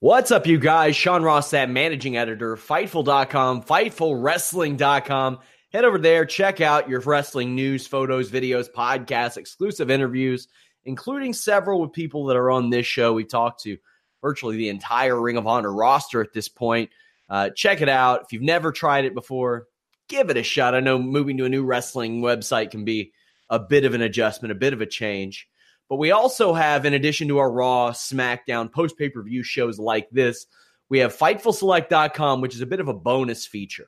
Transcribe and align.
What's 0.00 0.30
up, 0.30 0.46
you 0.46 0.58
guys? 0.58 0.94
Sean 0.94 1.22
Ross, 1.22 1.52
that 1.52 1.70
managing 1.70 2.18
editor, 2.18 2.54
Fightful.com, 2.56 3.62
FightfulWrestling.com. 3.62 5.38
Head 5.72 5.84
over 5.86 5.96
there, 5.96 6.26
check 6.26 6.60
out 6.60 6.90
your 6.90 7.00
wrestling 7.00 7.54
news, 7.54 7.86
photos, 7.86 8.30
videos, 8.30 8.66
podcasts, 8.70 9.38
exclusive 9.38 9.90
interviews, 9.90 10.48
including 10.84 11.32
several 11.32 11.80
with 11.80 11.94
people 11.94 12.26
that 12.26 12.36
are 12.36 12.50
on 12.50 12.68
this 12.68 12.84
show. 12.84 13.14
We 13.14 13.24
talked 13.24 13.62
to 13.62 13.78
virtually 14.20 14.58
the 14.58 14.68
entire 14.68 15.18
Ring 15.18 15.38
of 15.38 15.46
Honor 15.46 15.72
roster 15.72 16.20
at 16.20 16.34
this 16.34 16.50
point. 16.50 16.90
Uh, 17.30 17.48
check 17.56 17.80
it 17.80 17.88
out. 17.88 18.20
If 18.24 18.34
you've 18.34 18.42
never 18.42 18.72
tried 18.72 19.06
it 19.06 19.14
before, 19.14 19.64
give 20.10 20.28
it 20.28 20.36
a 20.36 20.42
shot. 20.42 20.74
I 20.74 20.80
know 20.80 20.98
moving 20.98 21.38
to 21.38 21.46
a 21.46 21.48
new 21.48 21.64
wrestling 21.64 22.20
website 22.20 22.70
can 22.70 22.84
be 22.84 23.12
a 23.48 23.58
bit 23.58 23.86
of 23.86 23.94
an 23.94 24.02
adjustment, 24.02 24.52
a 24.52 24.56
bit 24.56 24.74
of 24.74 24.82
a 24.82 24.86
change. 24.86 25.48
But 25.88 25.96
we 25.96 26.10
also 26.10 26.52
have, 26.52 26.84
in 26.84 26.94
addition 26.94 27.28
to 27.28 27.38
our 27.38 27.50
Raw, 27.50 27.92
SmackDown, 27.92 28.72
post 28.72 28.98
pay 28.98 29.08
per 29.08 29.22
view 29.22 29.42
shows 29.42 29.78
like 29.78 30.08
this, 30.10 30.46
we 30.88 30.98
have 30.98 31.16
FightfulSelect.com, 31.16 32.40
which 32.40 32.54
is 32.54 32.60
a 32.60 32.66
bit 32.66 32.80
of 32.80 32.88
a 32.88 32.94
bonus 32.94 33.46
feature. 33.46 33.86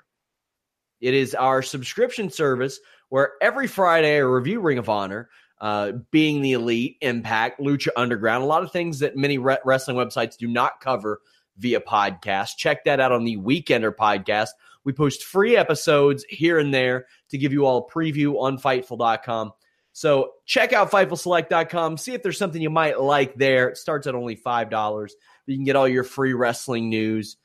It 1.00 1.14
is 1.14 1.34
our 1.34 1.62
subscription 1.62 2.30
service 2.30 2.80
where 3.08 3.32
every 3.40 3.66
Friday 3.66 4.16
I 4.16 4.20
review 4.20 4.60
Ring 4.60 4.78
of 4.78 4.88
Honor, 4.88 5.30
uh, 5.60 5.92
being 6.10 6.42
the 6.42 6.52
Elite, 6.52 6.98
Impact, 7.00 7.60
Lucha 7.60 7.88
Underground, 7.96 8.42
a 8.42 8.46
lot 8.46 8.62
of 8.62 8.72
things 8.72 8.98
that 9.00 9.16
many 9.16 9.38
re- 9.38 9.58
wrestling 9.64 9.96
websites 9.96 10.36
do 10.36 10.46
not 10.46 10.80
cover 10.80 11.20
via 11.56 11.80
podcast. 11.80 12.56
Check 12.56 12.84
that 12.84 13.00
out 13.00 13.12
on 13.12 13.24
the 13.24 13.36
Weekender 13.36 13.94
podcast. 13.94 14.48
We 14.84 14.92
post 14.92 15.24
free 15.24 15.56
episodes 15.56 16.24
here 16.28 16.58
and 16.58 16.72
there 16.72 17.06
to 17.30 17.38
give 17.38 17.52
you 17.52 17.66
all 17.66 17.88
a 17.88 17.92
preview 17.92 18.40
on 18.40 18.58
Fightful.com. 18.58 19.52
So 19.98 20.34
check 20.46 20.72
out 20.72 20.92
FightfulSelect.com. 20.92 21.96
See 21.96 22.14
if 22.14 22.22
there's 22.22 22.38
something 22.38 22.62
you 22.62 22.70
might 22.70 23.00
like 23.00 23.34
there. 23.34 23.70
It 23.70 23.78
starts 23.78 24.06
at 24.06 24.14
only 24.14 24.36
$5. 24.36 25.10
You 25.46 25.56
can 25.56 25.64
get 25.64 25.74
all 25.74 25.88
your 25.88 26.04
free 26.04 26.34
wrestling 26.34 26.88
news, 26.88 27.36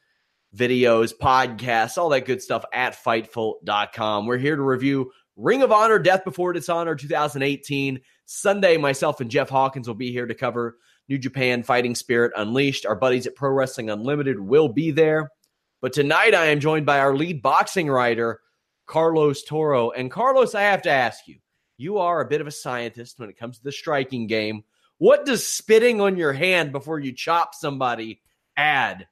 videos, 0.55 1.15
podcasts, 1.19 1.97
all 1.97 2.09
that 2.09 2.25
good 2.25 2.43
stuff 2.43 2.63
at 2.71 2.93
Fightful.com. 3.03 4.27
We're 4.27 4.37
here 4.37 4.55
to 4.55 4.61
review 4.61 5.11
Ring 5.35 5.63
of 5.63 5.71
Honor 5.71 5.97
Death 5.97 6.23
Before 6.23 6.53
Dishonor 6.53 6.93
2018. 6.93 7.99
Sunday, 8.25 8.77
myself 8.77 9.19
and 9.19 9.31
Jeff 9.31 9.49
Hawkins 9.49 9.87
will 9.87 9.95
be 9.95 10.11
here 10.11 10.27
to 10.27 10.35
cover 10.35 10.77
New 11.09 11.17
Japan 11.17 11.63
Fighting 11.63 11.95
Spirit 11.95 12.33
Unleashed. 12.37 12.85
Our 12.85 12.95
buddies 12.95 13.25
at 13.25 13.33
Pro 13.33 13.49
Wrestling 13.49 13.89
Unlimited 13.89 14.39
will 14.39 14.69
be 14.69 14.91
there. 14.91 15.31
But 15.81 15.93
tonight 15.93 16.35
I 16.35 16.45
am 16.45 16.59
joined 16.59 16.85
by 16.85 16.99
our 16.99 17.15
lead 17.15 17.41
boxing 17.41 17.89
writer, 17.89 18.41
Carlos 18.85 19.41
Toro. 19.41 19.89
And 19.89 20.11
Carlos, 20.11 20.53
I 20.53 20.61
have 20.61 20.83
to 20.83 20.91
ask 20.91 21.27
you, 21.27 21.39
you 21.83 21.99
are 21.99 22.21
a 22.21 22.27
bit 22.27 22.41
of 22.41 22.47
a 22.47 22.51
scientist 22.51 23.19
when 23.19 23.29
it 23.29 23.37
comes 23.37 23.57
to 23.57 23.63
the 23.63 23.71
striking 23.71 24.25
game. 24.27 24.63
What 24.97 25.25
does 25.25 25.45
spitting 25.45 25.99
on 26.01 26.17
your 26.17 26.33
hand 26.33 26.71
before 26.71 26.99
you 26.99 27.11
chop 27.13 27.53
somebody 27.53 28.21
add? 28.57 29.07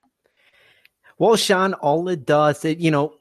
Well, 1.17 1.35
Sean, 1.35 1.73
all 1.75 2.07
it 2.09 2.25
does, 2.25 2.65
it 2.65 2.79
you 2.79 2.89
know, 2.91 3.13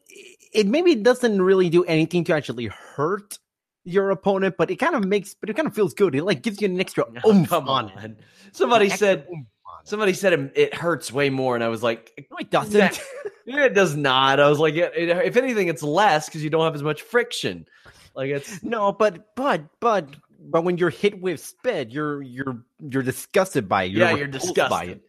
it 0.54 0.66
maybe 0.66 0.94
doesn't 0.94 1.40
really 1.42 1.68
do 1.68 1.84
anything 1.84 2.24
to 2.24 2.34
actually 2.34 2.66
hurt 2.66 3.38
your 3.84 4.10
opponent, 4.10 4.56
but 4.58 4.70
it 4.70 4.76
kind 4.76 4.94
of 4.94 5.04
makes, 5.04 5.34
but 5.34 5.50
it 5.50 5.56
kind 5.56 5.66
of 5.68 5.74
feels 5.74 5.94
good. 5.94 6.14
It 6.14 6.24
like 6.24 6.42
gives 6.42 6.60
you 6.60 6.68
an 6.68 6.80
extra 6.80 7.04
Oh, 7.24 7.30
oomph 7.30 7.48
come 7.48 7.68
on 7.68 7.90
on. 7.92 8.16
Somebody 8.52 8.90
An 8.90 8.96
said 8.96 9.18
oomph 9.30 9.46
on 9.66 9.80
it. 9.82 9.88
somebody 9.88 10.12
said 10.12 10.32
it, 10.32 10.52
it 10.54 10.74
hurts 10.74 11.12
way 11.12 11.30
more, 11.30 11.54
and 11.54 11.64
I 11.64 11.68
was 11.68 11.82
like, 11.82 12.12
No, 12.30 12.36
it 12.38 12.50
doesn't. 12.50 13.00
yeah, 13.46 13.64
it 13.64 13.74
does 13.74 13.96
not. 13.96 14.40
I 14.40 14.48
was 14.48 14.58
like, 14.58 14.74
it, 14.74 14.92
it- 14.96 15.08
if 15.26 15.36
anything, 15.36 15.68
it's 15.68 15.82
less 15.82 16.26
because 16.26 16.42
you 16.44 16.50
don't 16.50 16.64
have 16.64 16.74
as 16.74 16.82
much 16.82 17.02
friction. 17.02 17.66
Like 18.20 18.32
it's 18.32 18.62
no, 18.62 18.92
but 18.92 19.34
but 19.34 19.62
but 19.80 20.10
but 20.38 20.62
when 20.62 20.76
you're 20.76 20.90
hit 20.90 21.22
with 21.22 21.40
spit, 21.40 21.90
you're 21.90 22.20
you're 22.20 22.62
you're 22.78 23.02
disgusted 23.02 23.66
by 23.66 23.84
it. 23.84 23.92
yeah, 23.92 24.10
you're 24.10 24.26
repulsed 24.26 24.54
by 24.56 24.84
disgusted. 24.84 24.90
it. 24.90 25.02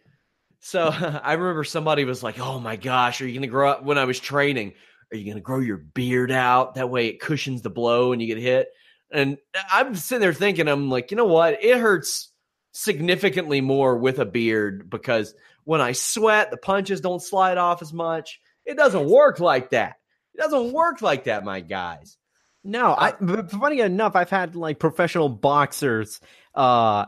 So 0.61 0.87
I 1.21 1.33
remember 1.33 1.65
somebody 1.65 2.05
was 2.05 2.23
like, 2.23 2.39
"Oh 2.39 2.61
my 2.61 2.77
gosh, 2.77 3.19
are 3.19 3.27
you 3.27 3.33
going 3.33 3.41
to 3.41 3.47
grow 3.49 3.71
up?" 3.71 3.83
When 3.83 3.97
I 3.97 4.05
was 4.05 4.17
training, 4.17 4.75
are 5.11 5.17
you 5.17 5.25
going 5.25 5.35
to 5.35 5.41
grow 5.41 5.59
your 5.59 5.75
beard 5.75 6.31
out? 6.31 6.75
That 6.75 6.89
way, 6.89 7.07
it 7.07 7.19
cushions 7.19 7.63
the 7.63 7.69
blow 7.69 8.13
and 8.13 8.21
you 8.21 8.33
get 8.33 8.41
hit. 8.41 8.69
And 9.11 9.37
I'm 9.69 9.93
sitting 9.95 10.21
there 10.21 10.31
thinking, 10.31 10.69
I'm 10.69 10.89
like, 10.89 11.11
you 11.11 11.17
know 11.17 11.25
what? 11.25 11.61
It 11.61 11.77
hurts 11.77 12.31
significantly 12.71 13.59
more 13.59 13.97
with 13.97 14.19
a 14.19 14.25
beard 14.25 14.89
because 14.89 15.35
when 15.65 15.81
I 15.81 15.91
sweat, 15.91 16.49
the 16.49 16.55
punches 16.55 17.01
don't 17.01 17.21
slide 17.21 17.57
off 17.57 17.81
as 17.81 17.91
much. 17.91 18.39
It 18.65 18.77
doesn't 18.77 19.09
work 19.09 19.41
like 19.41 19.71
that. 19.71 19.97
It 20.33 20.37
doesn't 20.37 20.71
work 20.71 21.01
like 21.01 21.25
that, 21.25 21.43
my 21.43 21.59
guys. 21.59 22.15
No, 22.63 22.93
I 22.93 23.13
but 23.19 23.49
funny 23.49 23.79
enough, 23.79 24.15
I've 24.15 24.29
had 24.29 24.55
like 24.55 24.79
professional 24.79 25.29
boxers 25.29 26.19
uh 26.53 27.05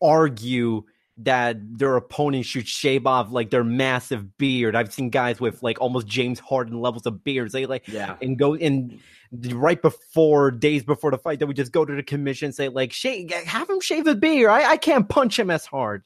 argue 0.00 0.84
that 1.18 1.56
their 1.78 1.96
opponent 1.96 2.44
should 2.44 2.68
shave 2.68 3.06
off 3.06 3.30
like 3.32 3.50
their 3.50 3.64
massive 3.64 4.36
beard. 4.36 4.76
I've 4.76 4.92
seen 4.92 5.08
guys 5.08 5.40
with 5.40 5.62
like 5.62 5.80
almost 5.80 6.06
James 6.06 6.38
Harden 6.38 6.80
levels 6.80 7.06
of 7.06 7.24
beards. 7.24 7.52
They 7.52 7.66
like 7.66 7.88
Yeah. 7.88 8.16
and 8.20 8.38
go 8.38 8.54
and 8.54 9.00
right 9.48 9.80
before 9.80 10.50
days 10.50 10.84
before 10.84 11.10
the 11.10 11.18
fight, 11.18 11.38
they 11.38 11.46
would 11.46 11.56
just 11.56 11.72
go 11.72 11.84
to 11.84 11.94
the 11.94 12.02
commission 12.02 12.46
and 12.46 12.54
say 12.54 12.68
like, 12.68 12.92
"Shave, 12.92 13.30
have 13.32 13.68
him 13.68 13.80
shave 13.80 14.06
his 14.06 14.16
beard. 14.16 14.50
I, 14.50 14.72
I 14.72 14.76
can't 14.76 15.08
punch 15.08 15.38
him 15.38 15.50
as 15.50 15.66
hard." 15.66 16.02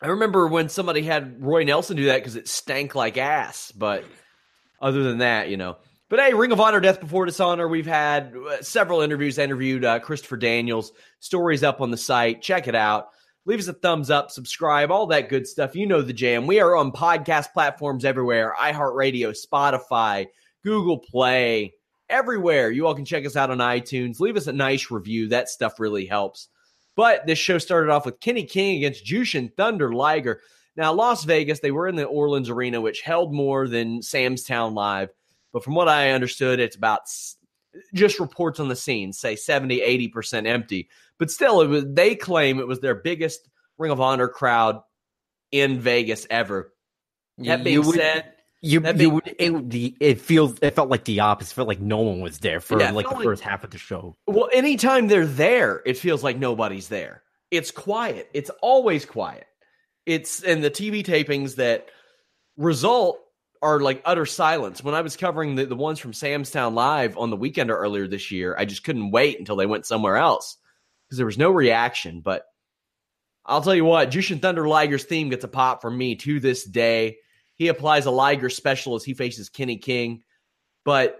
I 0.00 0.08
remember 0.08 0.46
when 0.46 0.68
somebody 0.68 1.02
had 1.02 1.42
Roy 1.42 1.64
Nelson 1.64 1.96
do 1.96 2.04
that 2.04 2.18
because 2.18 2.36
it 2.36 2.46
stank 2.46 2.94
like 2.94 3.16
ass. 3.16 3.72
But 3.72 4.04
other 4.80 5.02
than 5.02 5.18
that, 5.18 5.48
you 5.48 5.56
know. 5.56 5.78
But 6.10 6.20
hey, 6.20 6.32
Ring 6.32 6.52
of 6.52 6.60
Honor, 6.60 6.80
Death 6.80 7.00
Before 7.00 7.26
Dishonor. 7.26 7.68
We've 7.68 7.86
had 7.86 8.34
uh, 8.34 8.62
several 8.62 9.02
interviews. 9.02 9.38
I 9.38 9.42
interviewed 9.42 9.84
uh, 9.84 9.98
Christopher 9.98 10.38
Daniels. 10.38 10.92
Stories 11.20 11.62
up 11.62 11.82
on 11.82 11.90
the 11.90 11.98
site. 11.98 12.40
Check 12.40 12.66
it 12.66 12.74
out. 12.74 13.08
Leave 13.44 13.58
us 13.58 13.68
a 13.68 13.74
thumbs 13.74 14.10
up, 14.10 14.30
subscribe, 14.30 14.90
all 14.90 15.06
that 15.06 15.28
good 15.28 15.46
stuff. 15.46 15.74
You 15.74 15.86
know 15.86 16.00
the 16.00 16.14
jam. 16.14 16.46
We 16.46 16.60
are 16.60 16.76
on 16.76 16.92
podcast 16.92 17.52
platforms 17.52 18.04
everywhere 18.04 18.54
iHeartRadio, 18.58 19.36
Spotify, 19.36 20.26
Google 20.62 20.98
Play, 20.98 21.74
everywhere. 22.08 22.70
You 22.70 22.86
all 22.86 22.94
can 22.94 23.04
check 23.04 23.26
us 23.26 23.36
out 23.36 23.50
on 23.50 23.58
iTunes. 23.58 24.20
Leave 24.20 24.36
us 24.36 24.46
a 24.46 24.52
nice 24.52 24.90
review. 24.90 25.28
That 25.28 25.50
stuff 25.50 25.78
really 25.78 26.06
helps. 26.06 26.48
But 26.96 27.26
this 27.26 27.38
show 27.38 27.58
started 27.58 27.90
off 27.90 28.06
with 28.06 28.20
Kenny 28.20 28.44
King 28.44 28.78
against 28.78 29.04
Jushin 29.04 29.54
Thunder 29.54 29.92
Liger. 29.92 30.40
Now, 30.74 30.92
Las 30.92 31.24
Vegas, 31.24 31.60
they 31.60 31.70
were 31.70 31.88
in 31.88 31.96
the 31.96 32.04
Orleans 32.04 32.48
Arena, 32.48 32.80
which 32.80 33.02
held 33.02 33.32
more 33.32 33.68
than 33.68 34.02
Sam's 34.02 34.44
Town 34.44 34.74
Live. 34.74 35.10
But 35.52 35.64
from 35.64 35.74
what 35.74 35.88
I 35.88 36.10
understood, 36.10 36.60
it's 36.60 36.76
about 36.76 37.00
just 37.94 38.18
reports 38.20 38.60
on 38.60 38.68
the 38.68 38.76
scene 38.76 39.12
say 39.12 39.36
70, 39.36 39.80
80% 40.12 40.46
empty. 40.46 40.88
But 41.18 41.30
still, 41.30 41.60
it 41.62 41.66
was, 41.68 41.84
they 41.88 42.14
claim 42.14 42.58
it 42.58 42.66
was 42.68 42.80
their 42.80 42.94
biggest 42.94 43.48
Ring 43.78 43.90
of 43.92 44.00
Honor 44.00 44.28
crowd 44.28 44.80
in 45.52 45.80
Vegas 45.80 46.26
ever. 46.30 46.72
That 47.38 47.58
You 47.60 47.64
being 47.64 47.86
would- 47.86 47.96
said, 47.96 48.32
You, 48.60 48.80
That 48.80 48.98
you 48.98 49.10
would, 49.10 49.26
it, 49.38 49.94
it 50.00 50.20
feels 50.20 50.58
it 50.60 50.74
felt 50.74 50.88
like 50.90 51.04
the 51.04 51.20
opposite. 51.20 51.52
It 51.52 51.54
felt 51.54 51.68
like 51.68 51.80
no 51.80 51.98
one 51.98 52.20
was 52.20 52.38
there 52.38 52.58
for 52.60 52.78
Yeah, 52.80 52.90
like 52.90 53.08
the 53.08 53.14
like- 53.14 53.24
first 53.24 53.42
half 53.42 53.62
of 53.64 53.70
the 53.70 53.78
show. 53.78 54.16
well, 54.26 54.48
anytime 54.52 55.06
they're 55.06 55.26
there, 55.26 55.80
it 55.86 55.96
feels 55.96 56.24
like 56.24 56.36
nobody's 56.38 56.88
there. 56.88 57.22
It's 57.52 57.70
quiet. 57.70 58.28
It's 58.34 58.50
always 58.60 59.06
quiet. 59.06 59.46
It's 60.06 60.42
and 60.42 60.62
the 60.64 60.70
TV 60.70 61.04
tapings 61.04 61.54
that 61.56 61.88
result 62.56 63.20
are 63.62 63.80
like 63.80 64.02
utter 64.04 64.26
silence. 64.26 64.82
When 64.82 64.94
I 64.94 65.00
was 65.00 65.16
covering 65.16 65.54
the, 65.54 65.66
the 65.66 65.76
ones 65.76 65.98
from 65.98 66.12
Sam's 66.12 66.50
Town 66.50 66.74
Live 66.74 67.16
on 67.16 67.30
the 67.30 67.36
weekend 67.36 67.70
or 67.70 67.78
earlier 67.78 68.06
this 68.06 68.30
year, 68.30 68.54
I 68.58 68.64
just 68.64 68.84
couldn't 68.84 69.10
wait 69.10 69.38
until 69.38 69.56
they 69.56 69.66
went 69.66 69.86
somewhere 69.86 70.16
else 70.16 70.56
because 71.06 71.16
there 71.16 71.26
was 71.26 71.38
no 71.38 71.50
reaction. 71.50 72.20
But 72.20 72.44
I'll 73.44 73.62
tell 73.62 73.74
you 73.74 73.84
what, 73.84 74.10
Jushin 74.10 74.42
Thunder 74.42 74.68
Liger's 74.68 75.04
theme 75.04 75.30
gets 75.30 75.44
a 75.44 75.48
pop 75.48 75.82
from 75.82 75.96
me 75.96 76.16
to 76.16 76.40
this 76.40 76.64
day. 76.64 77.18
He 77.54 77.68
applies 77.68 78.06
a 78.06 78.10
Liger 78.10 78.50
special 78.50 78.94
as 78.94 79.04
he 79.04 79.14
faces 79.14 79.48
Kenny 79.48 79.78
King. 79.78 80.22
But 80.84 81.18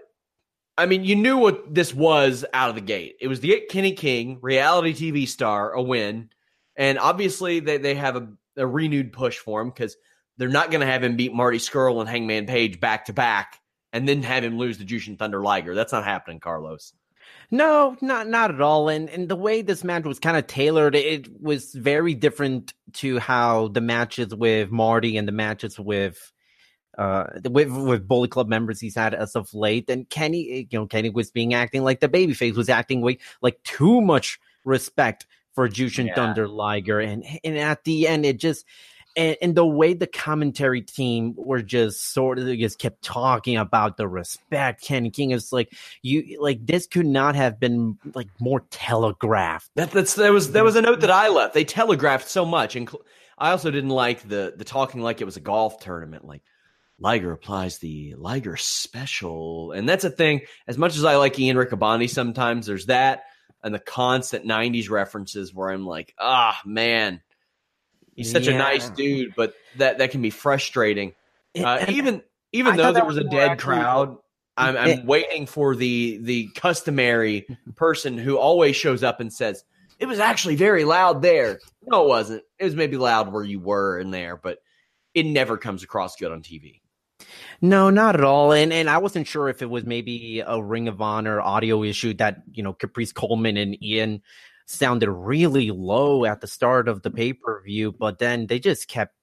I 0.77 0.85
mean, 0.85 1.03
you 1.03 1.15
knew 1.15 1.37
what 1.37 1.73
this 1.73 1.93
was 1.93 2.45
out 2.53 2.69
of 2.69 2.75
the 2.75 2.81
gate. 2.81 3.17
It 3.19 3.27
was 3.27 3.41
the 3.41 3.65
Kenny 3.69 3.91
King, 3.91 4.39
reality 4.41 4.93
TV 4.93 5.27
star, 5.27 5.73
a 5.73 5.81
win. 5.81 6.29
And 6.77 6.97
obviously, 6.97 7.59
they, 7.59 7.77
they 7.77 7.95
have 7.95 8.15
a, 8.15 8.29
a 8.55 8.65
renewed 8.65 9.11
push 9.11 9.37
for 9.37 9.59
him 9.59 9.69
because 9.69 9.97
they're 10.39 10.47
not 10.49 10.71
going 10.71 10.81
to 10.81 10.87
have 10.87 11.03
him 11.03 11.17
beat 11.17 11.33
Marty 11.33 11.57
Scurll 11.59 11.99
and 11.99 12.09
Hangman 12.09 12.47
Page 12.47 12.79
back 12.79 13.05
to 13.05 13.13
back 13.13 13.59
and 13.91 14.07
then 14.07 14.23
have 14.23 14.43
him 14.43 14.57
lose 14.57 14.77
to 14.77 14.85
Jushin 14.85 15.19
Thunder 15.19 15.41
Liger. 15.41 15.75
That's 15.75 15.91
not 15.91 16.05
happening, 16.05 16.39
Carlos. 16.39 16.93
No, 17.51 17.97
not 18.01 18.27
not 18.27 18.49
at 18.49 18.61
all. 18.61 18.89
And 18.89 19.09
and 19.09 19.27
the 19.27 19.35
way 19.35 19.61
this 19.61 19.83
match 19.83 20.05
was 20.05 20.19
kind 20.19 20.37
of 20.37 20.47
tailored, 20.47 20.95
it 20.95 21.29
was 21.41 21.73
very 21.73 22.15
different 22.15 22.73
to 22.93 23.19
how 23.19 23.67
the 23.67 23.81
matches 23.81 24.33
with 24.33 24.71
Marty 24.71 25.17
and 25.17 25.27
the 25.27 25.31
matches 25.33 25.77
with 25.77 26.31
uh 26.97 27.25
with 27.49 27.69
with 27.71 28.07
Bullet 28.07 28.31
Club 28.31 28.47
members 28.47 28.79
he's 28.79 28.95
had 28.95 29.13
as 29.13 29.35
of 29.35 29.53
late. 29.53 29.89
And 29.89 30.09
Kenny, 30.09 30.67
you 30.71 30.79
know, 30.79 30.87
Kenny 30.87 31.09
was 31.09 31.31
being 31.31 31.53
acting 31.53 31.83
like 31.83 31.99
the 31.99 32.09
babyface 32.09 32.55
was 32.55 32.69
acting 32.69 33.01
like 33.01 33.19
like 33.41 33.61
too 33.63 33.99
much 33.99 34.39
respect 34.63 35.27
for 35.53 35.67
Jushin 35.67 36.07
Yeah. 36.07 36.15
Thunder 36.15 36.47
Liger, 36.47 36.99
and 36.99 37.25
and 37.43 37.57
at 37.57 37.83
the 37.83 38.07
end 38.07 38.25
it 38.25 38.39
just. 38.39 38.65
And, 39.19 39.35
and 39.41 39.53
the 39.53 39.65
way 39.65 39.93
the 39.93 40.07
commentary 40.07 40.81
team 40.81 41.33
were 41.35 41.61
just 41.61 42.13
sort 42.13 42.39
of 42.39 42.47
just 42.57 42.79
kept 42.79 43.01
talking 43.01 43.57
about 43.57 43.97
the 43.97 44.07
respect 44.07 44.81
Kenny 44.81 45.09
King 45.09 45.31
is 45.31 45.51
like 45.51 45.73
you 46.01 46.41
like 46.41 46.65
this 46.65 46.87
could 46.87 47.05
not 47.05 47.35
have 47.35 47.59
been 47.59 47.97
like 48.15 48.29
more 48.39 48.61
telegraphed. 48.69 49.71
That, 49.75 49.91
that's 49.91 50.13
that 50.15 50.31
was 50.31 50.53
that 50.53 50.63
was 50.63 50.77
a 50.77 50.81
note 50.81 51.01
that 51.01 51.11
I 51.11 51.27
left. 51.27 51.53
They 51.53 51.65
telegraphed 51.65 52.29
so 52.29 52.45
much, 52.45 52.77
and 52.77 52.89
I 53.37 53.51
also 53.51 53.69
didn't 53.71 53.89
like 53.89 54.25
the 54.25 54.53
the 54.55 54.63
talking 54.63 55.01
like 55.01 55.19
it 55.19 55.25
was 55.25 55.35
a 55.35 55.41
golf 55.41 55.81
tournament. 55.81 56.23
Like 56.23 56.43
Liger 56.97 57.33
applies 57.33 57.79
the 57.79 58.15
Liger 58.15 58.55
special, 58.55 59.73
and 59.73 59.87
that's 59.87 60.05
a 60.05 60.09
thing. 60.09 60.43
As 60.65 60.77
much 60.77 60.95
as 60.95 61.03
I 61.03 61.17
like 61.17 61.37
Ian 61.37 61.57
Riccaboni, 61.57 62.09
sometimes 62.09 62.67
there's 62.67 62.85
that 62.85 63.23
and 63.61 63.75
the 63.75 63.79
constant 63.79 64.45
'90s 64.45 64.89
references 64.89 65.53
where 65.53 65.71
I'm 65.71 65.85
like, 65.85 66.15
ah, 66.17 66.57
man, 66.65 67.19
he's 68.15 68.31
such 68.31 68.47
a 68.47 68.57
nice 68.57 68.89
dude, 68.89 69.33
but 69.35 69.53
that 69.77 69.97
that 69.99 70.11
can 70.11 70.21
be 70.21 70.29
frustrating. 70.29 71.13
Uh, 71.57 71.85
even 71.89 72.21
even 72.51 72.73
I 72.73 72.77
though 72.77 72.91
there 72.93 73.05
was 73.05 73.17
was 73.17 73.25
a 73.25 73.29
dead 73.29 73.59
crowd, 73.59 74.17
I'm, 74.57 74.77
I'm 74.77 74.89
It- 74.89 75.05
waiting 75.05 75.45
for 75.45 75.75
the 75.75 76.19
the 76.21 76.49
customary 76.55 77.47
person 77.75 78.17
who 78.17 78.37
always 78.37 78.75
shows 78.75 79.03
up 79.03 79.19
and 79.19 79.31
says 79.31 79.63
it 79.99 80.07
was 80.07 80.19
actually 80.19 80.55
very 80.55 80.85
loud 80.85 81.21
there. 81.21 81.59
No, 81.85 82.05
it 82.05 82.07
wasn't. 82.07 82.43
It 82.57 82.63
was 82.65 82.75
maybe 82.75 82.97
loud 82.97 83.31
where 83.31 83.43
you 83.43 83.59
were 83.59 83.99
in 83.99 84.11
there, 84.11 84.37
but 84.37 84.59
it 85.13 85.25
never 85.25 85.57
comes 85.57 85.83
across 85.83 86.15
good 86.15 86.31
on 86.31 86.41
TV. 86.41 86.81
No, 87.61 87.89
not 87.89 88.15
at 88.15 88.23
all. 88.23 88.53
And 88.53 88.71
and 88.71 88.89
I 88.89 88.97
wasn't 88.99 89.27
sure 89.27 89.49
if 89.49 89.61
it 89.61 89.69
was 89.69 89.85
maybe 89.85 90.41
a 90.45 90.61
Ring 90.61 90.87
of 90.87 91.01
Honor 91.01 91.41
audio 91.41 91.83
issue 91.83 92.13
that 92.15 92.41
you 92.51 92.63
know 92.63 92.73
Caprice 92.73 93.11
Coleman 93.11 93.57
and 93.57 93.81
Ian 93.83 94.21
sounded 94.69 95.11
really 95.11 95.71
low 95.71 96.25
at 96.25 96.41
the 96.41 96.47
start 96.47 96.87
of 96.87 97.01
the 97.01 97.09
mm-hmm. 97.09 97.17
pay 97.17 97.33
per 97.33 97.61
view, 97.61 97.91
but 97.91 98.19
then 98.19 98.47
they 98.47 98.59
just 98.59 98.87
kept, 98.87 99.15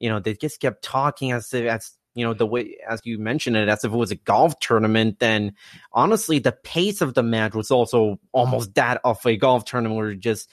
you 0.00 0.08
know, 0.08 0.18
they 0.18 0.34
just 0.34 0.60
kept 0.60 0.82
talking 0.82 1.32
as 1.32 1.52
if 1.52 1.66
as 1.66 1.92
you 2.14 2.24
know 2.24 2.32
the 2.32 2.46
way 2.46 2.76
as 2.88 3.00
you 3.04 3.18
mentioned 3.18 3.56
it 3.56 3.68
as 3.68 3.84
if 3.84 3.92
it 3.92 3.96
was 3.96 4.10
a 4.10 4.16
golf 4.16 4.58
tournament. 4.60 5.18
Then 5.18 5.52
honestly, 5.92 6.38
the 6.38 6.52
pace 6.52 7.00
of 7.00 7.14
the 7.14 7.22
match 7.22 7.54
was 7.54 7.70
also 7.70 8.18
almost 8.32 8.74
that 8.74 9.00
of 9.04 9.24
a 9.26 9.36
golf 9.36 9.64
tournament 9.64 9.98
where 9.98 10.14
just 10.14 10.48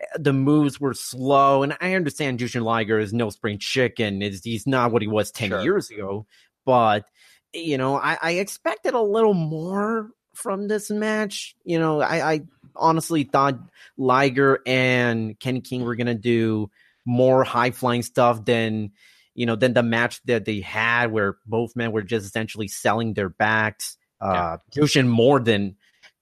eh, 0.00 0.06
the 0.18 0.32
moves 0.32 0.80
were 0.80 0.94
slow. 0.94 1.62
And 1.62 1.76
I 1.80 1.94
understand 1.94 2.40
Jushin 2.40 2.62
Liger 2.62 2.98
is 2.98 3.12
no 3.12 3.30
spring 3.30 3.58
chicken. 3.58 4.22
Is 4.22 4.42
he's 4.42 4.66
not 4.66 4.92
what 4.92 5.02
he 5.02 5.08
was 5.08 5.30
ten 5.30 5.50
Sure. 5.50 5.62
years 5.62 5.90
ago, 5.90 6.26
but 6.66 7.04
you 7.52 7.78
know, 7.78 7.96
I, 7.96 8.18
I 8.20 8.30
expected 8.32 8.94
a 8.94 9.00
little 9.00 9.34
more 9.34 10.10
from 10.34 10.66
this 10.66 10.90
match. 10.90 11.54
You 11.64 11.78
know, 11.78 12.00
I, 12.00 12.32
I 12.32 12.40
honestly 12.76 13.24
thought 13.24 13.58
Liger 13.96 14.60
and 14.66 15.38
Kenny 15.38 15.60
King 15.60 15.84
were 15.84 15.96
gonna 15.96 16.14
do 16.14 16.70
more 17.04 17.44
high 17.44 17.70
flying 17.70 18.02
stuff 18.02 18.44
than 18.44 18.92
you 19.34 19.46
know 19.46 19.56
than 19.56 19.74
the 19.74 19.82
match 19.82 20.22
that 20.24 20.44
they 20.44 20.60
had, 20.60 21.12
where 21.12 21.36
both 21.46 21.76
men 21.76 21.92
were 21.92 22.02
just 22.02 22.26
essentially 22.26 22.68
selling 22.68 23.14
their 23.14 23.28
backs. 23.28 23.96
Uh, 24.20 24.58
Jushin 24.74 25.06
more 25.08 25.40
than 25.40 25.76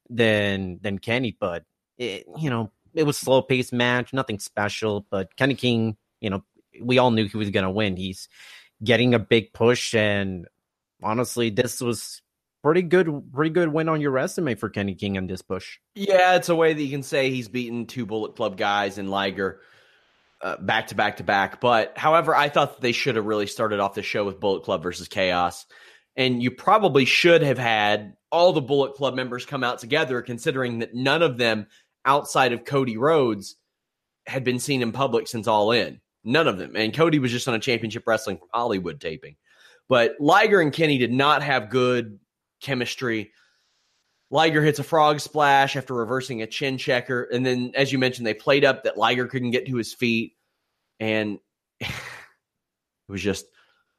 than 0.08 0.78
than 0.82 0.98
Kenny, 0.98 1.36
but 1.38 1.64
it, 1.98 2.26
you 2.38 2.50
know, 2.50 2.70
it 2.94 3.04
was 3.04 3.16
slow 3.16 3.42
paced 3.42 3.72
match, 3.72 4.12
nothing 4.12 4.38
special. 4.38 5.06
But 5.10 5.36
Kenny 5.36 5.54
King, 5.54 5.96
you 6.20 6.30
know, 6.30 6.44
we 6.80 6.98
all 6.98 7.10
knew 7.10 7.28
he 7.28 7.36
was 7.36 7.50
gonna 7.50 7.70
win. 7.70 7.96
He's 7.96 8.28
getting 8.82 9.14
a 9.14 9.18
big 9.18 9.52
push, 9.52 9.94
and 9.94 10.46
honestly, 11.02 11.50
this 11.50 11.80
was 11.80 12.21
pretty 12.62 12.82
good, 12.82 13.32
pretty 13.32 13.50
good 13.50 13.68
win 13.68 13.88
on 13.88 14.00
your 14.00 14.10
resume 14.10 14.54
for 14.54 14.68
Kenny 14.68 14.94
King 14.94 15.16
in 15.16 15.26
this 15.26 15.42
push. 15.42 15.78
Yeah, 15.94 16.36
it's 16.36 16.48
a 16.48 16.54
way 16.54 16.72
that 16.72 16.82
you 16.82 16.90
can 16.90 17.02
say 17.02 17.30
he's 17.30 17.48
beaten 17.48 17.86
two 17.86 18.06
Bullet 18.06 18.36
Club 18.36 18.56
guys 18.56 18.98
and 18.98 19.10
Liger 19.10 19.60
uh, 20.42 20.56
back 20.56 20.88
to 20.88 20.94
back 20.94 21.18
to 21.18 21.24
back. 21.24 21.60
But 21.60 21.96
however, 21.96 22.34
I 22.34 22.48
thought 22.48 22.80
they 22.80 22.92
should 22.92 23.16
have 23.16 23.26
really 23.26 23.46
started 23.46 23.80
off 23.80 23.94
the 23.94 24.02
show 24.02 24.24
with 24.24 24.40
Bullet 24.40 24.64
Club 24.64 24.82
versus 24.82 25.08
Chaos. 25.08 25.66
And 26.16 26.42
you 26.42 26.50
probably 26.50 27.04
should 27.04 27.42
have 27.42 27.58
had 27.58 28.16
all 28.30 28.52
the 28.52 28.60
Bullet 28.60 28.94
Club 28.94 29.14
members 29.14 29.46
come 29.46 29.64
out 29.64 29.78
together, 29.78 30.20
considering 30.20 30.80
that 30.80 30.94
none 30.94 31.22
of 31.22 31.38
them 31.38 31.66
outside 32.04 32.52
of 32.52 32.64
Cody 32.64 32.96
Rhodes 32.96 33.56
had 34.26 34.44
been 34.44 34.58
seen 34.58 34.82
in 34.82 34.92
public 34.92 35.26
since 35.26 35.46
All 35.46 35.72
In. 35.72 36.00
None 36.24 36.46
of 36.46 36.58
them. 36.58 36.76
And 36.76 36.94
Cody 36.94 37.18
was 37.18 37.30
just 37.32 37.48
on 37.48 37.54
a 37.54 37.58
championship 37.58 38.04
wrestling 38.06 38.38
from 38.38 38.48
Hollywood 38.52 39.00
taping. 39.00 39.36
But 39.88 40.16
Liger 40.20 40.60
and 40.60 40.72
Kenny 40.72 40.98
did 40.98 41.12
not 41.12 41.42
have 41.42 41.70
good 41.70 42.18
chemistry. 42.62 43.32
Liger 44.30 44.62
hits 44.62 44.78
a 44.78 44.84
frog 44.84 45.20
splash 45.20 45.76
after 45.76 45.92
reversing 45.92 46.40
a 46.40 46.46
chin 46.46 46.78
checker. 46.78 47.24
And 47.24 47.44
then, 47.44 47.72
as 47.74 47.92
you 47.92 47.98
mentioned, 47.98 48.26
they 48.26 48.34
played 48.34 48.64
up 48.64 48.84
that 48.84 48.96
Liger 48.96 49.26
couldn't 49.26 49.50
get 49.50 49.66
to 49.66 49.76
his 49.76 49.92
feet. 49.92 50.36
And 50.98 51.38
it 51.80 51.90
was 53.08 53.20
just, 53.20 53.44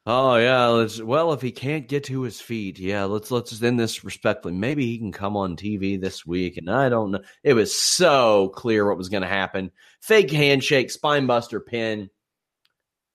oh 0.07 0.37
yeah, 0.37 0.65
let's 0.67 0.99
well, 0.99 1.33
if 1.33 1.41
he 1.41 1.51
can't 1.51 1.87
get 1.87 2.05
to 2.05 2.23
his 2.23 2.41
feet, 2.41 2.79
yeah, 2.79 3.03
let's 3.03 3.29
let's 3.29 3.61
end 3.61 3.79
this 3.79 4.03
respectfully. 4.03 4.55
Maybe 4.55 4.87
he 4.87 4.97
can 4.97 5.11
come 5.11 5.37
on 5.37 5.55
TV 5.55 6.01
this 6.01 6.25
week. 6.25 6.57
And 6.57 6.69
I 6.69 6.89
don't 6.89 7.11
know. 7.11 7.21
It 7.43 7.53
was 7.53 7.75
so 7.75 8.49
clear 8.49 8.87
what 8.87 8.97
was 8.97 9.09
going 9.09 9.23
to 9.23 9.29
happen. 9.29 9.71
Fake 10.01 10.31
handshake, 10.31 10.89
spine 10.89 11.27
buster 11.27 11.59
pin. 11.59 12.09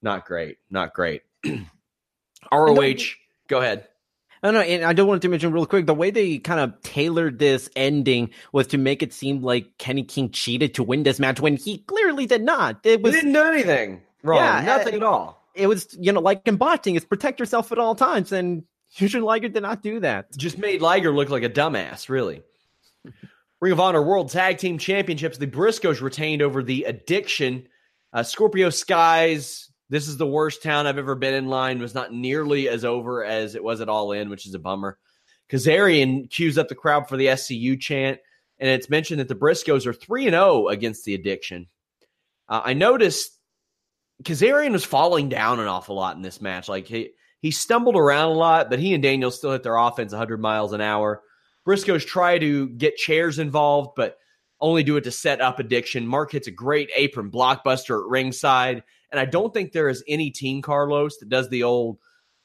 Not 0.02 0.24
great. 0.24 0.58
Not 0.70 0.94
great. 0.94 1.22
ROH, 2.52 2.94
go 3.48 3.58
ahead. 3.58 3.88
I 4.42 4.46
don't 4.46 4.54
know, 4.54 4.60
and 4.60 4.84
I 4.84 4.92
don't 4.92 5.08
want 5.08 5.22
to 5.22 5.28
mention 5.28 5.52
real 5.52 5.66
quick 5.66 5.86
the 5.86 5.94
way 5.94 6.10
they 6.10 6.38
kind 6.38 6.60
of 6.60 6.80
tailored 6.82 7.38
this 7.38 7.68
ending 7.74 8.30
was 8.52 8.68
to 8.68 8.78
make 8.78 9.02
it 9.02 9.12
seem 9.12 9.42
like 9.42 9.78
Kenny 9.78 10.04
King 10.04 10.30
cheated 10.30 10.74
to 10.74 10.82
win 10.82 11.02
this 11.02 11.18
match 11.18 11.40
when 11.40 11.56
he 11.56 11.78
clearly 11.78 12.26
did 12.26 12.42
not. 12.42 12.80
It 12.84 13.02
was 13.02 13.14
didn't 13.14 13.32
do 13.32 13.42
anything 13.42 14.02
wrong. 14.22 14.38
Yeah, 14.38 14.62
Nothing 14.64 14.94
uh, 14.94 14.96
at 14.98 15.02
all. 15.02 15.42
it 15.54 15.66
was 15.66 15.96
you 15.98 16.12
know 16.12 16.20
like 16.20 16.46
in 16.46 16.56
boxing, 16.56 16.94
it's 16.94 17.04
protect 17.04 17.40
yourself 17.40 17.72
at 17.72 17.78
all 17.78 17.94
times, 17.94 18.30
and 18.32 18.62
Jushin 18.96 19.22
Liger 19.22 19.48
did 19.48 19.62
not 19.62 19.82
do 19.82 20.00
that. 20.00 20.36
just 20.36 20.56
made 20.58 20.80
Liger 20.80 21.12
look 21.12 21.30
like 21.30 21.42
a 21.42 21.50
dumbass, 21.50 22.08
really. 22.08 22.42
Ring 23.60 23.72
of 23.72 23.80
Honor 23.80 24.02
World 24.02 24.30
Tag 24.30 24.58
Team 24.58 24.78
Championships. 24.78 25.36
The 25.38 25.46
Briscoes 25.48 26.00
retained 26.00 26.42
over 26.42 26.62
the 26.62 26.84
Addiction. 26.84 27.66
Uh, 28.12 28.22
Scorpio 28.22 28.70
Sky's. 28.70 29.67
This 29.90 30.08
is 30.08 30.16
the 30.16 30.26
worst 30.26 30.62
town 30.62 30.86
I've 30.86 30.98
ever 30.98 31.14
been 31.14 31.34
in. 31.34 31.48
Line 31.48 31.78
was 31.78 31.94
not 31.94 32.12
nearly 32.12 32.68
as 32.68 32.84
over 32.84 33.24
as 33.24 33.54
it 33.54 33.64
was 33.64 33.80
at 33.80 33.88
All 33.88 34.12
In, 34.12 34.28
which 34.28 34.46
is 34.46 34.54
a 34.54 34.58
bummer. 34.58 34.98
Kazarian 35.50 36.30
cues 36.30 36.58
up 36.58 36.68
the 36.68 36.74
crowd 36.74 37.08
for 37.08 37.16
the 37.16 37.26
SCU 37.26 37.80
chant, 37.80 38.18
and 38.58 38.68
it's 38.68 38.90
mentioned 38.90 39.20
that 39.20 39.28
the 39.28 39.34
Briscoes 39.34 39.86
are 39.86 39.94
three 39.94 40.26
and 40.26 40.34
zero 40.34 40.68
against 40.68 41.04
the 41.04 41.14
Addiction. 41.14 41.68
Uh, 42.48 42.60
I 42.64 42.74
noticed 42.74 43.38
Kazarian 44.24 44.72
was 44.72 44.84
falling 44.84 45.28
down 45.28 45.60
an 45.60 45.68
awful 45.68 45.96
lot 45.96 46.16
in 46.16 46.22
this 46.22 46.40
match. 46.40 46.68
Like 46.68 46.86
he 46.86 47.10
he 47.40 47.50
stumbled 47.50 47.96
around 47.96 48.30
a 48.30 48.34
lot, 48.34 48.68
but 48.68 48.80
he 48.80 48.94
and 48.94 49.02
Daniel 49.02 49.30
still 49.30 49.52
hit 49.52 49.62
their 49.62 49.76
offense 49.76 50.12
100 50.12 50.40
miles 50.40 50.72
an 50.72 50.80
hour. 50.80 51.22
Briscoes 51.66 52.04
try 52.04 52.38
to 52.38 52.68
get 52.70 52.96
chairs 52.96 53.38
involved, 53.38 53.90
but 53.96 54.18
only 54.60 54.82
do 54.82 54.96
it 54.96 55.04
to 55.04 55.12
set 55.12 55.40
up 55.40 55.60
addiction. 55.60 56.06
Mark 56.06 56.32
hits 56.32 56.48
a 56.48 56.52
great 56.52 56.90
apron 56.96 57.30
blockbuster 57.30 58.00
at 58.02 58.08
ringside, 58.08 58.82
And 59.10 59.20
I 59.20 59.24
don't 59.24 59.52
think 59.54 59.72
there 59.72 59.88
is 59.88 60.04
any 60.06 60.30
team, 60.30 60.62
Carlos, 60.62 61.18
that 61.18 61.28
does 61.28 61.48
the 61.48 61.62
old 61.62 61.98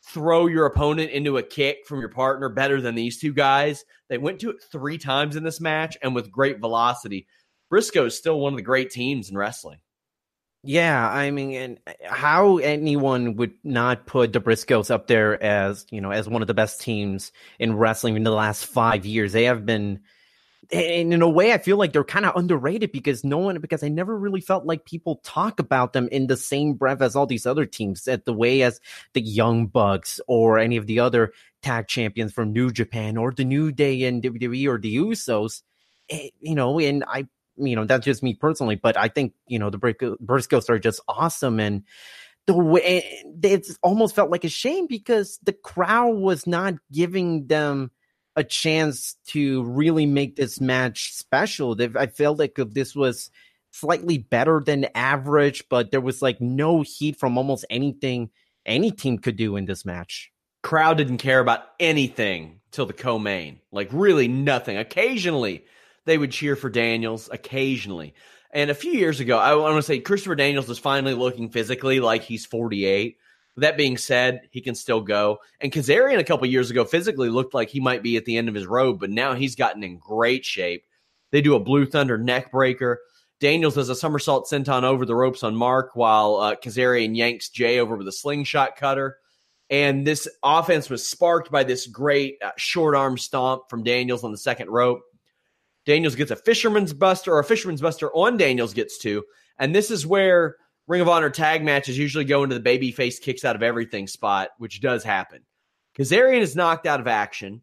throw 0.06 0.48
your 0.48 0.66
opponent 0.66 1.12
into 1.12 1.38
a 1.38 1.44
kick 1.44 1.86
from 1.88 2.00
your 2.00 2.10
partner 2.10 2.50
better 2.50 2.82
than 2.82 2.96
these 2.96 3.20
two 3.20 3.34
guys. 3.34 3.86
They 4.10 4.18
went 4.18 4.40
to 4.42 4.50
it 4.50 4.64
three 4.72 4.98
times 4.98 5.36
in 5.36 5.44
this 5.44 5.62
match 5.62 5.98
and 6.02 6.14
with 6.14 6.32
great 6.32 6.60
velocity. 6.60 7.28
Briscoe 7.70 8.06
is 8.06 8.18
still 8.18 8.40
one 8.40 8.54
of 8.54 8.58
the 8.58 8.64
great 8.64 8.92
teams 8.92 9.30
in 9.30 9.38
wrestling. 9.38 9.80
Yeah, 10.66 11.10
I 11.10 11.32
mean, 11.32 11.52
and 11.54 11.80
uh, 11.86 11.92
how 12.10 12.58
anyone 12.58 13.36
would 13.36 13.54
not 13.66 14.06
put 14.06 14.32
the 14.32 14.40
Briscoes 14.40 14.90
up 14.90 15.08
there 15.08 15.42
as 15.44 15.86
you 15.92 16.00
know 16.00 16.12
as 16.12 16.30
one 16.30 16.42
of 16.42 16.48
the 16.48 16.54
best 16.54 16.80
teams 16.80 17.34
in 17.60 17.76
wrestling 17.76 18.16
in 18.16 18.24
the 18.24 18.32
last 18.32 18.66
five 18.66 19.06
years? 19.06 19.34
They 19.34 19.44
have 19.44 19.66
been, 19.66 20.00
and 20.74 21.14
in 21.14 21.22
a 21.22 21.30
way, 21.30 21.54
I 21.54 21.58
feel 21.58 21.78
like 21.78 21.94
they're 21.94 22.04
kind 22.04 22.26
of 22.26 22.36
underrated 22.36 22.92
because 22.92 23.24
no 23.24 23.38
one, 23.38 23.60
because 23.60 23.84
I 23.84 23.90
never 23.90 24.18
really 24.18 24.42
felt 24.42 24.66
like 24.66 24.86
people 24.86 25.22
talk 25.24 25.60
about 25.60 25.94
them 25.94 26.10
in 26.12 26.28
the 26.28 26.38
same 26.38 26.74
breath 26.74 27.02
as 27.02 27.16
all 27.16 27.26
these 27.26 27.46
other 27.46 27.66
teams, 27.66 28.08
at 28.08 28.26
the 28.26 28.34
way 28.34 28.62
as 28.64 28.80
the 29.14 29.22
Young 29.22 29.68
Bucks 29.68 30.20
or 30.28 30.60
any 30.60 30.78
of 30.78 30.88
the 30.88 31.00
other 31.00 31.34
tag 31.62 31.88
champions 31.88 32.34
from 32.34 32.54
New 32.54 32.72
Japan 32.72 33.18
or 33.18 33.32
the 33.32 33.46
New 33.46 33.72
Day 33.72 34.02
in 34.04 34.22
WWE 34.22 34.68
or 34.68 34.80
the 34.80 34.96
Usos. 34.98 35.62
Eh, 36.10 36.30
you 36.40 36.56
know, 36.56 36.80
and 36.80 37.04
I 37.08 37.28
you 37.56 37.76
know, 37.76 37.86
that's 37.86 38.06
just 38.06 38.24
me 38.24 38.34
personally, 38.34 38.76
but 38.76 38.98
I 38.98 39.08
think, 39.08 39.34
you 39.48 39.60
know, 39.60 39.70
the 39.70 39.78
Briscoes 39.78 40.70
are 40.70 40.80
just 40.80 41.02
awesome. 41.08 41.60
And 41.60 41.84
the 42.46 42.58
way 42.58 43.04
it 43.44 43.68
almost 43.82 44.16
felt 44.16 44.32
like 44.32 44.44
a 44.44 44.50
shame 44.50 44.88
because 44.88 45.40
the 45.44 45.54
crowd 45.54 46.16
was 46.16 46.48
not 46.48 46.76
giving 46.92 47.48
them 47.48 47.92
a 48.36 48.44
chance 48.44 49.16
to 49.28 49.64
really 49.64 50.06
make 50.06 50.36
this 50.36 50.60
match 50.60 51.14
special. 51.14 51.78
I 51.98 52.08
felt 52.08 52.40
like 52.40 52.56
this 52.56 52.96
was 52.96 53.30
slightly 53.72 54.18
better 54.18 54.62
than 54.66 54.88
average, 54.96 55.64
but 55.70 55.92
there 55.92 56.02
was 56.02 56.22
like 56.22 56.40
no 56.42 56.82
heat 56.82 57.20
from 57.20 57.38
almost 57.38 57.66
anything 57.70 58.30
any 58.66 58.92
team 58.92 59.18
could 59.18 59.36
do 59.36 59.56
in 59.56 59.66
this 59.66 59.86
match. 59.86 60.32
Crowd 60.62 60.98
didn't 60.98 61.18
care 61.18 61.40
about 61.40 61.62
anything 61.80 62.62
till 62.72 62.86
the 62.86 62.94
co-main, 62.94 63.60
like 63.72 63.90
really 63.92 64.28
nothing. 64.28 64.78
Occasionally, 64.78 65.66
they 66.06 66.18
would 66.18 66.32
cheer 66.32 66.56
for 66.56 66.70
Daniels 66.70 67.30
occasionally. 67.32 68.14
And 68.52 68.70
a 68.70 68.76
few 68.76 68.92
years 68.92 69.20
ago, 69.20 69.38
I 69.38 69.56
want 69.56 69.76
to 69.76 69.82
say 69.82 70.00
Christopher 70.00 70.36
Daniels 70.36 70.68
was 70.68 70.80
finally 70.80 71.14
looking 71.16 71.50
physically 71.50 72.00
like 72.00 72.24
he's 72.24 72.46
48. 72.46 73.18
That 73.58 73.78
being 73.78 73.98
said, 73.98 74.42
he 74.50 74.62
can 74.62 74.74
still 74.74 75.02
go. 75.02 75.38
And 75.62 75.72
Kazarian 75.72 76.18
a 76.18 76.24
couple 76.24 76.48
years 76.48 76.72
ago 76.72 76.86
physically 76.86 77.30
looked 77.30 77.54
like 77.54 77.70
he 77.70 77.80
might 77.80 78.02
be 78.02 78.18
at 78.18 78.26
the 78.26 78.38
end 78.38 78.50
of 78.50 78.56
his 78.56 78.66
road, 78.66 79.00
but 79.00 79.12
now 79.12 79.36
he's 79.36 79.56
gotten 79.56 79.84
in 79.84 79.98
great 80.00 80.44
shape. 80.44 80.86
They 81.32 81.42
do 81.42 81.56
a 81.56 81.60
Blue 81.60 81.86
Thunder 81.86 82.18
neck 82.18 82.52
breaker. 82.52 83.00
Daniels 83.40 83.76
does 83.76 83.90
a 83.90 83.96
somersault 83.96 84.48
senton 84.48 84.84
over 84.84 85.06
the 85.06 85.16
ropes 85.16 85.44
on 85.44 85.56
Mark 85.56 85.96
while 85.96 86.36
uh, 86.38 86.56
Kazarian 86.56 87.16
yanks 87.16 87.50
Jay 87.50 87.80
over 87.80 87.96
with 87.96 88.08
a 88.08 88.12
slingshot 88.12 88.76
cutter. 88.76 89.18
And 89.70 90.06
this 90.06 90.28
offense 90.44 90.90
was 90.90 91.08
sparked 91.08 91.52
by 91.52 91.64
this 91.64 91.88
great 91.88 92.38
uh, 92.44 92.52
short 92.58 92.96
arm 92.96 93.18
stomp 93.18 93.70
from 93.70 93.84
Daniels 93.84 94.24
on 94.24 94.32
the 94.32 94.38
second 94.38 94.70
rope. 94.70 95.02
Daniels 95.86 96.16
gets 96.16 96.32
a 96.32 96.36
fisherman's 96.36 96.94
buster 96.94 97.34
or 97.34 97.40
a 97.40 97.44
fisherman's 97.44 97.82
buster 97.82 98.12
on 98.14 98.38
Daniels 98.38 98.74
gets 98.74 98.98
to. 99.00 99.24
And 99.60 99.76
this 99.76 99.92
is 99.92 100.08
where 100.08 100.58
Ring 100.88 101.02
of 101.02 101.10
Honor 101.10 101.30
tag 101.30 101.64
matches 101.64 101.98
usually 101.98 102.26
go 102.26 102.44
into 102.44 102.60
the 102.60 102.78
babyface 102.78 103.22
kicks 103.22 103.46
out 103.46 103.56
of 103.56 103.64
everything 103.64 104.08
spot, 104.08 104.50
which 104.58 104.82
does 104.82 105.04
happen. 105.04 105.42
Kazarian 105.98 106.42
is 106.42 106.56
knocked 106.56 106.86
out 106.86 107.00
of 107.00 107.08
action. 107.08 107.62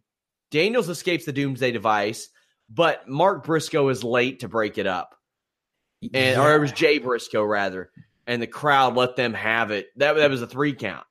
Daniels 0.50 0.88
escapes 0.88 1.24
the 1.24 1.32
Doomsday 1.32 1.72
device, 1.72 2.28
but 2.68 3.08
Mark 3.08 3.44
Briscoe 3.44 3.88
is 3.88 4.02
late 4.02 4.40
to 4.40 4.48
break 4.48 4.78
it 4.78 4.86
up. 4.86 5.14
And 6.02 6.12
yeah. 6.12 6.42
or 6.42 6.54
it 6.54 6.60
was 6.60 6.72
Jay 6.72 6.98
Briscoe 6.98 7.44
rather. 7.44 7.90
And 8.26 8.40
the 8.40 8.46
crowd 8.46 8.96
let 8.96 9.16
them 9.16 9.34
have 9.34 9.70
it. 9.70 9.88
That, 9.96 10.16
that 10.16 10.30
was 10.30 10.40
a 10.40 10.46
three 10.46 10.74
count. 10.74 11.04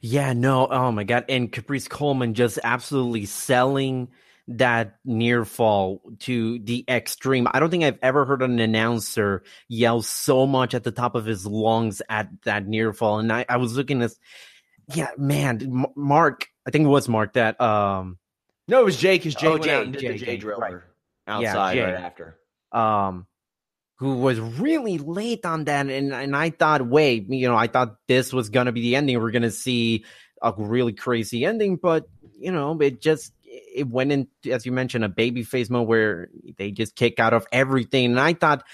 Yeah, 0.00 0.32
no, 0.32 0.66
oh 0.68 0.90
my 0.90 1.04
god. 1.04 1.26
And 1.28 1.52
Caprice 1.52 1.88
Coleman 1.88 2.34
just 2.34 2.58
absolutely 2.64 3.26
selling 3.26 4.08
that 4.48 4.98
near 5.04 5.44
fall 5.44 6.02
to 6.20 6.58
the 6.58 6.84
extreme. 6.88 7.46
I 7.50 7.60
don't 7.60 7.70
think 7.70 7.84
I've 7.84 7.98
ever 8.02 8.24
heard 8.24 8.42
an 8.42 8.58
announcer 8.58 9.42
yell 9.68 10.02
so 10.02 10.46
much 10.46 10.74
at 10.74 10.84
the 10.84 10.90
top 10.90 11.14
of 11.14 11.24
his 11.24 11.46
lungs 11.46 12.02
at 12.08 12.28
that 12.44 12.66
near 12.66 12.92
fall. 12.92 13.18
And 13.18 13.32
I, 13.32 13.44
I 13.48 13.58
was 13.58 13.76
looking 13.76 14.02
at, 14.02 14.12
yeah, 14.94 15.10
man, 15.16 15.86
Mark, 15.94 16.48
I 16.66 16.70
think 16.70 16.84
it 16.84 16.88
was 16.88 17.08
Mark 17.08 17.34
that, 17.34 17.60
um, 17.60 18.18
no, 18.68 18.80
it 18.80 18.84
was 18.84 18.96
Jake. 18.96 19.24
Cause 19.24 19.34
Jay 19.34 19.48
oh, 19.48 19.52
went 19.52 19.64
Jay, 19.64 19.74
out 19.74 19.84
and 19.84 19.92
did 19.92 20.00
Jay, 20.00 20.12
the 20.12 20.18
Jay 20.18 20.36
driller 20.36 20.84
right. 21.26 21.34
outside 21.34 21.76
yeah, 21.76 21.84
right 21.84 22.00
after. 22.00 22.38
Um, 22.70 23.26
who 23.96 24.14
was 24.14 24.40
really 24.40 24.96
late 24.96 25.44
on 25.44 25.64
that, 25.64 25.88
and 25.88 26.14
and 26.14 26.34
I 26.34 26.50
thought, 26.50 26.86
wait, 26.86 27.28
you 27.28 27.48
know, 27.48 27.56
I 27.56 27.66
thought 27.66 27.96
this 28.08 28.32
was 28.32 28.48
gonna 28.48 28.72
be 28.72 28.80
the 28.80 28.96
ending. 28.96 29.20
We're 29.20 29.30
gonna 29.32 29.50
see 29.50 30.04
a 30.40 30.54
really 30.56 30.94
crazy 30.94 31.44
ending, 31.44 31.76
but 31.76 32.08
you 32.38 32.52
know, 32.52 32.80
it 32.80 33.02
just 33.02 33.32
it 33.74 33.88
went 33.88 34.12
in, 34.12 34.28
as 34.50 34.66
you 34.66 34.72
mentioned, 34.72 35.04
a 35.04 35.08
baby 35.08 35.42
face 35.42 35.70
mode 35.70 35.88
where 35.88 36.28
they 36.56 36.70
just 36.70 36.96
kick 36.96 37.18
out 37.18 37.32
of 37.32 37.46
everything. 37.52 38.06
And 38.06 38.20
I 38.20 38.34
thought, 38.34 38.64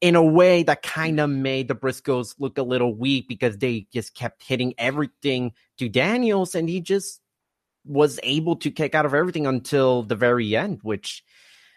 in 0.00 0.16
a 0.16 0.24
way, 0.24 0.62
that 0.62 0.82
kind 0.82 1.20
of 1.20 1.28
made 1.28 1.68
the 1.68 1.74
Briscoes 1.74 2.34
look 2.38 2.58
a 2.58 2.62
little 2.62 2.94
weak 2.94 3.28
because 3.28 3.58
they 3.58 3.86
just 3.92 4.14
kept 4.14 4.42
hitting 4.42 4.74
everything 4.78 5.52
to 5.78 5.88
Daniels, 5.88 6.54
and 6.54 6.68
he 6.68 6.80
just 6.80 7.20
was 7.84 8.20
able 8.22 8.56
to 8.56 8.70
kick 8.70 8.94
out 8.94 9.06
of 9.06 9.14
everything 9.14 9.46
until 9.46 10.02
the 10.02 10.16
very 10.16 10.54
end, 10.56 10.80
which 10.82 11.24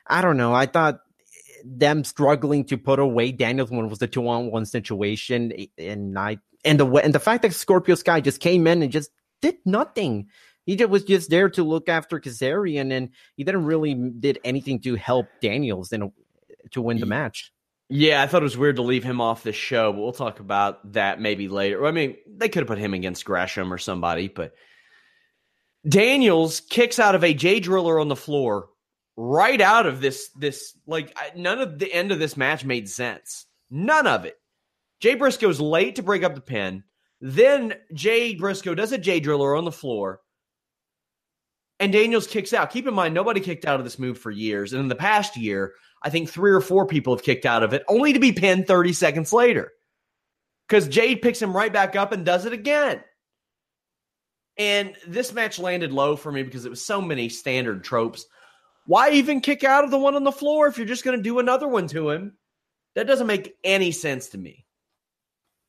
I 0.08 0.22
don't 0.22 0.38
know. 0.38 0.54
I 0.54 0.66
thought 0.66 0.96
eh, 1.20 1.62
them 1.66 2.04
struggling 2.04 2.66
to 2.66 2.78
put 2.78 3.00
away 3.00 3.32
Daniels 3.32 3.72
when 3.72 3.86
it 3.86 3.90
was 3.90 4.00
the 4.00 4.08
two 4.08 4.28
on 4.28 4.52
one 4.52 4.66
situation, 4.66 5.54
eh, 5.58 5.66
and 5.78 6.18
I 6.18 6.38
and 6.66 6.80
the 6.80 6.88
and 6.88 7.14
the 7.14 7.20
fact 7.20 7.44
that 7.44 7.54
Scorpio 7.54 7.96
Sky 7.96 8.22
just 8.22 8.40
came 8.40 8.68
in 8.68 8.84
and 8.84 8.92
just 8.92 9.12
did 9.42 9.58
nothing. 9.66 10.28
He 10.66 10.76
just 10.76 10.90
was 10.90 11.04
just 11.04 11.30
there 11.30 11.50
to 11.50 11.64
look 11.64 11.90
after 11.90 12.20
Kazarian, 12.20 12.92
and 12.92 13.10
he 13.36 13.44
didn't 13.44 13.66
really 13.66 13.94
did 13.94 14.40
anything 14.44 14.80
to 14.82 14.96
help 14.96 15.28
Daniels 15.42 15.92
in 15.92 16.04
a, 16.04 16.12
to 16.72 16.82
win 16.82 17.00
the 17.00 17.06
match. 17.06 17.52
Yeah, 17.90 18.24
I 18.24 18.28
thought 18.28 18.42
it 18.42 18.44
was 18.44 18.58
weird 18.58 18.78
to 18.78 18.82
leave 18.82 19.04
him 19.04 19.22
off 19.22 19.44
the 19.44 19.52
show, 19.52 19.92
but 19.92 20.02
we'll 20.02 20.14
talk 20.14 20.40
about 20.40 20.94
that 20.94 21.20
maybe 21.20 21.48
later. 21.48 21.86
I 21.86 21.92
mean, 21.92 22.16
they 22.28 22.50
could 22.50 22.62
have 22.62 22.68
put 22.68 22.78
him 22.78 22.94
against 22.94 23.26
Gresham 23.26 23.72
or 23.72 23.78
somebody, 23.78 24.30
but 24.30 24.54
Daniels 25.88 26.62
kicks 26.62 26.98
out 26.98 27.14
of 27.14 27.24
a 27.24 27.34
Jay 27.34 27.60
driller 27.60 28.00
on 28.00 28.08
the 28.08 28.16
floor 28.16 28.70
right 29.16 29.62
out 29.62 29.86
of 29.86 30.02
this 30.02 30.30
this 30.36 30.76
like 30.88 31.16
none 31.36 31.60
of 31.60 31.78
the 31.78 31.94
end 31.94 32.12
of 32.12 32.20
this 32.20 32.38
match 32.38 32.66
made 32.66 32.90
sense. 32.90 33.46
None 33.70 34.08
of 34.08 34.26
it. 34.26 34.38
Jay 35.00 35.16
Briscoe's 35.16 35.60
late 35.60 35.98
to 35.98 36.04
break 36.04 36.24
up 36.24 36.36
the 36.36 36.42
pin. 36.42 36.84
Then 37.20 37.76
Jay 37.94 38.36
Briscoe 38.36 38.76
does 38.76 38.92
a 38.92 38.98
Jay 38.98 39.20
driller 39.20 39.56
on 39.56 39.66
the 39.66 39.72
floor 39.72 40.22
and 41.84 41.92
Daniels 41.92 42.28
kicks 42.28 42.54
out. 42.54 42.72
Keep 42.72 42.88
in 42.88 42.94
mind, 42.94 43.14
nobody 43.14 43.42
kicked 43.42 43.66
out 43.66 43.78
of 43.78 43.84
this 43.84 44.00
move 44.00 44.18
for 44.18 44.32
years. 44.32 44.72
And 44.72 44.82
in 44.82 44.88
the 44.88 44.96
past 44.96 45.36
year, 45.36 45.74
I 46.02 46.10
think 46.10 46.30
three 46.30 46.54
or 46.54 46.62
four 46.62 46.88
people 46.88 47.14
have 47.14 47.26
kicked 47.26 47.46
out 47.46 47.62
of 47.62 47.74
it, 47.74 47.84
only 47.90 48.14
to 48.14 48.20
be 48.20 48.32
pinned 48.32 48.68
30 48.68 48.94
seconds 48.94 49.34
later. 49.34 49.70
Because 50.66 50.88
Jade 50.88 51.22
picks 51.22 51.42
him 51.42 51.54
right 51.54 51.74
back 51.74 51.98
up 51.98 52.14
and 52.14 52.26
does 52.26 52.46
it 52.46 52.54
again. 52.54 53.04
And 54.58 54.96
this 55.06 55.34
match 55.34 55.60
landed 55.60 55.92
low 55.92 56.16
for 56.16 56.32
me 56.32 56.44
because 56.44 56.64
it 56.64 56.70
was 56.70 56.86
so 56.86 57.02
many 57.02 57.28
standard 57.28 57.84
tropes. 57.84 58.26
Why 58.86 59.12
even 59.12 59.42
kick 59.42 59.66
out 59.66 59.84
of 59.84 59.92
the 59.92 59.98
one 59.98 60.16
on 60.16 60.24
the 60.24 60.32
floor 60.32 60.68
if 60.68 60.78
you're 60.78 60.88
just 60.88 61.04
going 61.04 61.18
to 61.18 61.24
do 61.24 61.40
another 61.40 61.68
one 61.68 61.90
to 61.90 62.12
him? 62.12 62.38
That 62.96 63.08
doesn't 63.08 63.28
make 63.28 63.56
any 63.66 63.92
sense 63.92 64.30
to 64.30 64.38
me 64.38 64.63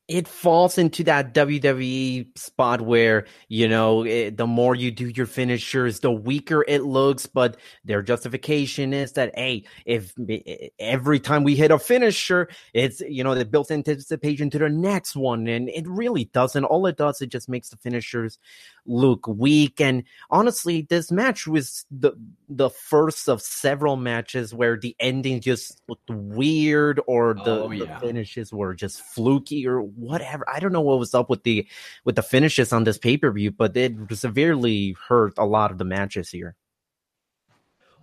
it 0.07 0.29
falls 0.29 0.77
into 0.77 1.03
that 1.05 1.33
WWE 1.33 2.37
spot 2.37 2.83
where, 2.83 3.27
you 3.49 3.67
know, 3.67 4.05
it, 4.05 4.37
the 4.37 4.47
more 4.47 4.75
you 4.75 4.91
do 4.91 5.09
your 5.09 5.25
finishers, 5.25 6.01
the 6.01 6.13
weaker 6.13 6.63
it 6.69 6.83
looks. 6.83 7.25
But 7.25 7.57
their 7.85 8.03
justification 8.03 8.93
is 8.93 9.13
that, 9.13 9.33
hey, 9.35 9.65
if 9.87 10.13
eh, 10.29 10.41
eh, 10.47 10.69
every 10.79 11.21
time 11.21 11.43
we 11.43 11.57
hit 11.57 11.71
a 11.71 11.79
finisher, 11.79 12.49
it's, 12.75 13.01
you 13.01 13.25
know, 13.25 13.35
the 13.35 13.47
built 13.47 13.71
anticipation 13.71 14.51
to 14.51 14.59
the 14.59 14.69
next 14.69 15.17
one. 15.17 15.47
And 15.47 15.71
it 15.71 15.89
really 15.89 16.27
doesn't. 16.27 16.65
All 16.65 16.87
it 16.87 16.99
does, 16.99 17.23
it 17.23 17.31
just 17.31 17.49
makes 17.49 17.71
the 17.71 17.79
finishers 17.79 18.39
look 18.87 19.27
weak. 19.27 19.81
And 19.81 20.05
honestly, 20.31 20.83
this 20.83 21.11
match 21.11 21.47
was 21.47 21.87
the 21.91 22.13
the 22.49 22.71
first 22.71 23.29
of 23.29 23.41
several 23.41 23.97
matches 23.97 24.55
where 24.55 24.77
the 24.77 24.95
ending 25.01 25.41
just 25.41 25.81
looked 25.89 26.11
weird 26.11 27.01
or 27.07 27.35
the, 27.35 27.65
oh, 27.65 27.71
yeah. 27.71 27.99
the 27.99 28.07
finishes 28.07 28.53
were 28.53 28.75
just 28.75 29.01
fluky 29.01 29.67
or 29.67 29.83
whatever. 29.97 30.49
I 30.49 30.61
don't 30.61 30.73
know 30.73 30.81
what 30.81 30.99
was 30.99 31.15
up 31.15 31.31
with 31.31 31.43
the 31.43 31.67
with 32.05 32.17
the 32.17 32.23
finishes 32.23 32.73
on 32.73 32.85
this 32.85 32.99
pay 32.99 33.17
per 33.17 33.31
view, 33.31 33.51
but 33.51 33.77
it 33.77 33.95
severely 34.13 34.97
hurt 35.09 35.35
a 35.39 35.45
lot 35.45 35.71
of 35.71 35.79
the 35.79 35.85
matches 35.85 36.31
here. 36.31 36.57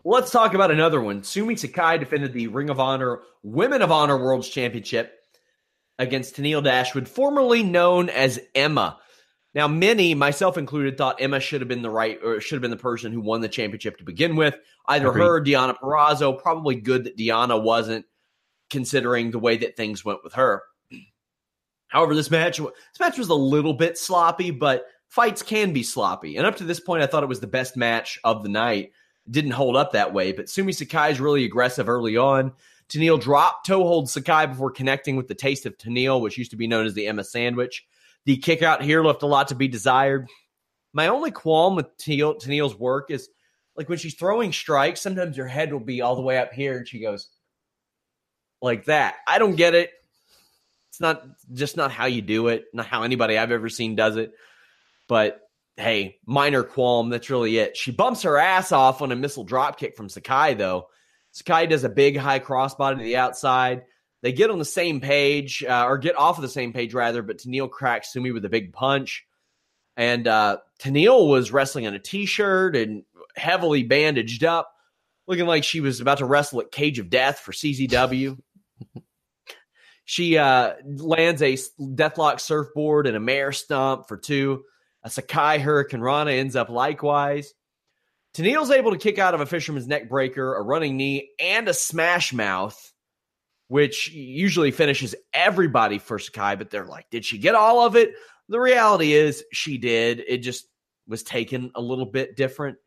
Let's 0.04 0.32
talk 0.32 0.56
about 0.56 0.72
another 0.72 1.00
one. 1.00 1.24
Sumi 1.24 1.56
Sakai 1.56 2.00
defended 2.00 2.34
the 2.34 2.48
Ring 2.48 2.70
of 2.70 2.80
Honor 2.80 3.20
Women 3.44 3.82
of 3.82 3.92
Honor 3.92 4.18
World 4.18 4.44
Championship 4.44 5.20
against 6.00 6.36
Tenille 6.36 6.64
Dashwood, 6.64 7.08
formerly 7.08 7.62
known 7.62 8.10
as 8.10 8.40
Emma. 8.56 8.98
Now, 9.54 9.68
many, 9.68 10.16
myself 10.16 10.58
included, 10.58 10.98
thought 10.98 11.22
Emma 11.22 11.40
should 11.40 11.62
have 11.62 11.68
been 11.68 11.82
the 11.82 11.90
right 11.90 12.18
or 12.24 12.40
should 12.40 12.56
have 12.56 12.62
been 12.62 12.72
the 12.72 12.78
person 12.78 13.12
who 13.12 13.22
won 13.22 13.42
the 13.42 13.50
championship 13.50 13.98
to 13.98 14.04
begin 14.04 14.36
with. 14.36 14.58
Either 14.88 15.10
Agreed. 15.10 15.24
her 15.24 15.36
or 15.36 15.44
Deonna 15.44 15.78
Purrazzo. 15.78 16.42
Probably 16.42 16.76
good 16.76 17.04
that 17.04 17.18
Deonna 17.18 17.62
wasn't, 17.62 18.06
considering 18.70 19.32
the 19.32 19.40
way 19.40 19.58
that 19.58 19.76
things 19.76 20.04
went 20.06 20.24
with 20.24 20.34
her. 20.34 20.64
However, 21.92 22.16
this 22.16 22.32
match 22.32 22.58
this 22.58 23.00
match 23.00 23.18
was 23.18 23.30
a 23.30 23.36
little 23.36 23.74
bit 23.74 23.98
sloppy, 23.98 24.50
but 24.50 24.86
fights 25.10 25.44
can 25.44 25.74
be 25.74 25.84
sloppy. 25.84 26.38
And 26.38 26.48
up 26.48 26.56
to 26.58 26.64
this 26.64 26.80
point, 26.80 27.04
I 27.04 27.06
thought 27.06 27.24
it 27.24 27.30
was 27.30 27.42
the 27.42 27.48
best 27.48 27.76
match 27.78 28.18
of 28.24 28.44
the 28.44 28.50
night. 28.50 28.92
It 29.26 29.32
didn't 29.32 29.52
hold 29.52 29.76
up 29.76 29.92
that 29.92 30.14
way, 30.14 30.32
but 30.32 30.50
Sumi 30.50 30.72
Sakai 30.72 31.12
is 31.12 31.20
really 31.20 31.44
aggressive 31.44 31.90
early 31.90 32.16
on. 32.16 32.54
Tenille 32.88 33.22
dropped 33.22 33.68
toe 33.68 33.84
hold 33.84 34.10
Sakai 34.10 34.48
before 34.48 34.72
connecting 34.72 35.18
with 35.18 35.28
the 35.28 35.36
taste 35.36 35.66
of 35.66 35.78
Tenille, 35.78 36.22
which 36.22 36.38
used 36.38 36.52
to 36.52 36.58
be 36.58 36.68
known 36.68 36.86
as 36.86 36.94
the 36.94 37.08
Emma 37.08 37.24
sandwich. 37.24 37.86
The 38.26 38.38
kick 38.38 38.62
out 38.62 38.82
here 38.82 39.04
left 39.04 39.24
a 39.24 39.28
lot 39.28 39.50
to 39.50 39.56
be 39.56 39.68
desired. 39.68 40.28
My 40.94 41.08
only 41.08 41.32
qualm 41.32 41.76
with 41.76 41.98
Tenille's 41.98 42.76
work 42.76 43.12
is 43.12 43.30
like 43.76 43.90
when 43.90 43.98
she's 43.98 44.16
throwing 44.16 44.54
strikes, 44.54 45.02
sometimes 45.02 45.38
her 45.38 45.48
head 45.48 45.72
will 45.74 45.80
be 45.80 46.02
all 46.02 46.16
the 46.16 46.22
way 46.22 46.38
up 46.38 46.54
here 46.54 46.78
and 46.78 46.88
she 46.88 47.00
goes 47.00 47.30
like 48.62 48.86
that. 48.86 49.16
I 49.28 49.40
don't 49.40 49.56
get 49.56 49.76
it. 49.76 49.92
It's 50.92 51.00
not 51.00 51.24
just 51.54 51.78
not 51.78 51.90
how 51.90 52.06
you 52.06 52.22
do 52.22 52.50
it, 52.50 52.66
not 52.74 52.86
how 52.86 53.04
anybody 53.04 53.38
I've 53.38 53.52
ever 53.52 53.70
seen 53.70 53.96
does 53.96 54.18
it. 54.18 54.34
But 55.08 55.40
hey, 55.78 56.18
minor 56.26 56.64
qualm. 56.64 57.10
That's 57.10 57.30
really 57.30 57.58
it. 57.60 57.78
She 57.78 57.92
bumps 57.92 58.24
her 58.24 58.38
ass 58.38 58.74
off 58.74 59.02
on 59.02 59.14
a 59.14 59.16
missile 59.16 59.46
drop 59.46 59.80
kick 59.80 59.96
from 59.96 60.10
Sakai, 60.10 60.54
though. 60.54 60.90
Sakai 61.32 61.68
does 61.68 61.86
a 61.86 61.90
big 61.90 62.18
high 62.18 62.42
crossbody 62.42 62.98
to 62.98 63.04
the 63.04 63.16
outside. 63.16 63.84
They 64.22 64.34
get 64.34 64.50
on 64.50 64.60
the 64.60 64.66
same 64.66 65.00
page, 65.00 65.64
uh, 65.64 65.86
or 65.88 65.98
get 65.98 66.18
off 66.18 66.38
of 66.38 66.42
the 66.42 66.50
same 66.50 66.74
page 66.74 66.94
rather, 66.94 67.22
but 67.22 67.38
Tenille 67.38 67.72
cracks 67.72 68.12
Sumi 68.12 68.32
with 68.32 68.44
a 68.44 68.50
big 68.50 68.74
punch. 68.74 69.26
And 69.96 70.28
uh, 70.28 70.58
Tenille 70.78 71.30
was 71.30 71.54
wrestling 71.54 71.86
in 71.86 71.94
a 71.94 72.00
t 72.00 72.26
shirt 72.26 72.76
and 72.76 73.04
heavily 73.38 73.84
bandaged 73.84 74.44
up, 74.44 74.74
looking 75.26 75.46
like 75.46 75.64
she 75.64 75.80
was 75.80 76.02
about 76.02 76.18
to 76.18 76.26
wrestle 76.26 76.60
at 76.60 76.70
Cage 76.70 77.00
of 77.00 77.10
Death 77.10 77.40
for 77.40 77.54
CZW. 77.54 78.38
she 80.12 80.38
uh, 80.38 80.74
lands 80.84 81.41
a 81.41 81.53
Deathlock 81.80 82.41
surfboard 82.41 83.08
and 83.08 83.15
a 83.15 83.20
mare 83.22 83.53
stump 83.53 84.10
for 84.10 84.18
two. 84.18 84.65
A 85.03 85.10
Sakai 85.10 85.58
Hurricane 85.58 86.01
Rana 86.01 86.32
ends 86.32 86.58
up 86.58 86.68
likewise. 86.68 87.53
Tenille's 88.34 88.72
able 88.72 88.91
to 88.91 88.98
kick 88.98 89.20
out 89.20 89.34
of 89.34 89.39
a 89.39 89.46
fisherman's 89.46 89.88
neck 89.88 90.10
breaker, 90.10 90.56
a 90.56 90.62
running 90.63 90.98
knee, 90.98 91.30
and 91.39 91.65
a 91.70 91.74
smash 91.74 92.34
mouth, 92.34 92.91
which 93.70 94.12
usually 94.12 94.72
finishes 94.72 95.15
everybody 95.34 95.98
for 95.98 96.20
Sakai, 96.20 96.58
but 96.58 96.72
they're 96.72 96.84
like, 96.84 97.10
did 97.10 97.24
she 97.24 97.38
get 97.38 97.56
all 97.56 97.86
of 97.86 97.96
it? 97.96 98.12
The 98.50 98.60
reality 98.60 99.13
is 99.13 99.46
she 99.53 99.77
did. 99.77 100.22
It 100.27 100.39
just 100.39 100.68
was 101.08 101.24
taken 101.24 101.72
a 101.74 101.82
little 101.82 102.06
bit 102.06 102.36
different, 102.36 102.80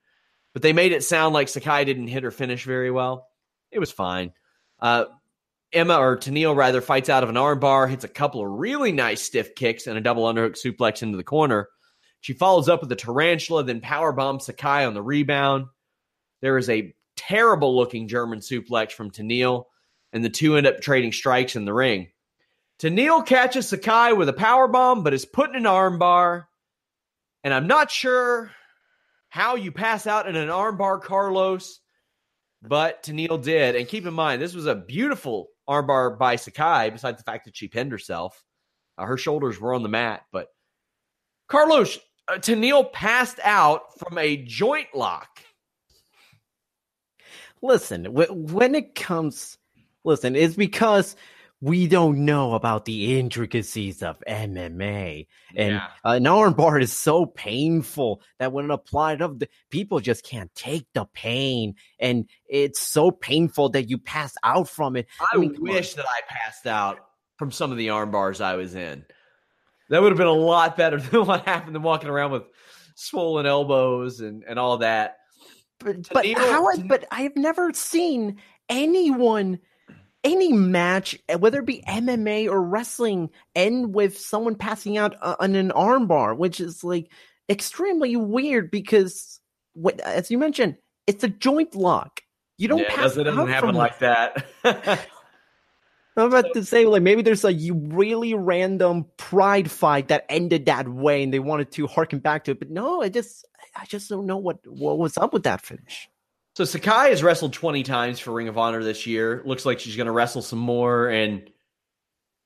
but 0.52 0.61
they 0.61 0.75
made 0.75 0.93
it 0.93 1.02
sound 1.02 1.33
like 1.33 1.49
Sakai 1.49 1.87
didn't 1.87 2.09
hit 2.09 2.23
her 2.23 2.31
finish 2.31 2.64
very 2.64 2.90
well. 2.90 3.28
It 3.71 3.78
was 3.78 3.90
fine. 3.90 4.35
Uh, 4.78 5.07
Emma 5.75 5.99
or 5.99 6.16
Tenille 6.16 6.57
rather 6.57 6.81
fights 6.81 7.09
out 7.09 7.23
of 7.23 7.28
an 7.28 7.35
armbar, 7.35 7.88
hits 7.88 8.04
a 8.04 8.09
couple 8.09 8.40
of 8.40 8.50
really 8.50 8.93
nice 8.93 9.23
stiff 9.23 9.54
kicks 9.54 9.87
and 9.87 9.99
a 9.99 10.00
double 10.00 10.25
underhook 10.25 10.57
suplex 10.57 11.02
into 11.02 11.16
the 11.16 11.25
corner. 11.25 11.69
She 12.21 12.33
follows 12.33 12.69
up 12.69 12.81
with 12.81 12.93
a 12.93 12.97
tarantula, 12.97 13.64
then 13.64 13.81
power 13.81 14.12
bombs 14.12 14.47
Sakai 14.47 14.85
on 14.85 14.95
the 14.95 15.02
rebound. 15.02 15.66
There 16.40 16.57
is 16.57 16.71
a 16.71 16.95
terrible 17.16 17.76
looking 17.76 18.09
German 18.09 18.38
suplex 18.38 18.93
from 18.93 19.11
Tenille, 19.11 19.64
and 20.12 20.25
the 20.25 20.31
two 20.31 20.57
end 20.57 20.66
up 20.66 20.81
trading 20.81 21.12
strikes 21.12 21.57
in 21.57 21.64
the 21.64 21.75
ring. 21.75 22.09
Tenille 22.78 23.26
catches 23.26 23.69
Sakai 23.69 24.12
with 24.12 24.28
a 24.28 24.33
power 24.33 24.69
bomb, 24.69 25.02
but 25.04 25.14
is 25.14 25.25
put 25.25 25.50
in 25.50 25.57
an 25.57 25.64
armbar. 25.64 26.45
And 27.43 27.52
I'm 27.52 27.66
not 27.66 27.90
sure 27.90 28.50
how 29.28 29.57
you 29.57 29.73
pass 29.73 30.07
out 30.07 30.28
in 30.28 30.37
an 30.37 30.49
armbar, 30.49 31.02
Carlos, 31.02 31.81
but 32.62 33.02
Tenille 33.02 33.43
did. 33.43 33.76
And 33.76 33.88
keep 33.88 34.07
in 34.07 34.14
mind, 34.14 34.40
this 34.40 34.54
was 34.54 34.66
a 34.66 34.75
beautiful 34.75 35.49
armbar 35.68 36.18
by 36.18 36.37
Sakai, 36.37 36.90
besides 36.90 37.18
the 37.18 37.30
fact 37.30 37.44
that 37.44 37.56
she 37.56 37.68
pinned 37.68 37.92
herself. 37.92 38.42
Uh, 38.97 39.04
her 39.04 39.16
shoulders 39.16 39.61
were 39.61 39.75
on 39.75 39.83
the 39.83 39.88
mat. 39.88 40.23
But 40.33 40.49
Carlos, 41.49 41.99
uh, 42.28 42.35
Tenille 42.35 42.92
passed 42.92 43.40
out 43.42 43.99
from 43.99 44.18
a 44.18 44.37
joint 44.37 44.88
lock. 44.94 45.40
Listen, 47.62 48.07
when 48.07 48.74
it 48.74 48.94
comes, 48.94 49.57
listen, 50.05 50.37
it's 50.37 50.55
because 50.55 51.16
we 51.64 51.87
don't 51.87 52.27
know 52.27 52.53
about 52.53 52.85
the 52.85 53.18
intricacies 53.18 54.03
of 54.03 54.22
MMA. 54.29 55.27
And 55.57 55.72
yeah. 55.72 55.87
uh, 56.05 56.11
an 56.11 56.24
armbar 56.24 56.83
is 56.83 56.92
so 56.92 57.24
painful 57.24 58.20
that 58.38 58.53
when 58.53 58.70
applied 58.70 59.20
the 59.20 59.48
people 59.70 59.98
just 60.00 60.27
can't 60.27 60.55
take 60.55 60.87
the 60.92 61.07
pain. 61.07 61.77
And 61.98 62.29
it's 62.46 62.81
so 62.81 63.11
painful 63.11 63.70
that 63.70 63.88
you 63.88 63.96
pass 63.96 64.35
out 64.42 64.68
from 64.68 64.94
it. 64.94 65.07
I, 65.18 65.24
I 65.33 65.38
mean, 65.38 65.57
wish 65.59 65.94
that 65.94 66.05
I 66.07 66.20
passed 66.29 66.66
out 66.66 66.98
from 67.38 67.50
some 67.50 67.72
of 67.72 67.79
the 67.79 67.88
arm 67.88 68.11
bars 68.11 68.42
I 68.42 68.57
was 68.57 68.74
in. 68.74 69.07
That 69.88 70.03
would 70.03 70.12
have 70.12 70.18
been 70.18 70.27
a 70.27 70.33
lot 70.33 70.77
better 70.77 71.00
than 71.00 71.24
what 71.24 71.46
happened 71.46 71.74
than 71.74 71.83
walking 71.83 72.11
around 72.11 72.33
with 72.33 72.42
swollen 72.94 73.46
elbows 73.46 74.20
and, 74.20 74.44
and 74.46 74.59
all 74.59 74.77
that. 74.79 75.16
But, 75.79 76.11
but 76.12 76.27
how? 76.27 76.77
But 76.77 77.07
I 77.11 77.22
have 77.22 77.37
never 77.37 77.72
seen 77.72 78.37
anyone 78.68 79.61
any 80.25 80.53
match, 80.53 81.17
eh, 81.29 81.37
whether 81.37 81.61
it 81.61 81.67
be 81.67 81.85
MMA 81.87 82.49
or 82.49 82.61
wrestling, 82.63 83.31
end 83.55 83.95
with 83.95 84.19
someone 84.19 84.57
passing 84.57 84.97
out 84.97 85.15
uh, 85.21 85.37
on 85.39 85.55
an 85.55 85.71
armbar, 85.71 86.37
which 86.37 86.61
is 86.61 86.83
like 86.83 87.11
extremely 87.49 88.17
weird 88.17 88.71
because, 88.71 89.41
as 90.03 90.31
you 90.31 90.39
mentioned, 90.39 90.77
it's 91.07 91.23
a 91.23 91.29
joint 91.29 91.75
lock. 91.75 92.23
You 92.57 92.69
don't 92.69 92.79
yeah, 92.81 92.95
pass. 92.95 93.17
It 93.17 93.25
doesn't 93.25 93.49
happen 93.49 93.75
like 93.75 93.99
that. 93.99 94.47
I'm 96.17 96.29
about 96.29 96.53
to 96.55 96.65
say, 96.65 96.87
like, 96.87 97.03
maybe 97.03 97.23
there's 97.23 97.45
a 97.45 97.73
really 97.73 98.35
random 98.35 99.07
pride 99.17 99.69
fight 99.69 100.09
that 100.09 100.25
ended 100.29 100.67
that 100.67 100.89
way, 100.89 101.25
and 101.25 101.35
they 101.35 101.41
wanted 101.41 101.73
to 101.73 101.89
harken 101.89 102.21
back 102.21 102.45
to 102.45 102.53
it. 102.53 102.61
But 102.61 102.71
no, 102.71 103.03
I 103.03 103.09
just, 103.09 103.45
I 103.75 103.85
just 103.87 104.09
don't 104.09 104.27
know 104.27 104.37
what 104.37 104.59
what 104.65 104.99
was 104.99 105.19
up 105.19 105.33
with 105.33 105.43
that 105.43 105.61
finish. 105.61 106.09
So 106.55 106.64
Sakai 106.64 107.11
has 107.11 107.23
wrestled 107.23 107.53
20 107.53 107.83
times 107.83 108.21
for 108.21 108.33
Ring 108.33 108.47
of 108.47 108.57
Honor 108.57 108.83
this 108.83 109.07
year. 109.07 109.43
Looks 109.45 109.67
like 109.67 109.81
she's 109.81 109.97
going 109.97 110.07
to 110.07 110.12
wrestle 110.12 110.43
some 110.43 110.61
more, 110.61 111.09
and 111.09 111.51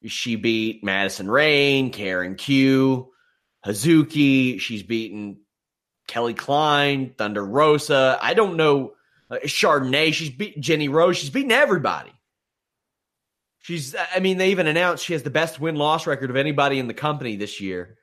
she 0.07 0.37
beat 0.37 0.83
Madison 0.83 1.31
Rayne, 1.31 1.91
Karen 1.91 2.35
Q, 2.35 3.13
Hazuki. 3.67 4.61
She's 4.61 4.83
beaten 4.83 5.41
Kelly 6.07 6.33
Klein, 6.33 7.15
Thunder 7.19 7.45
Rosa. 7.45 8.19
I 8.23 8.33
don't 8.33 8.57
know 8.57 8.95
uh, 9.31 9.37
Chardonnay. 9.45 10.15
She's 10.15 10.31
beat 10.31 10.59
Jenny 10.59 10.89
Rose. 10.89 11.19
She's 11.19 11.31
beaten 11.31 11.53
everybody. 11.53 12.13
She's, 13.59 13.95
I 14.15 14.21
mean, 14.21 14.39
they 14.39 14.53
even 14.53 14.67
announced 14.67 15.05
she 15.05 15.13
has 15.13 15.23
the 15.23 15.29
best 15.29 15.61
win 15.61 15.77
loss 15.77 16.07
record 16.07 16.31
of 16.31 16.37
anybody 16.37 16.79
in 16.79 16.89
the 16.89 16.95
company 16.95 17.37
this 17.37 17.61
year. 17.61 17.99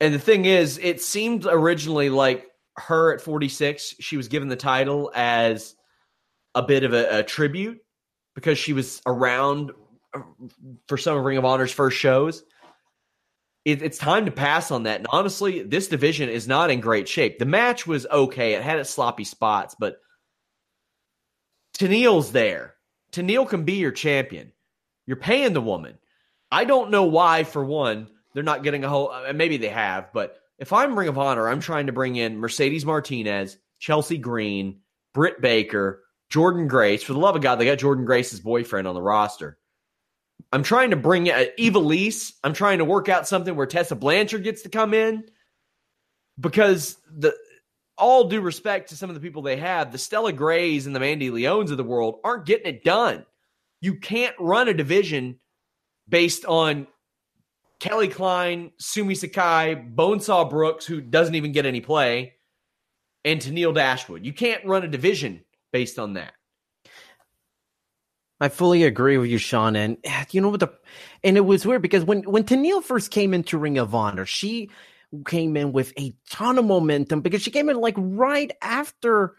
And 0.00 0.14
the 0.14 0.18
thing 0.18 0.46
is, 0.46 0.78
it 0.78 1.02
seemed 1.02 1.44
originally 1.44 2.08
like 2.08 2.49
her 2.80 3.14
at 3.14 3.20
46, 3.20 3.96
she 4.00 4.16
was 4.16 4.28
given 4.28 4.48
the 4.48 4.56
title 4.56 5.10
as 5.14 5.74
a 6.54 6.62
bit 6.62 6.84
of 6.84 6.92
a, 6.92 7.20
a 7.20 7.22
tribute 7.22 7.80
because 8.34 8.58
she 8.58 8.72
was 8.72 9.00
around 9.06 9.72
uh, 10.14 10.20
for 10.86 10.96
some 10.96 11.16
of 11.16 11.24
Ring 11.24 11.38
of 11.38 11.44
Honor's 11.44 11.72
first 11.72 11.96
shows. 11.96 12.42
It, 13.64 13.82
it's 13.82 13.98
time 13.98 14.24
to 14.24 14.32
pass 14.32 14.70
on 14.70 14.84
that. 14.84 14.98
And 14.98 15.06
honestly, 15.10 15.62
this 15.62 15.88
division 15.88 16.28
is 16.28 16.48
not 16.48 16.70
in 16.70 16.80
great 16.80 17.08
shape. 17.08 17.38
The 17.38 17.44
match 17.44 17.86
was 17.86 18.06
okay, 18.06 18.54
it 18.54 18.62
had 18.62 18.78
its 18.78 18.90
sloppy 18.90 19.24
spots, 19.24 19.76
but 19.78 20.00
Tenille's 21.78 22.32
there. 22.32 22.74
Tenille 23.12 23.48
can 23.48 23.64
be 23.64 23.74
your 23.74 23.92
champion. 23.92 24.52
You're 25.06 25.16
paying 25.16 25.52
the 25.52 25.60
woman. 25.60 25.98
I 26.50 26.64
don't 26.64 26.90
know 26.90 27.04
why, 27.04 27.44
for 27.44 27.64
one, 27.64 28.08
they're 28.32 28.42
not 28.42 28.62
getting 28.62 28.84
a 28.84 28.88
whole, 28.88 29.10
uh, 29.10 29.32
maybe 29.32 29.56
they 29.56 29.68
have, 29.68 30.12
but 30.12 30.39
if 30.60 30.74
I'm 30.74 30.96
Ring 30.96 31.08
of 31.08 31.18
Honor, 31.18 31.48
I'm 31.48 31.60
trying 31.60 31.86
to 31.86 31.92
bring 31.92 32.16
in 32.16 32.38
Mercedes 32.38 32.84
Martinez, 32.84 33.56
Chelsea 33.78 34.18
Green, 34.18 34.80
Britt 35.14 35.40
Baker, 35.40 36.02
Jordynne 36.30 36.68
Grace. 36.68 37.02
For 37.02 37.14
the 37.14 37.18
love 37.18 37.34
of 37.34 37.42
God, 37.42 37.56
they 37.56 37.64
got 37.64 37.78
Jordynne 37.78 38.04
Grace's 38.04 38.40
boyfriend 38.40 38.86
on 38.86 38.94
the 38.94 39.02
roster. 39.02 39.58
I'm 40.52 40.62
trying 40.62 40.90
to 40.90 40.96
bring 40.96 41.28
in 41.28 41.34
uh, 41.34 41.44
Ivelisse. 41.58 42.34
I'm 42.44 42.52
trying 42.52 42.78
to 42.78 42.84
work 42.84 43.08
out 43.08 43.26
something 43.26 43.56
where 43.56 43.66
Tessa 43.66 43.96
Blanchard 43.96 44.44
gets 44.44 44.62
to 44.62 44.68
come 44.68 44.92
in 44.92 45.24
because 46.38 46.96
the 47.10 47.34
all 47.96 48.28
due 48.28 48.40
respect 48.40 48.90
to 48.90 48.96
some 48.96 49.10
of 49.10 49.14
the 49.14 49.20
people 49.20 49.42
they 49.42 49.56
have, 49.56 49.92
the 49.92 49.98
Stella 49.98 50.32
Grays 50.32 50.86
and 50.86 50.94
the 50.94 51.00
Mandy 51.00 51.30
Leones 51.30 51.70
of 51.70 51.76
the 51.76 51.84
world 51.84 52.20
aren't 52.24 52.46
getting 52.46 52.66
it 52.66 52.84
done. 52.84 53.24
You 53.80 53.96
can't 53.96 54.34
run 54.38 54.68
a 54.68 54.74
division 54.74 55.38
based 56.08 56.44
on 56.44 56.86
Kelly 57.80 58.08
Klein, 58.08 58.72
Sumi 58.78 59.14
Sakai, 59.14 59.74
Bonesaw 59.74 60.48
Brooks, 60.48 60.84
who 60.84 61.00
doesn't 61.00 61.34
even 61.34 61.52
get 61.52 61.64
any 61.64 61.80
play, 61.80 62.34
and 63.24 63.40
Tenille 63.40 63.74
Dashwood. 63.74 64.24
You 64.24 64.34
can't 64.34 64.64
run 64.66 64.84
a 64.84 64.88
division 64.88 65.44
based 65.72 65.98
on 65.98 66.14
that. 66.14 66.34
I 68.38 68.48
fully 68.48 68.84
agree 68.84 69.18
with 69.18 69.30
you, 69.30 69.38
Sean. 69.38 69.76
And 69.76 69.98
you 70.30 70.40
know 70.40 70.50
what 70.50 70.60
the 70.60 70.68
and 71.24 71.36
it 71.36 71.40
was 71.40 71.66
weird 71.66 71.82
because 71.82 72.04
when 72.04 72.22
when 72.22 72.44
Tenille 72.44 72.82
first 72.82 73.10
came 73.10 73.34
into 73.34 73.58
Ring 73.58 73.78
of 73.78 73.94
Honor, 73.94 74.26
she 74.26 74.70
came 75.26 75.56
in 75.56 75.72
with 75.72 75.92
a 75.98 76.14
ton 76.30 76.58
of 76.58 76.64
momentum 76.64 77.20
because 77.20 77.42
she 77.42 77.50
came 77.50 77.68
in 77.68 77.80
like 77.80 77.96
right 77.98 78.52
after 78.62 79.34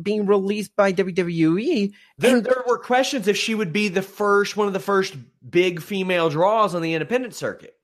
being 0.00 0.26
released 0.26 0.74
by 0.76 0.92
WWE. 0.92 1.92
There, 2.18 2.40
there 2.40 2.64
were 2.66 2.78
questions 2.78 3.28
if 3.28 3.36
she 3.36 3.54
would 3.54 3.72
be 3.72 3.88
the 3.88 4.02
first, 4.02 4.56
one 4.56 4.66
of 4.66 4.72
the 4.72 4.80
first 4.80 5.14
big 5.48 5.82
female 5.82 6.30
draws 6.30 6.74
on 6.74 6.82
the 6.82 6.94
independent 6.94 7.34
circuit 7.34 7.76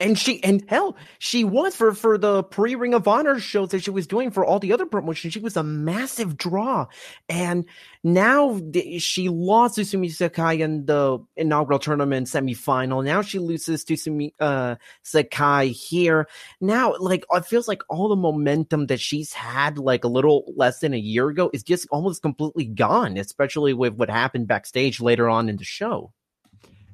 and 0.00 0.18
she 0.18 0.42
and 0.44 0.64
hell 0.68 0.96
she 1.18 1.44
was 1.44 1.74
for 1.74 1.92
for 1.92 2.18
the 2.18 2.42
pre 2.44 2.74
ring 2.74 2.94
of 2.94 3.08
honor 3.08 3.40
shows 3.40 3.70
that 3.70 3.82
she 3.82 3.90
was 3.90 4.06
doing 4.06 4.30
for 4.30 4.44
all 4.44 4.58
the 4.58 4.72
other 4.72 4.86
promotions. 4.86 5.32
She 5.32 5.40
was 5.40 5.56
a 5.56 5.62
massive 5.62 6.36
draw. 6.36 6.86
And 7.28 7.64
now 8.04 8.60
she 8.98 9.28
lost 9.28 9.76
to 9.76 9.84
sumi 9.84 10.08
sakai 10.08 10.60
in 10.60 10.86
the 10.86 11.18
inaugural 11.36 11.78
tournament 11.78 12.28
semifinal. 12.28 13.04
Now 13.04 13.22
she 13.22 13.38
loses 13.38 13.84
to 13.84 13.96
sumi 13.96 14.34
uh, 14.38 14.76
sakai 15.02 15.68
here. 15.68 16.28
Now 16.60 16.94
like 16.98 17.24
it 17.32 17.46
feels 17.46 17.68
like 17.68 17.82
all 17.88 18.08
the 18.08 18.16
momentum 18.16 18.86
that 18.86 19.00
she's 19.00 19.32
had 19.32 19.78
like 19.78 20.04
a 20.04 20.08
little 20.08 20.52
less 20.56 20.78
than 20.80 20.94
a 20.94 20.98
year 20.98 21.28
ago 21.28 21.50
is 21.52 21.62
just 21.62 21.88
almost 21.90 22.22
completely 22.22 22.64
gone 22.64 23.16
especially 23.16 23.72
with 23.72 23.94
what 23.94 24.10
happened 24.10 24.46
backstage 24.46 25.00
later 25.00 25.28
on 25.28 25.48
in 25.48 25.56
the 25.56 25.64
show 25.64 26.12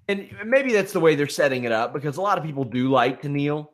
and 0.09 0.29
maybe 0.45 0.73
that's 0.73 0.93
the 0.93 1.01
way 1.01 1.15
they're 1.15 1.29
setting 1.29 1.65
it 1.65 1.73
up 1.73 1.93
because 1.93 2.17
a 2.17 2.23
lot 2.23 2.39
of 2.39 2.45
people 2.45 2.65
do 2.65 2.91
like 2.91 3.23
Tenille. 3.23 3.69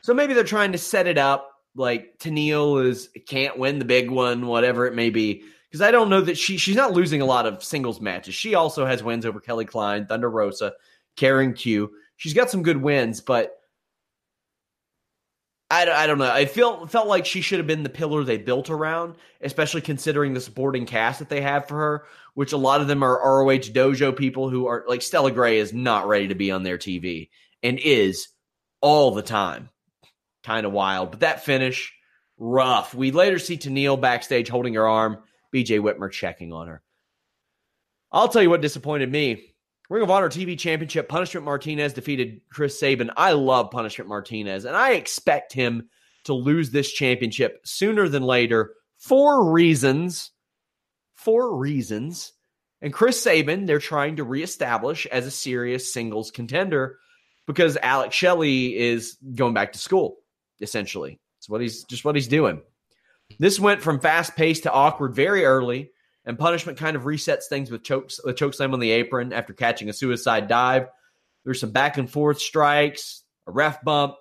So 0.00 0.14
maybe 0.14 0.34
they're 0.34 0.44
trying 0.44 0.72
to 0.72 0.78
set 0.78 1.06
it 1.06 1.18
up 1.18 1.50
like 1.74 2.18
Tenille 2.18 2.84
is 2.86 3.10
can't 3.26 3.58
win 3.58 3.78
the 3.78 3.84
big 3.84 4.10
one, 4.10 4.46
whatever 4.46 4.86
it 4.86 4.94
may 4.94 5.10
be. 5.10 5.42
Because 5.68 5.82
I 5.82 5.90
don't 5.90 6.08
know 6.08 6.20
that 6.20 6.38
she 6.38 6.56
she's 6.56 6.76
not 6.76 6.92
losing 6.92 7.20
a 7.20 7.26
lot 7.26 7.46
of 7.46 7.62
singles 7.62 8.00
matches. 8.00 8.34
She 8.34 8.54
also 8.54 8.86
has 8.86 9.02
wins 9.02 9.26
over 9.26 9.40
Kelly 9.40 9.64
Klein, 9.64 10.06
Thunder 10.06 10.30
Rosa, 10.30 10.72
Karen 11.16 11.52
Q. 11.52 11.90
She's 12.16 12.34
got 12.34 12.50
some 12.50 12.62
good 12.62 12.80
wins, 12.80 13.20
but 13.20 13.58
I, 15.68 15.90
I 15.90 16.06
don't 16.06 16.18
know. 16.18 16.30
I 16.30 16.46
feel 16.46 16.86
felt 16.86 17.08
like 17.08 17.26
she 17.26 17.40
should 17.40 17.58
have 17.58 17.66
been 17.66 17.82
the 17.82 17.88
pillar 17.88 18.22
they 18.22 18.38
built 18.38 18.70
around, 18.70 19.16
especially 19.40 19.80
considering 19.80 20.32
the 20.32 20.40
supporting 20.40 20.86
cast 20.86 21.18
that 21.18 21.28
they 21.28 21.40
have 21.40 21.66
for 21.66 21.76
her, 21.76 22.04
which 22.34 22.52
a 22.52 22.56
lot 22.56 22.80
of 22.80 22.86
them 22.86 23.02
are 23.02 23.20
ROH 23.20 23.72
dojo 23.72 24.16
people 24.16 24.48
who 24.48 24.66
are 24.66 24.84
like 24.86 25.02
Stella 25.02 25.32
Gray 25.32 25.58
is 25.58 25.72
not 25.72 26.06
ready 26.06 26.28
to 26.28 26.36
be 26.36 26.52
on 26.52 26.62
their 26.62 26.78
TV 26.78 27.30
and 27.62 27.80
is 27.80 28.28
all 28.80 29.10
the 29.10 29.22
time. 29.22 29.68
Kind 30.44 30.66
of 30.66 30.72
wild. 30.72 31.10
But 31.10 31.20
that 31.20 31.44
finish, 31.44 31.92
rough. 32.38 32.94
We 32.94 33.10
later 33.10 33.40
see 33.40 33.56
Tenille 33.56 34.00
backstage 34.00 34.48
holding 34.48 34.74
her 34.74 34.86
arm, 34.86 35.18
BJ 35.52 35.80
Whitmer 35.80 36.12
checking 36.12 36.52
on 36.52 36.68
her. 36.68 36.82
I'll 38.12 38.28
tell 38.28 38.42
you 38.42 38.50
what 38.50 38.60
disappointed 38.60 39.10
me. 39.10 39.55
Ring 39.88 40.02
of 40.02 40.10
Honor 40.10 40.28
TV 40.28 40.58
Championship, 40.58 41.08
Punishment 41.08 41.44
Martinez 41.44 41.92
defeated 41.92 42.40
Chris 42.50 42.78
Sabin. 42.78 43.10
I 43.16 43.32
love 43.32 43.70
Punishment 43.70 44.08
Martinez, 44.08 44.64
and 44.64 44.76
I 44.76 44.92
expect 44.92 45.52
him 45.52 45.88
to 46.24 46.34
lose 46.34 46.70
this 46.70 46.92
championship 46.92 47.60
sooner 47.64 48.08
than 48.08 48.22
later 48.22 48.74
for 48.98 49.52
reasons. 49.52 50.32
For 51.14 51.56
reasons. 51.56 52.32
And 52.82 52.92
Chris 52.92 53.22
Sabin, 53.22 53.66
they're 53.66 53.78
trying 53.78 54.16
to 54.16 54.24
reestablish 54.24 55.06
as 55.06 55.26
a 55.26 55.30
serious 55.30 55.92
singles 55.92 56.30
contender 56.30 56.98
because 57.46 57.78
Alex 57.80 58.14
Shelley 58.14 58.76
is 58.76 59.16
going 59.34 59.54
back 59.54 59.72
to 59.72 59.78
school, 59.78 60.16
essentially. 60.60 61.18
It's 61.38 61.48
what 61.48 61.60
he's 61.60 61.84
just 61.84 62.04
what 62.04 62.16
he's 62.16 62.28
doing. 62.28 62.60
This 63.38 63.58
went 63.58 63.82
from 63.82 64.00
fast 64.00 64.36
paced 64.36 64.64
to 64.64 64.72
awkward 64.72 65.14
very 65.14 65.44
early 65.44 65.90
and 66.26 66.38
punishment 66.38 66.76
kind 66.76 66.96
of 66.96 67.04
resets 67.04 67.44
things 67.44 67.70
with 67.70 67.84
choke, 67.84 68.10
the 68.24 68.34
choke 68.34 68.52
slam 68.52 68.74
on 68.74 68.80
the 68.80 68.90
apron 68.90 69.32
after 69.32 69.52
catching 69.52 69.88
a 69.88 69.92
suicide 69.92 70.48
dive. 70.48 70.88
There's 71.44 71.60
some 71.60 71.70
back 71.70 71.96
and 71.96 72.10
forth 72.10 72.40
strikes, 72.40 73.22
a 73.46 73.52
ref 73.52 73.82
bump. 73.84 74.16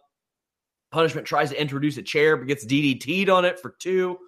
Punishment 0.92 1.26
tries 1.26 1.50
to 1.50 1.60
introduce 1.60 1.98
a 1.98 2.04
chair 2.04 2.38
but 2.38 2.48
gets 2.48 2.66
DDT'd 2.66 3.30
on 3.30 3.44
it 3.44 3.60
for 3.60 3.72
two. 3.80 4.20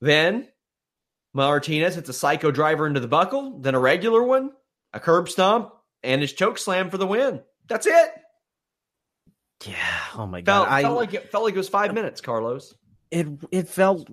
Then 0.00 0.48
Martinez 1.34 1.96
hits 1.96 2.08
a 2.08 2.12
psycho 2.12 2.52
driver 2.52 2.86
into 2.86 3.00
the 3.00 3.08
buckle, 3.08 3.58
then 3.58 3.74
a 3.74 3.80
regular 3.80 4.22
one, 4.22 4.52
a 4.92 5.00
curb 5.00 5.28
stomp, 5.28 5.72
and 6.04 6.20
his 6.20 6.32
choke 6.32 6.58
slam 6.58 6.90
for 6.90 6.96
the 6.96 7.06
win. 7.06 7.42
That's 7.66 7.86
it. 7.86 8.10
Yeah. 9.66 9.74
Oh 10.14 10.26
my 10.26 10.40
god. 10.40 10.54
Felt, 10.54 10.68
I, 10.70 10.82
felt 10.82 10.96
like 10.96 11.14
it 11.14 11.32
felt 11.32 11.44
like 11.44 11.54
it 11.54 11.58
was 11.58 11.68
five 11.68 11.92
minutes, 11.92 12.20
Carlos 12.20 12.74
it 13.10 13.26
it 13.50 13.68
felt 13.68 14.08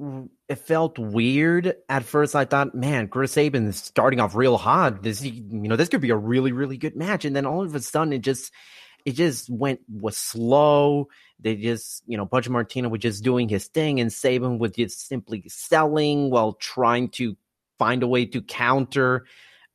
it 0.47 0.55
felt 0.55 0.97
weird 0.97 1.75
at 1.89 2.03
first. 2.03 2.35
I 2.35 2.45
thought, 2.45 2.75
man, 2.75 3.07
Chris 3.07 3.33
Sabin 3.33 3.67
is 3.67 3.77
starting 3.77 4.19
off 4.19 4.35
real 4.35 4.57
hot. 4.57 5.03
This 5.03 5.23
you 5.23 5.41
know 5.69 5.75
this 5.75 5.89
could 5.89 6.01
be 6.01 6.11
a 6.11 6.17
really 6.17 6.51
really 6.51 6.77
good 6.77 6.95
match, 6.95 7.25
and 7.25 7.35
then 7.35 7.45
all 7.45 7.63
of 7.63 7.75
a 7.75 7.79
sudden 7.79 8.13
it 8.13 8.19
just 8.19 8.51
it 9.05 9.13
just 9.13 9.49
went 9.49 9.81
was 9.89 10.17
slow. 10.17 11.09
They 11.39 11.55
just 11.55 12.03
you 12.07 12.17
know 12.17 12.25
Punch 12.25 12.49
Martino 12.49 12.89
was 12.89 13.01
just 13.01 13.23
doing 13.23 13.49
his 13.49 13.67
thing, 13.67 13.99
and 13.99 14.11
Sabin 14.11 14.59
was 14.59 14.71
just 14.71 15.07
simply 15.07 15.43
selling 15.47 16.29
while 16.29 16.53
trying 16.53 17.09
to 17.09 17.35
find 17.77 18.03
a 18.03 18.07
way 18.07 18.25
to 18.25 18.41
counter 18.41 19.25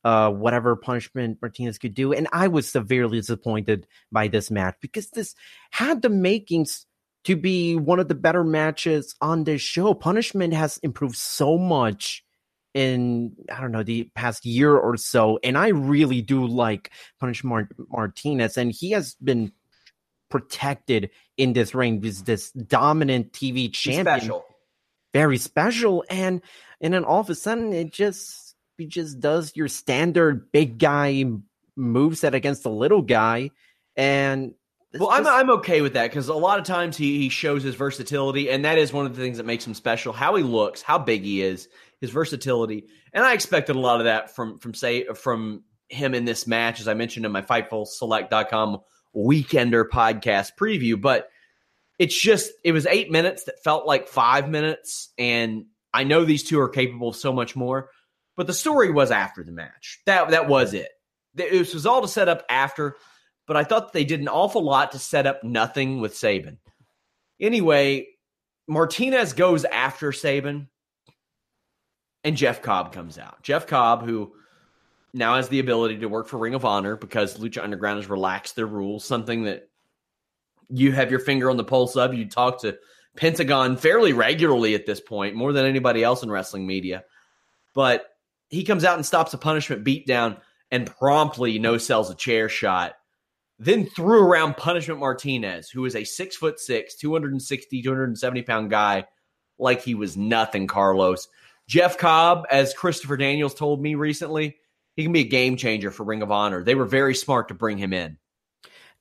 uh, 0.05 0.31
whatever 0.31 0.77
punishment 0.77 1.39
Martinez 1.43 1.79
could 1.79 1.95
do. 1.95 2.13
And 2.13 2.29
I 2.33 2.49
was 2.49 2.69
severely 2.69 3.19
disappointed 3.19 3.87
by 4.11 4.29
this 4.29 4.51
match 4.51 4.77
because 4.81 5.11
this 5.11 5.35
had 5.71 6.03
the 6.03 6.09
makings 6.09 6.87
to 7.25 7.37
be 7.37 7.77
one 7.77 8.01
of 8.01 8.09
the 8.09 8.15
better 8.15 8.45
matches 8.45 9.15
on 9.21 9.45
this 9.45 9.61
show. 9.61 9.95
Punishment 9.95 10.55
has 10.55 10.79
improved 10.79 11.17
so 11.17 11.59
much 11.59 12.25
in 12.73 13.35
I 13.53 13.61
don't 13.61 13.73
know 13.73 13.83
the 13.83 14.05
past 14.15 14.47
year 14.47 14.77
or 14.77 14.97
so, 14.97 15.39
and 15.43 15.59
I 15.59 15.69
really 15.69 16.23
do 16.23 16.47
like 16.47 16.91
Punish 17.19 17.43
Martinez, 17.45 18.57
and 18.57 18.73
he 18.73 18.93
has 18.93 19.15
been 19.17 19.53
protected 20.31 21.11
in 21.37 21.53
this 21.53 21.75
ring. 21.75 22.01
This 22.01 22.23
this 22.23 22.53
dominant 22.53 23.33
TV 23.33 23.73
champion, 23.73 24.05
special. 24.05 24.45
very 25.13 25.37
special, 25.37 26.05
and 26.09 26.43
and 26.81 26.95
then 26.95 27.05
all 27.05 27.21
of 27.21 27.29
a 27.29 27.35
sudden 27.35 27.73
it 27.73 27.93
just 27.93 28.55
he 28.79 28.87
just 28.87 29.21
does 29.21 29.53
your 29.57 29.69
standard 29.69 30.51
big 30.53 30.79
guy 30.79 31.25
moves 31.77 32.21
that 32.21 32.35
against 32.35 32.63
the 32.63 32.71
little 32.71 33.03
guy, 33.03 33.51
and 33.97 34.55
well, 34.95 35.11
I'm 35.11 35.27
I'm 35.27 35.51
okay 35.59 35.83
with 35.83 35.93
that 35.93 36.11
because 36.11 36.29
a 36.29 36.35
lot 36.35 36.59
of 36.59 36.65
times 36.65 36.97
he 36.97 37.19
he 37.19 37.29
shows 37.29 37.63
his 37.63 37.75
versatility, 37.75 38.51
and 38.51 38.65
that 38.65 38.79
is 38.79 38.93
one 38.93 39.07
of 39.07 39.15
the 39.15 39.23
things 39.23 39.37
that 39.37 39.47
makes 39.47 39.67
him 39.67 39.75
special. 39.75 40.13
How 40.13 40.35
he 40.35 40.43
looks, 40.43 40.83
how 40.83 40.99
big 40.99 41.23
he 41.23 41.43
is, 41.43 41.69
his 42.01 42.11
versatility, 42.11 42.87
and 43.13 43.25
I 43.25 43.35
expected 43.35 43.77
a 43.77 43.81
lot 43.81 44.01
of 44.01 44.05
that 44.05 44.35
from 44.35 44.59
from 44.59 44.75
say 44.75 45.05
from 45.15 45.63
him 45.89 46.15
in 46.15 46.25
this 46.25 46.47
match, 46.47 46.81
as 46.81 46.89
I 46.89 46.95
mentioned 46.95 47.25
in 47.25 47.33
my 47.33 47.43
FightfulSelect.com 47.43 48.79
Weekender 49.15 49.85
podcast 49.89 50.53
preview. 50.59 51.01
But 51.01 51.29
it's 51.99 52.21
just 52.21 52.51
it 52.65 52.73
was 52.73 52.87
eight 52.87 53.13
minutes 53.13 53.45
that 53.45 53.63
felt 53.63 53.87
like 53.87 54.09
five 54.09 54.49
minutes, 54.49 55.13
and 55.19 55.67
I 55.95 56.03
know 56.03 56.25
these 56.25 56.43
two 56.43 56.59
are 56.61 56.69
capable 56.69 57.11
of 57.11 57.17
so 57.17 57.33
much 57.33 57.55
more. 57.55 57.91
But 58.37 58.47
the 58.47 58.55
story 58.55 58.91
was 58.91 59.11
after 59.11 59.45
the 59.45 59.53
match. 59.53 60.01
That 60.07 60.31
that 60.31 60.49
was 60.49 60.75
it. 60.75 60.89
This 61.35 61.75
was 61.75 61.87
all 61.87 62.03
to 62.03 62.09
set 62.09 62.29
up 62.29 62.45
after 62.49 62.97
but 63.51 63.57
I 63.57 63.65
thought 63.65 63.93
they 63.93 64.05
did 64.05 64.21
an 64.21 64.29
awful 64.29 64.63
lot 64.63 64.93
to 64.93 65.01
set 65.01 65.27
up 65.27 65.43
nothing 65.43 66.01
with 66.01 66.17
Sabin. 66.17 66.59
Anyway, 67.41 68.07
Martinez 68.69 69.33
goes 69.33 69.65
after 69.65 70.13
Sabin, 70.13 70.69
and 72.23 72.37
Jeff 72.37 72.63
Cobb 72.63 72.93
comes 72.93 73.19
out. 73.19 73.43
Jeff 73.43 73.67
Cobb, 73.67 74.05
who 74.05 74.33
now 75.13 75.35
has 75.35 75.49
the 75.49 75.59
ability 75.59 75.99
to 75.99 76.09
work 76.09 76.29
for 76.29 76.39
Ring 76.39 76.55
of 76.55 76.65
Honor 76.65 76.95
because 76.95 77.39
Lucha 77.39 77.61
Underground 77.61 77.97
has 77.97 78.09
relaxed 78.09 78.55
their 78.55 78.69
rules, 78.69 79.05
something 79.05 79.43
that 79.43 79.69
you 80.69 80.93
have 80.93 81.11
your 81.11 81.19
finger 81.19 81.51
on 81.51 81.57
the 81.57 81.65
pulse 81.65 81.97
of. 81.97 82.15
You 82.15 82.27
talk 82.29 82.61
to 82.61 82.79
Pentagon 83.17 83.77
fairly 83.77 84.13
regularly 84.13 84.77
at 84.77 84.87
this 84.87 85.01
point, 85.01 85.35
more 85.35 85.53
than 85.53 85.67
anybody 85.67 86.05
else 86.05 86.23
in 86.23 86.31
wrestling 86.31 86.69
media. 86.69 87.03
But 87.75 88.07
he 88.49 88.63
comes 88.63 88.85
out 88.85 88.95
and 88.95 89.05
stops 89.05 89.35
a 89.35 89.39
punishment 89.39 89.83
beatdown 89.85 90.41
and 90.71 90.87
promptly 90.87 91.59
no 91.59 91.79
sells 91.79 92.11
a 92.11 92.15
chair 92.15 92.49
shot 92.49 92.95
then 93.61 93.85
threw 93.85 94.25
around 94.25 94.57
Punishment 94.57 94.99
Martinez, 94.99 95.69
who 95.69 95.85
is 95.85 95.95
a 95.95 96.03
six 96.03 96.35
foot 96.35 96.59
six, 96.59 96.97
260, 96.97 97.83
270 97.83 98.43
pound 98.43 98.71
guy, 98.71 99.05
like 99.59 99.83
he 99.83 99.95
was 99.95 100.17
nothing, 100.17 100.67
Carlos. 100.67 101.29
Jeff 101.69 101.99
Cobb, 101.99 102.47
as 102.51 102.73
Christopher 102.73 103.19
Daniels 103.19 103.55
told 103.55 103.81
me 103.81 103.95
recently, 103.95 104.57
he 104.97 105.03
can 105.03 105.13
be 105.13 105.21
a 105.21 105.29
game 105.29 105.57
changer 105.57 105.91
for 105.91 106.05
Ring 106.05 106.23
of 106.23 106.33
Honor. 106.33 106.65
They 106.65 106.75
were 106.75 106.87
very 106.87 107.15
smart 107.15 107.49
to 107.49 107.55
bring 107.55 107.77
him 107.77 107.93
in. 107.93 108.17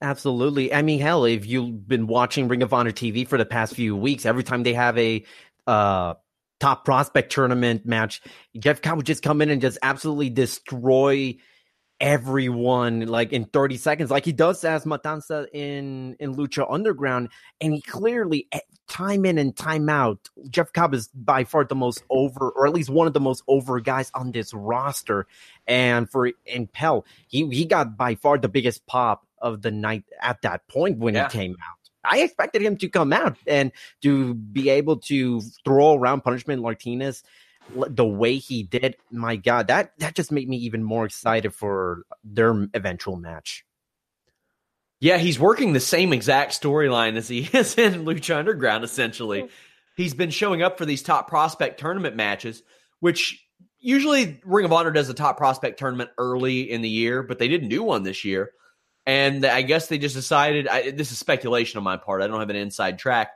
Absolutely. 0.01 0.73
I 0.73 0.81
mean, 0.81 0.99
hell, 0.99 1.23
if 1.23 1.45
you've 1.45 1.87
been 1.87 2.05
watching 2.05 2.49
Ring 2.49 2.61
of 2.61 2.73
Honor 2.73 2.91
TV 2.91 3.25
for 3.25 3.37
the 3.37 3.45
past 3.45 3.75
few 3.75 3.95
weeks, 3.95 4.25
every 4.25 4.43
time 4.43 4.63
they 4.63 4.73
have 4.73 4.97
a 4.97 5.25
uh, 5.67 6.15
top 6.59 6.83
prospect 6.83 7.31
tournament 7.31 7.85
match, 7.85 8.21
Jeff 8.57 8.81
Cobb 8.81 8.97
would 8.97 9.05
just 9.05 9.23
come 9.23 9.41
in 9.41 9.49
and 9.49 9.61
just 9.61 9.77
absolutely 9.81 10.29
destroy 10.29 11.37
everyone 11.99 13.07
like 13.07 13.33
in 13.33 13.45
30 13.45 13.77
seconds. 13.77 14.11
Like 14.11 14.25
he 14.25 14.31
does 14.31 14.63
as 14.63 14.85
Matanza 14.85 15.47
in 15.53 16.15
in 16.19 16.35
Lucha 16.35 16.65
Underground 16.69 17.29
and 17.61 17.73
he 17.73 17.81
clearly 17.81 18.47
eh, 18.51 18.59
time 18.87 19.25
in 19.25 19.37
and 19.37 19.55
time 19.55 19.89
out 19.89 20.29
Jeff 20.49 20.73
Cobb 20.73 20.93
is 20.93 21.09
by 21.09 21.43
far 21.43 21.63
the 21.65 21.75
most 21.75 22.03
over 22.09 22.49
or 22.51 22.67
at 22.67 22.73
least 22.73 22.89
one 22.89 23.07
of 23.07 23.13
the 23.13 23.19
most 23.19 23.43
over 23.47 23.79
guys 23.79 24.11
on 24.13 24.31
this 24.31 24.53
roster. 24.53 25.27
And 25.67 26.09
for 26.09 26.31
in 26.45 26.67
Pell 26.67 27.05
he 27.27 27.47
he 27.49 27.65
got 27.65 27.97
by 27.97 28.15
far 28.15 28.37
the 28.37 28.49
biggest 28.49 28.85
pop 28.85 29.25
of 29.41 29.61
the 29.61 29.71
night 29.71 30.03
at 30.21 30.41
that 30.41 30.67
point 30.67 30.97
when 30.99 31.15
yeah. 31.15 31.29
he 31.29 31.37
came 31.37 31.51
out. 31.51 31.79
I 32.05 32.19
expected 32.21 32.61
him 32.61 32.77
to 32.77 32.87
come 32.87 33.11
out 33.11 33.37
and 33.45 33.71
to 34.01 34.33
be 34.33 34.69
able 34.69 34.97
to 34.97 35.41
throw 35.65 35.95
around 35.95 36.21
punishment 36.21 36.61
Martinez 36.61 37.23
the 37.75 38.05
way 38.05 38.37
he 38.37 38.63
did, 38.63 38.95
my 39.11 39.35
God, 39.35 39.67
that 39.67 39.91
that 39.99 40.15
just 40.15 40.31
made 40.31 40.47
me 40.47 40.57
even 40.57 40.83
more 40.83 41.05
excited 41.05 41.53
for 41.53 42.03
their 42.23 42.67
eventual 42.73 43.15
match. 43.15 43.65
Yeah, 44.99 45.17
he's 45.17 45.39
working 45.39 45.73
the 45.73 45.79
same 45.79 46.11
exact 46.11 46.59
storyline 46.59 47.15
as 47.15 47.27
he 47.27 47.41
is 47.53 47.77
in 47.77 48.05
Lucha 48.05 48.37
Underground, 48.37 48.83
essentially. 48.83 49.43
Mm. 49.43 49.49
He's 49.95 50.13
been 50.13 50.29
showing 50.29 50.61
up 50.61 50.77
for 50.77 50.85
these 50.85 51.01
top 51.01 51.27
prospect 51.27 51.79
tournament 51.79 52.15
matches, 52.15 52.63
which 52.99 53.45
usually 53.79 54.39
Ring 54.45 54.65
of 54.65 54.73
Honor 54.73 54.91
does 54.91 55.09
a 55.09 55.13
top 55.13 55.37
prospect 55.37 55.79
tournament 55.79 56.09
early 56.17 56.69
in 56.69 56.81
the 56.81 56.89
year, 56.89 57.23
but 57.23 57.39
they 57.39 57.47
didn't 57.47 57.69
do 57.69 57.83
one 57.83 58.03
this 58.03 58.23
year. 58.23 58.51
And 59.05 59.45
I 59.45 59.61
guess 59.61 59.87
they 59.87 59.97
just 59.97 60.15
decided 60.15 60.67
I, 60.67 60.91
this 60.91 61.11
is 61.11 61.17
speculation 61.17 61.77
on 61.77 61.83
my 61.83 61.97
part. 61.97 62.21
I 62.21 62.27
don't 62.27 62.39
have 62.39 62.49
an 62.49 62.55
inside 62.55 62.99
track. 62.99 63.31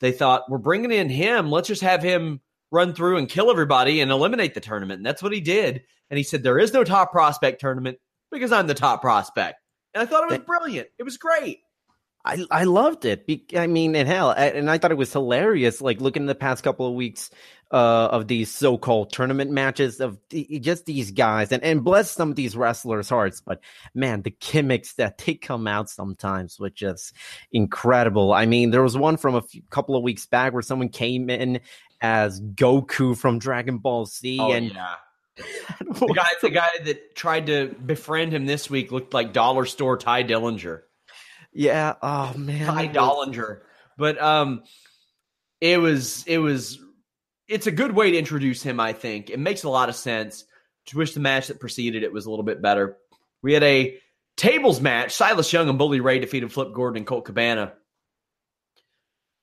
They 0.00 0.12
thought, 0.12 0.48
we're 0.48 0.58
bringing 0.58 0.92
in 0.92 1.10
him. 1.10 1.50
Let's 1.50 1.68
just 1.68 1.82
have 1.82 2.02
him 2.02 2.40
run 2.70 2.94
through 2.94 3.18
and 3.18 3.28
kill 3.28 3.50
everybody 3.50 4.00
and 4.00 4.10
eliminate 4.10 4.54
the 4.54 4.60
tournament. 4.60 4.98
And 4.98 5.06
that's 5.06 5.22
what 5.22 5.32
he 5.32 5.40
did. 5.40 5.82
And 6.08 6.18
he 6.18 6.22
said, 6.22 6.42
there 6.42 6.58
is 6.58 6.72
no 6.72 6.84
top 6.84 7.12
prospect 7.12 7.60
tournament 7.60 7.98
because 8.30 8.52
I'm 8.52 8.66
the 8.66 8.74
top 8.74 9.00
prospect. 9.00 9.56
And 9.94 10.02
I 10.02 10.06
thought 10.06 10.24
it 10.24 10.38
was 10.38 10.46
brilliant. 10.46 10.88
It 10.98 11.02
was 11.02 11.16
great. 11.16 11.60
I 12.24 12.44
I 12.50 12.64
loved 12.64 13.06
it. 13.06 13.24
I 13.56 13.66
mean, 13.66 13.96
and 13.96 14.06
hell, 14.06 14.30
and 14.30 14.70
I 14.70 14.76
thought 14.76 14.90
it 14.90 14.98
was 14.98 15.12
hilarious. 15.12 15.80
Like 15.80 16.02
looking 16.02 16.24
in 16.24 16.26
the 16.26 16.34
past 16.34 16.62
couple 16.62 16.86
of 16.86 16.92
weeks 16.92 17.30
uh, 17.70 18.08
of 18.12 18.28
these 18.28 18.50
so-called 18.50 19.10
tournament 19.10 19.50
matches 19.50 20.00
of 20.00 20.18
the, 20.28 20.58
just 20.60 20.84
these 20.84 21.12
guys, 21.12 21.50
and 21.50 21.64
and 21.64 21.82
bless 21.82 22.10
some 22.10 22.28
of 22.28 22.36
these 22.36 22.56
wrestlers' 22.56 23.08
hearts. 23.08 23.40
But 23.40 23.62
man, 23.94 24.20
the 24.20 24.36
gimmicks 24.38 24.94
that 24.94 25.16
they 25.16 25.34
come 25.34 25.66
out 25.66 25.88
sometimes, 25.88 26.60
which 26.60 26.82
is 26.82 27.14
incredible. 27.52 28.34
I 28.34 28.44
mean, 28.44 28.70
there 28.70 28.82
was 28.82 28.98
one 28.98 29.16
from 29.16 29.34
a 29.34 29.42
few, 29.42 29.62
couple 29.70 29.96
of 29.96 30.02
weeks 30.02 30.26
back 30.26 30.52
where 30.52 30.60
someone 30.60 30.90
came 30.90 31.30
in 31.30 31.60
as 32.00 32.40
Goku 32.40 33.16
from 33.16 33.38
Dragon 33.38 33.78
Ball 33.78 34.06
Z, 34.06 34.38
oh, 34.40 34.52
and 34.52 34.72
yeah. 34.72 34.94
the 35.80 36.12
guy, 36.14 36.28
the 36.42 36.50
guy 36.50 36.70
that 36.84 37.14
tried 37.14 37.46
to 37.46 37.74
befriend 37.84 38.32
him 38.32 38.46
this 38.46 38.68
week 38.68 38.92
looked 38.92 39.14
like 39.14 39.32
dollar 39.32 39.64
store 39.66 39.96
Ty 39.96 40.24
Dillinger. 40.24 40.82
Yeah. 41.52 41.94
Oh 42.02 42.34
man. 42.36 42.66
Ty 42.66 42.88
Dollinger. 42.88 43.60
But 43.96 44.20
um 44.20 44.62
it 45.60 45.78
was 45.78 46.24
it 46.26 46.38
was 46.38 46.78
it's 47.48 47.66
a 47.66 47.72
good 47.72 47.92
way 47.92 48.12
to 48.12 48.18
introduce 48.18 48.62
him, 48.62 48.78
I 48.80 48.92
think. 48.92 49.30
It 49.30 49.38
makes 49.38 49.64
a 49.64 49.68
lot 49.68 49.88
of 49.88 49.96
sense. 49.96 50.44
To 50.86 50.98
wish 50.98 51.12
the 51.12 51.20
match 51.20 51.48
that 51.48 51.60
preceded 51.60 52.02
it 52.02 52.12
was 52.12 52.26
a 52.26 52.30
little 52.30 52.44
bit 52.44 52.62
better. 52.62 52.96
We 53.42 53.52
had 53.52 53.62
a 53.62 53.98
tables 54.36 54.80
match. 54.80 55.12
Silas 55.12 55.52
Young 55.52 55.68
and 55.68 55.78
Bully 55.78 56.00
Ray 56.00 56.18
defeated 56.18 56.52
Flip 56.52 56.72
Gordon 56.74 56.98
and 56.98 57.06
Colt 57.06 57.26
Cabana. 57.26 57.74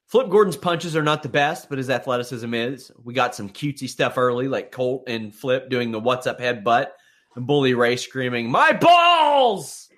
Flip 0.08 0.30
Gordon's 0.30 0.56
punches 0.56 0.96
are 0.96 1.04
not 1.04 1.22
the 1.22 1.30
best, 1.30 1.68
but 1.68 1.78
his 1.78 1.90
athleticism 1.90 2.54
is. 2.54 2.92
We 3.04 3.14
got 3.14 3.36
some 3.36 3.50
cutesy 3.50 3.90
stuff 3.90 4.18
early, 4.18 4.48
like 4.48 4.72
Colt 4.72 5.04
and 5.08 5.36
Flip 5.36 5.70
doing 5.70 5.92
the 5.92 6.00
what's 6.00 6.28
up 6.28 6.40
headbutt, 6.40 6.88
and 7.36 7.46
Bully 7.46 7.74
Ray 7.74 7.98
screaming, 7.98 8.50
My 8.50 8.72
balls! 8.72 9.90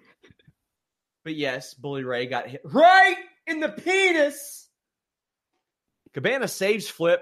But 1.24 1.36
yes, 1.36 1.76
Bully 1.76 2.04
Ray 2.04 2.26
got 2.26 2.48
hit 2.48 2.62
right 2.64 3.18
in 3.46 3.60
the 3.60 3.70
penis. 3.70 4.68
Cabana 6.14 6.48
saves 6.48 6.90
Flip 6.90 7.22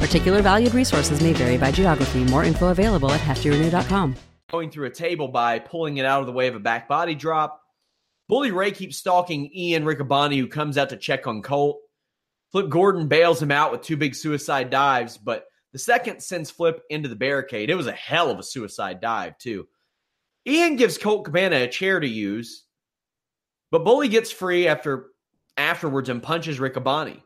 Particular 0.00 0.40
valued 0.40 0.72
resources 0.72 1.20
may 1.22 1.34
vary 1.34 1.58
by 1.58 1.70
geography. 1.70 2.24
More 2.24 2.42
info 2.42 2.68
available 2.68 3.10
at 3.12 3.20
heftyrenew.com. 3.20 4.16
Going 4.50 4.70
through 4.70 4.86
a 4.86 4.90
table 4.90 5.28
by 5.28 5.58
pulling 5.58 5.98
it 5.98 6.06
out 6.06 6.20
of 6.20 6.26
the 6.26 6.32
way 6.32 6.48
of 6.48 6.56
a 6.56 6.58
back 6.58 6.88
body 6.88 7.14
drop. 7.14 7.62
Bully 8.26 8.50
Ray 8.50 8.70
keeps 8.70 8.96
stalking 8.96 9.50
Ian 9.54 9.84
Riccaboni, 9.84 10.38
who 10.38 10.48
comes 10.48 10.78
out 10.78 10.88
to 10.88 10.96
check 10.96 11.26
on 11.26 11.42
Colt. 11.42 11.80
Flip 12.50 12.70
Gordon 12.70 13.08
bails 13.08 13.42
him 13.42 13.50
out 13.50 13.72
with 13.72 13.82
two 13.82 13.96
big 13.96 14.14
suicide 14.14 14.70
dives, 14.70 15.18
but 15.18 15.44
the 15.72 15.78
second 15.78 16.22
sends 16.22 16.50
Flip 16.50 16.80
into 16.88 17.08
the 17.08 17.14
barricade. 17.14 17.68
It 17.68 17.76
was 17.76 17.86
a 17.86 17.92
hell 17.92 18.30
of 18.30 18.38
a 18.38 18.42
suicide 18.42 19.00
dive, 19.00 19.36
too. 19.36 19.68
Ian 20.46 20.76
gives 20.76 20.96
Colt 20.96 21.26
Cabana 21.26 21.56
a 21.56 21.68
chair 21.68 22.00
to 22.00 22.08
use, 22.08 22.64
but 23.70 23.84
Bully 23.84 24.08
gets 24.08 24.30
free 24.30 24.66
after 24.66 25.08
afterwards 25.58 26.08
and 26.08 26.22
punches 26.22 26.58
Riccaboni. 26.58 27.20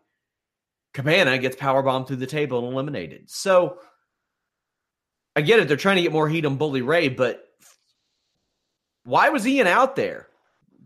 Cabana 0.94 1.38
gets 1.38 1.57
power 1.57 1.83
bombed 1.83 2.07
through 2.07 2.16
the 2.16 2.26
table 2.26 2.61
and 2.61 2.72
eliminated. 2.72 3.28
So 3.28 3.78
I 5.37 5.42
get 5.42 5.59
it. 5.59 5.68
They're 5.68 5.76
trying 5.76 5.96
to 5.96 6.02
get 6.02 6.12
more 6.12 6.28
heat 6.28 6.46
on 6.46 6.57
Bully 6.57 6.83
Ray, 6.83 7.09
but 7.09 7.44
why 9.04 9.28
was 9.28 9.46
Ian 9.46 9.66
out 9.66 9.96
there? 9.96 10.28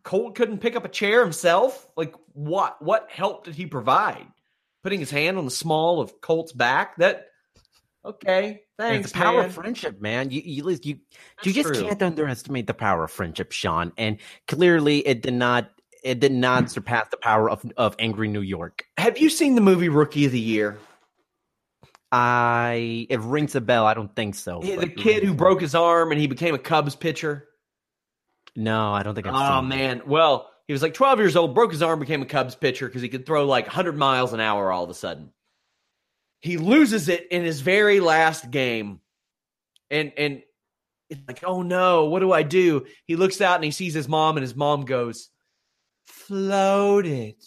Colt 0.03 0.35
couldn't 0.35 0.59
pick 0.59 0.75
up 0.75 0.87
a 0.87 0.89
chair 0.89 1.23
himself. 1.23 1.87
Like 1.97 2.15
what? 2.33 2.81
What 2.83 3.09
help 3.11 3.45
did 3.45 3.55
he 3.55 3.67
provide? 3.67 4.27
Putting 4.83 5.01
his 5.01 5.11
hand 5.11 5.37
on 5.37 5.45
the 5.45 5.51
small 5.51 6.01
of 6.01 6.21
Colt's 6.23 6.53
back. 6.53 6.97
That 6.97 7.27
okay? 8.05 8.63
Thanks. 8.79 9.09
It's 9.09 9.13
the 9.13 9.19
power 9.19 9.39
man. 9.39 9.47
of 9.47 9.55
friendship, 9.55 10.01
man. 10.01 10.31
You 10.31 10.41
you 10.43 10.79
you, 10.83 10.99
you 11.43 11.53
just 11.53 11.75
true. 11.75 11.83
can't 11.83 12.01
underestimate 12.01 12.67
the 12.67 12.75
power 12.75 13.05
of 13.05 13.11
friendship, 13.11 13.53
Sean. 13.53 13.93
And 13.99 14.19
clearly, 14.47 15.07
it 15.07 15.21
did 15.21 15.35
not 15.35 15.71
it 16.09 16.21
did 16.21 16.33
not 16.33 16.71
surpass 16.71 17.09
the 17.11 17.19
power 17.19 17.51
of 17.51 17.65
of 17.77 17.95
angry 17.99 18.29
New 18.29 18.41
York. 18.41 18.85
Have 18.97 19.19
you 19.19 19.29
seen 19.29 19.55
the 19.55 19.61
movie 19.61 19.91
Rookie 19.91 20.25
of 20.25 20.33
the 20.33 20.41
Year? 20.41 20.79
I 22.11 23.07
it 23.11 23.21
rings 23.21 23.55
a 23.55 23.61
bell. 23.61 23.85
I 23.85 23.93
don't 23.93 24.15
think 24.17 24.35
so. 24.35 24.63
Yeah, 24.63 24.77
the 24.77 24.89
kid 24.89 25.23
who 25.23 25.35
broke 25.35 25.61
his 25.61 25.75
arm 25.75 26.11
and 26.11 26.19
he 26.21 26.27
became 26.27 26.55
a 26.55 26.59
Cubs 26.59 26.97
pitcher. 26.97 27.47
No, 28.57 28.95
I 28.95 29.03
don't 29.03 29.15
think 29.15 29.27
I've 29.27 29.35
Oh 29.35 29.63
man. 29.63 30.03
Well, 30.07 30.51
he 30.67 30.73
was 30.73 30.81
like 30.81 30.95
12 30.95 31.19
years 31.19 31.37
old, 31.37 31.55
broke 31.55 31.73
his 31.73 31.83
arm, 31.83 32.01
became 32.01 32.23
a 32.23 32.27
Cubs 32.27 32.55
pitcher 32.55 32.87
because 32.87 33.03
he 33.03 33.11
could 33.11 33.27
throw 33.27 33.45
like 33.45 33.67
100 33.67 33.97
miles 33.97 34.33
an 34.33 34.41
hour 34.41 34.73
all 34.73 34.85
of 34.85 34.91
a 34.91 34.95
sudden. 34.95 35.33
He 36.41 36.57
loses 36.57 37.11
it 37.11 37.27
in 37.31 37.45
his 37.45 37.61
very 37.61 38.01
last 38.01 38.51
game. 38.51 39.01
And 39.91 40.13
and 40.17 40.43
it's 41.11 41.21
like, 41.29 41.45
"Oh 41.45 41.63
no, 41.63 42.07
what 42.07 42.21
do 42.21 42.33
I 42.33 42.43
do?" 42.43 42.87
He 43.05 43.17
looks 43.17 43.43
out 43.43 43.57
and 43.57 43.65
he 43.65 43.71
sees 43.71 43.93
his 43.93 44.09
mom 44.09 44.37
and 44.37 44.43
his 44.43 44.57
mom 44.57 44.85
goes, 44.87 45.29
"Float 46.09 47.07
it." 47.07 47.45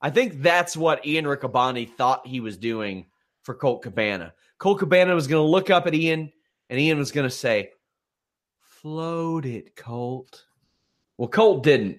I 0.00 0.10
think 0.10 0.42
that's 0.42 0.76
what 0.76 1.06
Ian 1.06 1.24
Riccaboni 1.24 1.92
thought 1.96 2.26
he 2.26 2.40
was 2.40 2.56
doing 2.56 3.06
for 3.42 3.54
Colt 3.54 3.82
Cabana. 3.82 4.34
Colt 4.58 4.78
Cabana 4.78 5.14
was 5.14 5.26
going 5.26 5.42
to 5.42 5.50
look 5.50 5.70
up 5.70 5.86
at 5.86 5.94
Ian 5.94 6.32
and 6.68 6.80
Ian 6.80 6.98
was 6.98 7.12
going 7.12 7.28
to 7.28 7.34
say, 7.34 7.70
Float 8.60 9.46
it, 9.46 9.74
Colt. 9.74 10.44
Well, 11.16 11.28
Colt 11.28 11.62
didn't. 11.62 11.98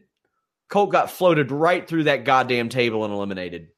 Colt 0.70 0.92
got 0.92 1.10
floated 1.10 1.52
right 1.52 1.88
through 1.88 2.04
that 2.04 2.26
goddamn 2.26 2.70
table 2.70 3.04
and 3.04 3.14
eliminated. 3.14 3.70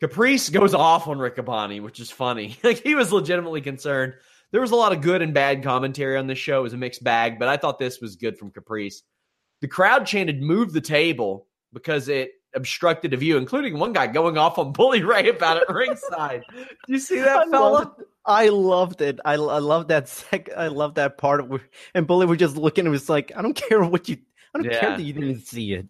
Caprice 0.00 0.48
goes 0.48 0.74
off 0.74 1.06
on 1.06 1.18
Riccaboni, 1.18 1.80
which 1.80 2.00
is 2.00 2.10
funny. 2.10 2.56
like 2.64 2.82
he 2.82 2.94
was 2.94 3.12
legitimately 3.12 3.60
concerned. 3.60 4.14
There 4.50 4.60
was 4.60 4.72
a 4.72 4.76
lot 4.76 4.92
of 4.92 5.00
good 5.00 5.22
and 5.22 5.32
bad 5.32 5.62
commentary 5.62 6.16
on 6.16 6.26
this 6.26 6.38
show. 6.38 6.60
It 6.60 6.64
was 6.64 6.72
a 6.72 6.78
mixed 6.78 7.04
bag, 7.04 7.38
but 7.38 7.48
I 7.48 7.56
thought 7.56 7.78
this 7.78 8.00
was 8.00 8.16
good 8.16 8.36
from 8.36 8.50
Caprice. 8.50 9.02
The 9.62 9.68
crowd 9.68 10.04
chanted 10.06 10.42
"Move 10.42 10.72
the 10.74 10.80
table" 10.82 11.46
because 11.72 12.08
it 12.08 12.32
obstructed 12.54 13.14
a 13.14 13.16
view, 13.16 13.38
including 13.38 13.78
one 13.78 13.94
guy 13.94 14.06
going 14.06 14.36
off 14.36 14.58
on 14.58 14.72
Bully 14.72 15.02
Ray 15.02 15.30
about 15.30 15.56
it 15.56 15.64
ringside. 15.72 16.42
Do 16.52 16.66
you 16.92 16.98
see 16.98 17.20
I 17.20 17.24
that, 17.24 17.48
fella? 17.50 17.70
loved, 17.72 18.02
I 18.26 18.48
loved 18.50 19.00
it. 19.00 19.18
I, 19.24 19.32
I 19.34 19.36
love 19.36 19.88
that 19.88 20.08
sec. 20.08 20.50
I 20.54 20.66
love 20.66 20.96
that 20.96 21.16
part 21.16 21.40
of 21.40 21.48
where, 21.48 21.62
and 21.94 22.06
Bully 22.06 22.26
was 22.26 22.36
just 22.38 22.56
looking. 22.56 22.84
and 22.84 22.92
was 22.92 23.08
like, 23.08 23.32
I 23.34 23.40
don't 23.40 23.54
care 23.56 23.82
what 23.82 24.08
you. 24.08 24.18
I 24.54 24.58
don't 24.62 24.70
care 24.70 24.96
that 24.96 25.02
you 25.02 25.14
didn't 25.14 25.40
see 25.46 25.72
it. 25.72 25.86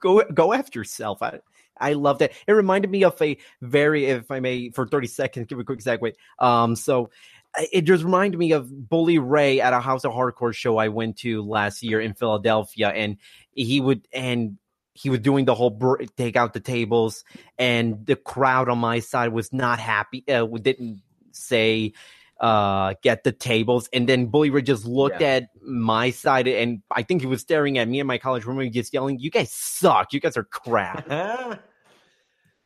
Go 0.00 0.22
go 0.32 0.52
after 0.54 0.78
yourself. 0.78 1.22
I 1.22 1.40
I 1.80 1.92
love 1.92 2.18
that. 2.18 2.32
It 2.46 2.52
reminded 2.52 2.90
me 2.90 3.04
of 3.04 3.20
a 3.22 3.36
very, 3.60 4.06
if 4.06 4.30
I 4.30 4.40
may, 4.40 4.70
for 4.70 4.86
thirty 4.86 5.06
seconds, 5.06 5.46
give 5.46 5.58
a 5.58 5.64
quick 5.64 5.80
segue. 5.80 6.12
Um, 6.38 6.74
so 6.74 7.04
I- 7.04 7.37
it 7.72 7.82
just 7.82 8.04
reminded 8.04 8.38
me 8.38 8.52
of 8.52 8.88
Bully 8.88 9.18
Ray 9.18 9.60
at 9.60 9.72
a 9.72 9.80
House 9.80 10.04
of 10.04 10.12
Hardcore 10.12 10.54
show 10.54 10.76
I 10.78 10.88
went 10.88 11.16
to 11.18 11.42
last 11.42 11.82
year 11.82 12.00
in 12.00 12.14
Philadelphia, 12.14 12.88
and 12.88 13.16
he 13.52 13.80
would 13.80 14.06
and 14.12 14.58
he 14.94 15.10
was 15.10 15.20
doing 15.20 15.44
the 15.44 15.54
whole 15.54 15.70
br- 15.70 16.02
take 16.16 16.36
out 16.36 16.52
the 16.52 16.60
tables, 16.60 17.24
and 17.58 18.04
the 18.06 18.16
crowd 18.16 18.68
on 18.68 18.78
my 18.78 19.00
side 19.00 19.32
was 19.32 19.52
not 19.52 19.78
happy. 19.78 20.24
Uh, 20.28 20.44
didn't 20.46 21.02
say 21.32 21.92
uh 22.40 22.94
get 23.02 23.24
the 23.24 23.32
tables 23.32 23.88
and 23.92 24.08
then 24.08 24.26
bully 24.26 24.48
ray 24.48 24.62
just 24.62 24.84
looked 24.84 25.20
Yeah. 25.20 25.26
at 25.28 25.48
my 25.60 26.10
side 26.10 26.46
and 26.46 26.82
i 26.92 27.02
think 27.02 27.20
he 27.20 27.26
was 27.26 27.40
staring 27.40 27.78
at 27.78 27.88
me 27.88 27.98
and 27.98 28.06
my 28.06 28.16
college 28.16 28.44
roommate 28.44 28.72
just 28.72 28.94
yelling 28.94 29.18
you 29.18 29.28
guys 29.28 29.52
suck 29.52 30.12
you 30.12 30.20
guys 30.20 30.36
are 30.36 30.44
crap 30.44 31.08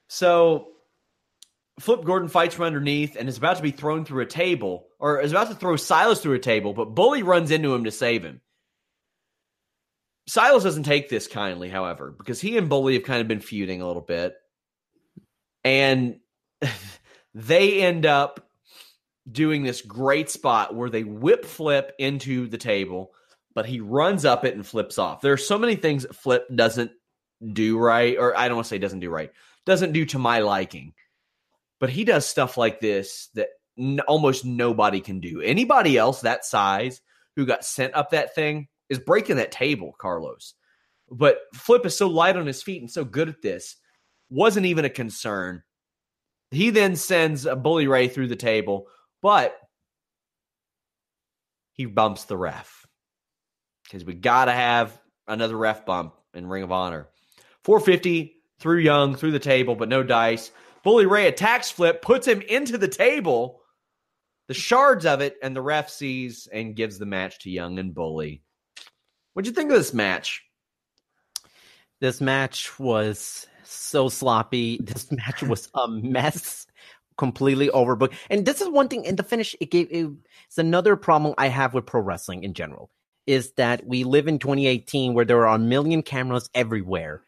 so 0.08 0.71
Flip 1.80 2.04
Gordon 2.04 2.28
fights 2.28 2.54
from 2.54 2.66
underneath 2.66 3.16
and 3.16 3.28
is 3.28 3.38
about 3.38 3.56
to 3.56 3.62
be 3.62 3.70
thrown 3.70 4.04
through 4.04 4.22
a 4.22 4.26
table, 4.26 4.87
or 4.98 5.20
is 5.20 5.32
about 5.32 5.48
to 5.48 5.54
throw 5.54 5.76
Silas 5.76 6.20
through 6.20 6.35
a 6.35 6.38
table, 6.38 6.74
but 6.74 6.94
Bully 6.94 7.22
runs 7.22 7.50
into 7.50 7.74
him 7.74 7.85
to 7.85 7.90
save 7.90 8.22
him. 8.22 8.40
Silas 10.28 10.62
doesn't 10.62 10.85
take 10.85 11.08
this 11.08 11.26
kindly, 11.26 11.68
however, 11.68 12.14
because 12.16 12.40
he 12.40 12.56
and 12.56 12.68
Bully 12.68 12.94
have 12.94 13.04
kind 13.04 13.20
of 13.20 13.28
been 13.28 13.40
feuding 13.40 13.80
a 13.80 13.87
little 13.87 14.02
bit. 14.02 14.35
And 15.64 16.20
they 17.35 17.82
end 17.82 18.06
up 18.06 18.48
doing 19.30 19.62
this 19.62 19.80
great 19.80 20.30
spot 20.30 20.74
where 20.74 20.90
they 20.90 21.04
whip 21.04 21.44
Flip 21.44 21.92
into 21.98 22.48
the 22.48 22.58
table, 22.58 23.12
but 23.54 23.66
he 23.66 23.80
runs 23.80 24.24
up 24.24 24.44
it 24.44 24.54
and 24.54 24.66
flips 24.66 24.98
off. 24.98 25.20
There 25.20 25.32
are 25.32 25.38
so 25.38 25.58
many 25.58 25.76
things 25.76 26.02
that 26.02 26.14
Flip 26.14 26.46
doesn't 26.54 26.92
do 27.52 27.78
right, 27.78 28.16
or 28.18 28.37
I 28.37 28.48
don't 28.48 28.56
want 28.56 28.66
to 28.66 28.70
say 28.70 28.78
doesn't 28.78 29.00
do 29.00 29.11
right, 29.11 29.32
doesn't 29.64 29.92
do 29.92 30.04
to 30.06 30.18
my 30.18 30.40
liking. 30.40 30.92
But 31.82 31.90
he 31.90 32.04
does 32.04 32.24
stuff 32.24 32.56
like 32.56 32.78
this 32.78 33.28
that 33.34 33.48
n- 33.76 33.98
almost 34.06 34.44
nobody 34.44 35.00
can 35.00 35.18
do. 35.18 35.40
Anybody 35.40 35.98
else 35.98 36.20
that 36.20 36.44
size 36.44 37.00
who 37.34 37.44
got 37.44 37.64
sent 37.64 37.92
up 37.96 38.10
that 38.10 38.36
thing 38.36 38.68
is 38.88 39.00
breaking 39.00 39.34
that 39.38 39.50
table, 39.50 39.92
Carlos. 39.98 40.54
But 41.10 41.38
Flip 41.56 41.84
is 41.84 41.96
so 41.96 42.06
light 42.06 42.36
on 42.36 42.46
his 42.46 42.62
feet 42.62 42.82
and 42.82 42.88
so 42.88 43.04
good 43.04 43.28
at 43.28 43.42
this, 43.42 43.78
wasn't 44.30 44.66
even 44.66 44.84
a 44.84 44.90
concern. 44.90 45.64
He 46.52 46.70
then 46.70 46.94
sends 46.94 47.46
a 47.46 47.56
Bully 47.56 47.88
Ray 47.88 48.06
through 48.06 48.28
the 48.28 48.36
table, 48.36 48.86
but 49.20 49.58
he 51.72 51.86
bumps 51.86 52.26
the 52.26 52.36
ref 52.36 52.86
because 53.82 54.04
we 54.04 54.14
got 54.14 54.44
to 54.44 54.52
have 54.52 54.96
another 55.26 55.56
ref 55.56 55.84
bump 55.84 56.14
in 56.32 56.46
Ring 56.46 56.62
of 56.62 56.70
Honor. 56.70 57.08
450 57.64 58.36
through 58.60 58.78
Young, 58.78 59.16
through 59.16 59.32
the 59.32 59.40
table, 59.40 59.74
but 59.74 59.88
no 59.88 60.04
dice. 60.04 60.52
Bully 60.82 61.06
Ray 61.06 61.26
attacks 61.28 61.70
Flip, 61.70 62.02
puts 62.02 62.26
him 62.26 62.40
into 62.42 62.78
the 62.78 62.88
table, 62.88 63.60
the 64.48 64.54
shards 64.54 65.06
of 65.06 65.20
it, 65.20 65.36
and 65.42 65.54
the 65.54 65.62
ref 65.62 65.88
sees 65.88 66.48
and 66.52 66.76
gives 66.76 66.98
the 66.98 67.06
match 67.06 67.40
to 67.40 67.50
Young 67.50 67.78
and 67.78 67.94
Bully. 67.94 68.42
What'd 69.32 69.46
you 69.46 69.54
think 69.54 69.70
of 69.70 69.78
this 69.78 69.94
match? 69.94 70.42
This 72.00 72.20
match 72.20 72.78
was 72.78 73.46
so 73.62 74.08
sloppy. 74.08 74.78
This 74.82 75.10
match 75.12 75.42
was 75.42 75.70
a 75.74 75.88
mess, 75.88 76.66
completely 77.16 77.68
overbooked. 77.68 78.14
And 78.28 78.44
this 78.44 78.60
is 78.60 78.68
one 78.68 78.88
thing 78.88 79.04
in 79.04 79.16
the 79.16 79.22
finish. 79.22 79.54
It 79.60 79.70
gave 79.70 79.88
it, 79.90 80.10
it's 80.46 80.58
another 80.58 80.96
problem 80.96 81.34
I 81.38 81.46
have 81.48 81.74
with 81.74 81.86
pro 81.86 82.00
wrestling 82.00 82.42
in 82.44 82.54
general. 82.54 82.90
Is 83.26 83.52
that 83.52 83.86
we 83.86 84.02
live 84.02 84.26
in 84.26 84.40
2018 84.40 85.14
where 85.14 85.24
there 85.24 85.46
are 85.46 85.54
a 85.54 85.58
million 85.58 86.02
cameras 86.02 86.50
everywhere, 86.54 87.22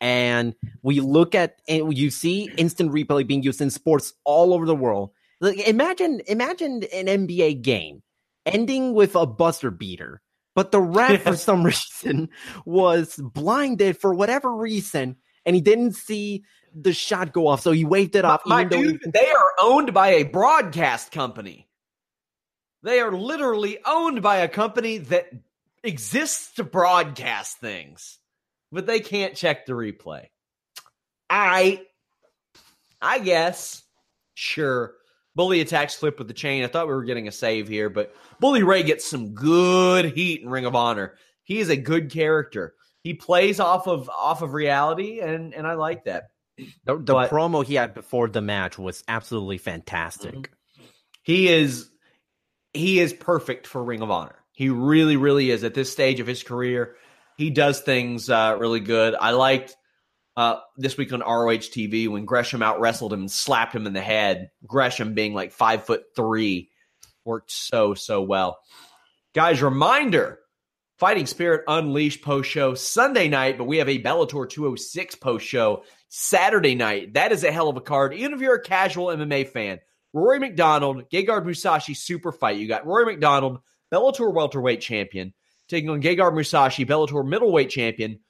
and 0.00 0.54
we 0.82 1.00
look 1.00 1.34
at 1.34 1.60
and 1.68 1.96
you 1.96 2.10
see 2.10 2.50
instant 2.56 2.92
replay 2.92 3.26
being 3.26 3.42
used 3.42 3.60
in 3.60 3.70
sports 3.70 4.12
all 4.24 4.54
over 4.54 4.66
the 4.66 4.74
world. 4.74 5.10
Like 5.40 5.58
imagine, 5.66 6.20
imagine 6.26 6.82
an 6.92 7.06
NBA 7.06 7.62
game 7.62 8.02
ending 8.46 8.94
with 8.94 9.14
a 9.16 9.26
buzzer 9.26 9.70
beater 9.70 10.22
but 10.54 10.72
the 10.72 10.80
ref 10.80 11.22
for 11.22 11.36
some 11.36 11.62
reason 11.64 12.28
was 12.64 13.16
blinded 13.16 13.98
for 13.98 14.14
whatever 14.14 14.54
reason 14.54 15.16
and 15.44 15.54
he 15.54 15.62
didn't 15.62 15.92
see 15.94 16.44
the 16.74 16.92
shot 16.92 17.32
go 17.32 17.46
off 17.48 17.60
so 17.60 17.72
he 17.72 17.84
waved 17.84 18.16
it 18.16 18.24
off 18.24 18.40
My 18.46 18.64
dude, 18.64 19.00
he- 19.04 19.10
they 19.10 19.30
are 19.30 19.52
owned 19.60 19.92
by 19.92 20.08
a 20.12 20.22
broadcast 20.22 21.12
company 21.12 21.68
they 22.82 23.00
are 23.00 23.12
literally 23.12 23.78
owned 23.84 24.22
by 24.22 24.38
a 24.38 24.48
company 24.48 24.98
that 24.98 25.30
exists 25.84 26.54
to 26.54 26.64
broadcast 26.64 27.58
things 27.58 28.18
but 28.72 28.86
they 28.86 29.00
can't 29.00 29.34
check 29.34 29.66
the 29.66 29.72
replay 29.72 30.26
i 31.28 31.80
i 33.00 33.18
guess 33.18 33.82
sure 34.34 34.94
Bully 35.36 35.60
attacks 35.60 35.94
Flip 35.94 36.18
with 36.18 36.28
the 36.28 36.34
chain. 36.34 36.64
I 36.64 36.66
thought 36.66 36.88
we 36.88 36.92
were 36.92 37.04
getting 37.04 37.28
a 37.28 37.32
save 37.32 37.68
here, 37.68 37.88
but 37.88 38.14
Bully 38.40 38.62
Ray 38.62 38.82
gets 38.82 39.08
some 39.08 39.32
good 39.32 40.06
heat 40.06 40.42
in 40.42 40.50
Ring 40.50 40.66
of 40.66 40.74
Honor. 40.74 41.14
He 41.44 41.60
is 41.60 41.68
a 41.68 41.76
good 41.76 42.10
character. 42.10 42.74
He 43.02 43.14
plays 43.14 43.60
off 43.60 43.86
of 43.86 44.10
off 44.10 44.42
of 44.42 44.52
reality, 44.52 45.20
and 45.20 45.54
and 45.54 45.66
I 45.66 45.74
like 45.74 46.04
that. 46.04 46.30
The, 46.58 46.96
the 46.96 47.14
but, 47.14 47.30
promo 47.30 47.64
he 47.64 47.74
had 47.74 47.94
before 47.94 48.28
the 48.28 48.42
match 48.42 48.78
was 48.78 49.02
absolutely 49.08 49.58
fantastic. 49.58 50.34
Mm-hmm. 50.34 50.84
He 51.22 51.48
is 51.48 51.88
he 52.74 53.00
is 53.00 53.12
perfect 53.12 53.66
for 53.66 53.82
Ring 53.82 54.02
of 54.02 54.10
Honor. 54.10 54.36
He 54.52 54.68
really, 54.68 55.16
really 55.16 55.50
is 55.50 55.64
at 55.64 55.74
this 55.74 55.90
stage 55.90 56.20
of 56.20 56.26
his 56.26 56.42
career. 56.42 56.96
He 57.40 57.48
does 57.48 57.80
things 57.80 58.28
uh, 58.28 58.54
really 58.60 58.80
good. 58.80 59.14
I 59.18 59.30
liked 59.30 59.74
uh, 60.36 60.56
this 60.76 60.98
week 60.98 61.10
on 61.14 61.20
ROH 61.20 61.70
TV 61.72 62.06
when 62.06 62.26
Gresham 62.26 62.62
out 62.62 62.80
wrestled 62.80 63.14
him 63.14 63.20
and 63.20 63.30
slapped 63.30 63.74
him 63.74 63.86
in 63.86 63.94
the 63.94 64.02
head. 64.02 64.50
Gresham 64.66 65.14
being 65.14 65.32
like 65.32 65.50
five 65.50 65.84
foot 65.84 66.02
three 66.14 66.68
worked 67.24 67.50
so, 67.50 67.94
so 67.94 68.20
well. 68.20 68.58
Guys, 69.34 69.62
reminder 69.62 70.40
Fighting 70.98 71.24
Spirit 71.24 71.64
Unleashed 71.66 72.20
post 72.20 72.50
show 72.50 72.74
Sunday 72.74 73.28
night, 73.28 73.56
but 73.56 73.64
we 73.64 73.78
have 73.78 73.88
a 73.88 74.02
Bellator 74.02 74.46
206 74.46 75.14
post 75.14 75.46
show 75.46 75.84
Saturday 76.10 76.74
night. 76.74 77.14
That 77.14 77.32
is 77.32 77.42
a 77.42 77.50
hell 77.50 77.70
of 77.70 77.78
a 77.78 77.80
card, 77.80 78.12
even 78.12 78.34
if 78.34 78.42
you're 78.42 78.56
a 78.56 78.62
casual 78.62 79.06
MMA 79.06 79.48
fan. 79.48 79.80
Rory 80.12 80.40
MacDonald, 80.40 81.08
Gegard 81.08 81.46
Mousasi 81.46 81.96
super 81.96 82.32
fight. 82.32 82.58
You 82.58 82.68
got 82.68 82.84
Rory 82.84 83.06
MacDonald, 83.06 83.60
Bellator 83.90 84.30
welterweight 84.30 84.82
champion, 84.82 85.32
taking 85.70 85.90
on 85.90 86.02
Gegard 86.02 86.34
Mousasi, 86.34 86.86
Bellator 86.86 87.26
middleweight 87.26 87.70
champion, 87.70 88.20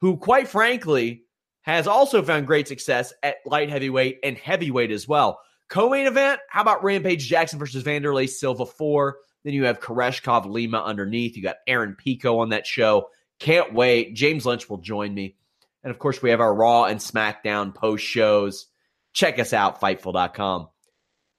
who, 0.00 0.16
quite 0.16 0.48
frankly, 0.48 1.24
has 1.62 1.86
also 1.86 2.22
found 2.22 2.46
great 2.46 2.68
success 2.68 3.12
at 3.22 3.36
light 3.46 3.70
heavyweight 3.70 4.18
and 4.22 4.36
heavyweight 4.36 4.90
as 4.90 5.06
well. 5.08 5.40
Co-main 5.68 6.06
event, 6.06 6.40
how 6.48 6.62
about 6.62 6.82
Rampage 6.82 7.26
Jackson 7.26 7.58
versus 7.58 7.84
Wanderlei 7.84 8.28
Silva 8.28 8.66
4? 8.66 9.16
Then 9.44 9.54
you 9.54 9.64
have 9.64 9.80
Koreshkov 9.80 10.46
Lima 10.46 10.82
underneath. 10.82 11.36
You 11.36 11.42
got 11.42 11.56
Aaron 11.66 11.94
Pico 11.94 12.38
on 12.38 12.50
that 12.50 12.66
show. 12.66 13.08
Can't 13.38 13.72
wait. 13.72 14.14
James 14.14 14.44
Lynch 14.44 14.68
will 14.68 14.78
join 14.78 15.14
me. 15.14 15.36
And 15.82 15.90
of 15.90 15.98
course, 15.98 16.20
we 16.20 16.30
have 16.30 16.40
our 16.40 16.52
Raw 16.52 16.84
and 16.84 16.98
SmackDown 16.98 17.74
post 17.74 18.04
shows. 18.04 18.66
Check 19.12 19.38
us 19.38 19.52
out, 19.52 19.80
Fightful.com. 19.80 20.68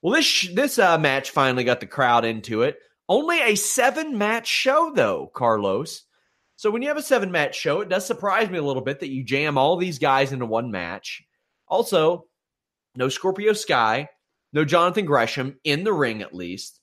Well, 0.02 0.14
this 0.14 0.48
this 0.54 0.78
uh, 0.78 0.96
match 0.96 1.30
finally 1.30 1.64
got 1.64 1.80
the 1.80 1.86
crowd 1.86 2.24
into 2.24 2.62
it. 2.62 2.78
Only 3.10 3.40
a 3.40 3.56
seven 3.56 4.16
match 4.16 4.46
show, 4.46 4.92
though, 4.94 5.32
Carlos. 5.34 6.04
So 6.54 6.70
when 6.70 6.80
you 6.80 6.88
have 6.88 6.96
a 6.96 7.02
seven 7.02 7.32
match 7.32 7.56
show, 7.56 7.80
it 7.80 7.88
does 7.88 8.06
surprise 8.06 8.48
me 8.48 8.58
a 8.58 8.62
little 8.62 8.82
bit 8.82 9.00
that 9.00 9.10
you 9.10 9.24
jam 9.24 9.58
all 9.58 9.76
these 9.76 9.98
guys 9.98 10.30
into 10.30 10.46
one 10.46 10.70
match. 10.70 11.20
Also, 11.66 12.26
no 12.94 13.08
Scorpio 13.08 13.52
Sky, 13.52 14.08
no 14.52 14.64
Jonathan 14.64 15.06
Gresham 15.06 15.58
in 15.64 15.82
the 15.82 15.92
ring 15.92 16.22
at 16.22 16.36
least. 16.36 16.78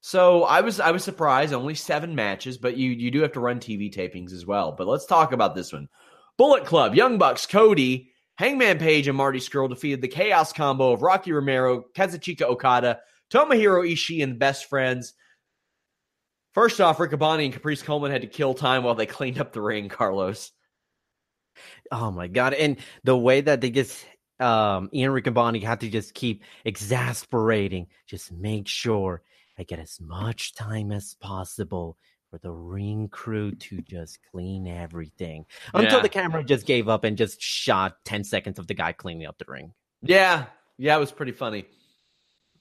So 0.00 0.44
I 0.44 0.62
was 0.62 0.80
I 0.80 0.92
was 0.92 1.04
surprised 1.04 1.52
only 1.52 1.74
seven 1.74 2.14
matches, 2.14 2.56
but 2.56 2.78
you 2.78 2.88
you 2.88 3.10
do 3.10 3.20
have 3.20 3.32
to 3.32 3.40
run 3.40 3.60
TV 3.60 3.94
tapings 3.94 4.32
as 4.32 4.46
well. 4.46 4.72
But 4.72 4.86
let's 4.86 5.04
talk 5.04 5.32
about 5.32 5.54
this 5.54 5.74
one. 5.74 5.90
Bullet 6.38 6.64
Club, 6.64 6.94
Young 6.94 7.18
Bucks, 7.18 7.44
Cody, 7.44 8.12
Hangman 8.36 8.78
Page, 8.78 9.08
and 9.08 9.16
Marty 9.16 9.40
Scurll 9.40 9.68
defeated 9.68 10.00
the 10.00 10.08
Chaos 10.08 10.54
combo 10.54 10.92
of 10.92 11.02
Rocky 11.02 11.32
Romero, 11.32 11.84
Kazuchika 11.94 12.44
Okada, 12.44 13.00
Tomohiro 13.30 13.90
Ishii, 13.90 14.22
and 14.22 14.32
the 14.32 14.38
Best 14.38 14.66
Friends. 14.66 15.14
First 16.52 16.80
off, 16.80 16.98
Riccaboni 16.98 17.44
and 17.44 17.52
Caprice 17.52 17.82
Coleman 17.82 18.10
had 18.10 18.22
to 18.22 18.26
kill 18.26 18.54
time 18.54 18.82
while 18.82 18.96
they 18.96 19.06
cleaned 19.06 19.38
up 19.38 19.52
the 19.52 19.60
ring, 19.60 19.88
Carlos. 19.88 20.50
Oh 21.92 22.10
my 22.10 22.26
god. 22.26 22.54
And 22.54 22.78
the 23.04 23.16
way 23.16 23.40
that 23.40 23.60
they 23.60 23.70
just 23.70 24.04
um 24.38 24.88
Ian 24.92 25.12
Riccaboni 25.12 25.62
had 25.62 25.80
to 25.80 25.90
just 25.90 26.14
keep 26.14 26.42
exasperating, 26.64 27.86
just 28.06 28.32
make 28.32 28.66
sure 28.66 29.22
I 29.58 29.64
get 29.64 29.78
as 29.78 30.00
much 30.00 30.54
time 30.54 30.90
as 30.90 31.14
possible 31.20 31.98
for 32.30 32.38
the 32.38 32.50
ring 32.50 33.08
crew 33.08 33.52
to 33.52 33.82
just 33.82 34.18
clean 34.30 34.66
everything. 34.66 35.44
Yeah. 35.74 35.80
Until 35.80 36.00
the 36.00 36.08
camera 36.08 36.42
just 36.44 36.64
gave 36.66 36.88
up 36.88 37.04
and 37.04 37.16
just 37.18 37.42
shot 37.42 37.96
10 38.04 38.24
seconds 38.24 38.58
of 38.58 38.66
the 38.66 38.74
guy 38.74 38.92
cleaning 38.92 39.26
up 39.26 39.38
the 39.38 39.44
ring. 39.48 39.72
Yeah. 40.02 40.46
Yeah, 40.78 40.96
it 40.96 41.00
was 41.00 41.12
pretty 41.12 41.32
funny. 41.32 41.66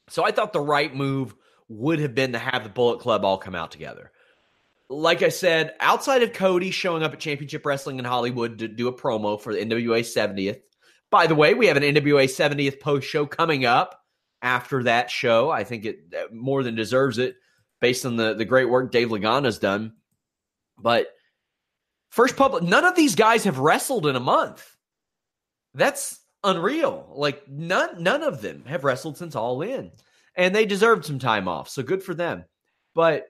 So 0.10 0.26
I 0.26 0.32
thought 0.32 0.54
the 0.54 0.60
right 0.60 0.94
move 0.94 1.36
would 1.68 2.00
have 2.00 2.16
been 2.16 2.34
to 2.34 2.40
have 2.40 2.64
the 2.64 2.70
Bullet 2.70 3.00
Club 3.00 3.24
all 3.24 3.38
come 3.38 3.56
out 3.56 3.72
together. 3.72 4.12
Like 4.90 5.22
I 5.22 5.30
said, 5.30 5.76
outside 5.80 6.24
of 6.24 6.34
Cody 6.34 6.72
showing 6.72 7.04
up 7.04 7.14
at 7.14 7.20
Championship 7.20 7.66
Wrestling 7.66 8.00
in 8.00 8.06
Hollywood 8.06 8.60
to 8.60 8.68
do 8.68 8.88
a 8.88 8.94
promo 8.94 9.40
for 9.40 9.54
the 9.54 9.60
NWA 9.60 10.00
70th. 10.00 10.62
By 11.12 11.28
the 11.28 11.36
way, 11.36 11.54
we 11.54 11.68
have 11.68 11.78
an 11.78 11.84
NWA 11.84 12.26
70th 12.26 12.80
post 12.80 13.08
show 13.08 13.26
coming 13.26 13.66
up 13.66 14.02
after 14.42 14.84
that 14.84 15.12
show. 15.12 15.50
I 15.50 15.64
think 15.64 15.86
it 15.86 16.00
uh, 16.18 16.34
more 16.34 16.64
than 16.64 16.76
deserves 16.76 17.18
it 17.18 17.36
based 17.82 18.06
on 18.06 18.16
the, 18.16 18.34
the 18.34 18.46
great 18.46 18.70
work 18.70 18.92
Dave 18.92 19.10
Lagana's 19.10 19.60
done. 19.60 19.94
But 20.78 21.08
first 22.10 22.36
public, 22.36 22.64
none 22.64 22.86
of 22.86 22.96
these 22.96 23.16
guys 23.16 23.44
have 23.44 23.60
wrestled 23.60 24.08
in 24.08 24.16
a 24.16 24.20
month. 24.20 24.68
That's 25.74 26.19
unreal. 26.44 27.12
Like 27.16 27.48
none 27.48 28.04
none 28.04 28.24
of 28.24 28.42
them 28.42 28.66
have 28.66 28.84
wrestled 28.84 29.18
since 29.18 29.36
All 29.36 29.62
In 29.62 29.92
and 30.36 30.56
they 30.56 30.66
deserved 30.66 31.06
some 31.06 31.20
time 31.20 31.48
off. 31.48 31.70
So 31.70 31.84
good 31.84 32.02
for 32.02 32.14
them. 32.14 32.46
But 32.96 33.28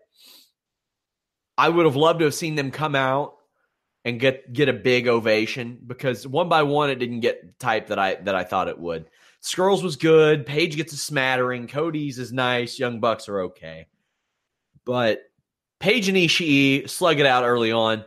I 1.57 1.67
would 1.69 1.85
have 1.85 1.95
loved 1.95 2.19
to 2.19 2.25
have 2.25 2.35
seen 2.35 2.55
them 2.55 2.71
come 2.71 2.95
out 2.95 3.35
and 4.05 4.19
get 4.19 4.53
get 4.53 4.69
a 4.69 4.73
big 4.73 5.07
ovation 5.07 5.79
because 5.85 6.25
one 6.25 6.49
by 6.49 6.63
one 6.63 6.89
it 6.89 6.99
didn't 6.99 7.19
get 7.19 7.59
type 7.59 7.87
that 7.87 7.99
I 7.99 8.15
that 8.15 8.35
I 8.35 8.43
thought 8.43 8.67
it 8.67 8.79
would. 8.79 9.09
Scurll's 9.41 9.83
was 9.83 9.95
good. 9.95 10.45
Page 10.45 10.75
gets 10.75 10.93
a 10.93 10.97
smattering. 10.97 11.67
Cody's 11.67 12.19
is 12.19 12.31
nice. 12.31 12.77
Young 12.77 12.99
Bucks 12.99 13.27
are 13.27 13.41
okay. 13.41 13.87
But 14.85 15.21
Page 15.79 16.09
and 16.09 16.17
Ishii 16.17 16.89
slug 16.89 17.19
it 17.19 17.25
out 17.25 17.43
early 17.43 17.71
on. 17.71 18.05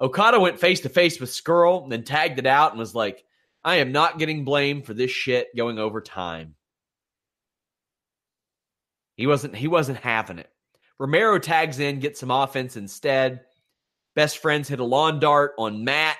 Okada 0.00 0.38
went 0.38 0.60
face 0.60 0.80
to 0.80 0.88
face 0.88 1.18
with 1.18 1.30
Scurll, 1.30 1.88
then 1.88 2.04
tagged 2.04 2.38
it 2.38 2.46
out 2.46 2.70
and 2.70 2.78
was 2.78 2.94
like, 2.94 3.24
I 3.68 3.76
am 3.76 3.92
not 3.92 4.18
getting 4.18 4.46
blamed 4.46 4.86
for 4.86 4.94
this 4.94 5.10
shit 5.10 5.54
going 5.54 5.78
over 5.78 6.00
time. 6.00 6.54
He 9.14 9.26
wasn't 9.26 9.54
he 9.54 9.68
wasn't 9.68 9.98
having 9.98 10.38
it. 10.38 10.48
Romero 10.98 11.38
tags 11.38 11.78
in, 11.78 12.00
gets 12.00 12.18
some 12.18 12.30
offense 12.30 12.78
instead. 12.78 13.40
Best 14.16 14.38
friends 14.38 14.68
hit 14.68 14.80
a 14.80 14.84
lawn 14.84 15.20
dart 15.20 15.52
on 15.58 15.84
Matt, 15.84 16.16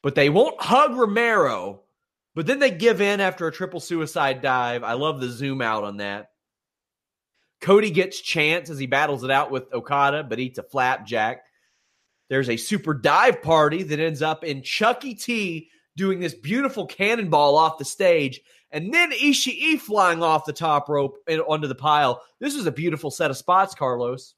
but 0.00 0.14
they 0.14 0.30
won't 0.30 0.62
hug 0.62 0.96
Romero. 0.96 1.82
But 2.36 2.46
then 2.46 2.60
they 2.60 2.70
give 2.70 3.00
in 3.00 3.20
after 3.20 3.48
a 3.48 3.52
triple 3.52 3.80
suicide 3.80 4.40
dive. 4.40 4.84
I 4.84 4.92
love 4.92 5.20
the 5.20 5.28
zoom 5.28 5.60
out 5.62 5.82
on 5.82 5.96
that. 5.96 6.28
Cody 7.60 7.90
gets 7.90 8.20
chance 8.20 8.70
as 8.70 8.78
he 8.78 8.86
battles 8.86 9.24
it 9.24 9.30
out 9.32 9.50
with 9.50 9.74
Okada, 9.74 10.22
but 10.22 10.38
eats 10.38 10.58
a 10.58 10.62
flapjack. 10.62 11.46
There's 12.30 12.48
a 12.48 12.56
super 12.56 12.94
dive 12.94 13.42
party 13.42 13.82
that 13.82 13.98
ends 13.98 14.22
up 14.22 14.44
in 14.44 14.62
Chucky 14.62 15.16
T 15.16 15.70
doing 15.96 16.20
this 16.20 16.34
beautiful 16.34 16.86
cannonball 16.86 17.56
off 17.56 17.78
the 17.78 17.84
stage, 17.84 18.40
and 18.70 18.92
then 18.92 19.12
Ishii 19.12 19.80
flying 19.80 20.22
off 20.22 20.44
the 20.44 20.52
top 20.52 20.88
rope 20.88 21.18
and 21.26 21.40
onto 21.42 21.68
the 21.68 21.74
pile. 21.74 22.22
This 22.40 22.54
is 22.54 22.66
a 22.66 22.72
beautiful 22.72 23.10
set 23.10 23.30
of 23.30 23.36
spots, 23.36 23.74
Carlos. 23.74 24.34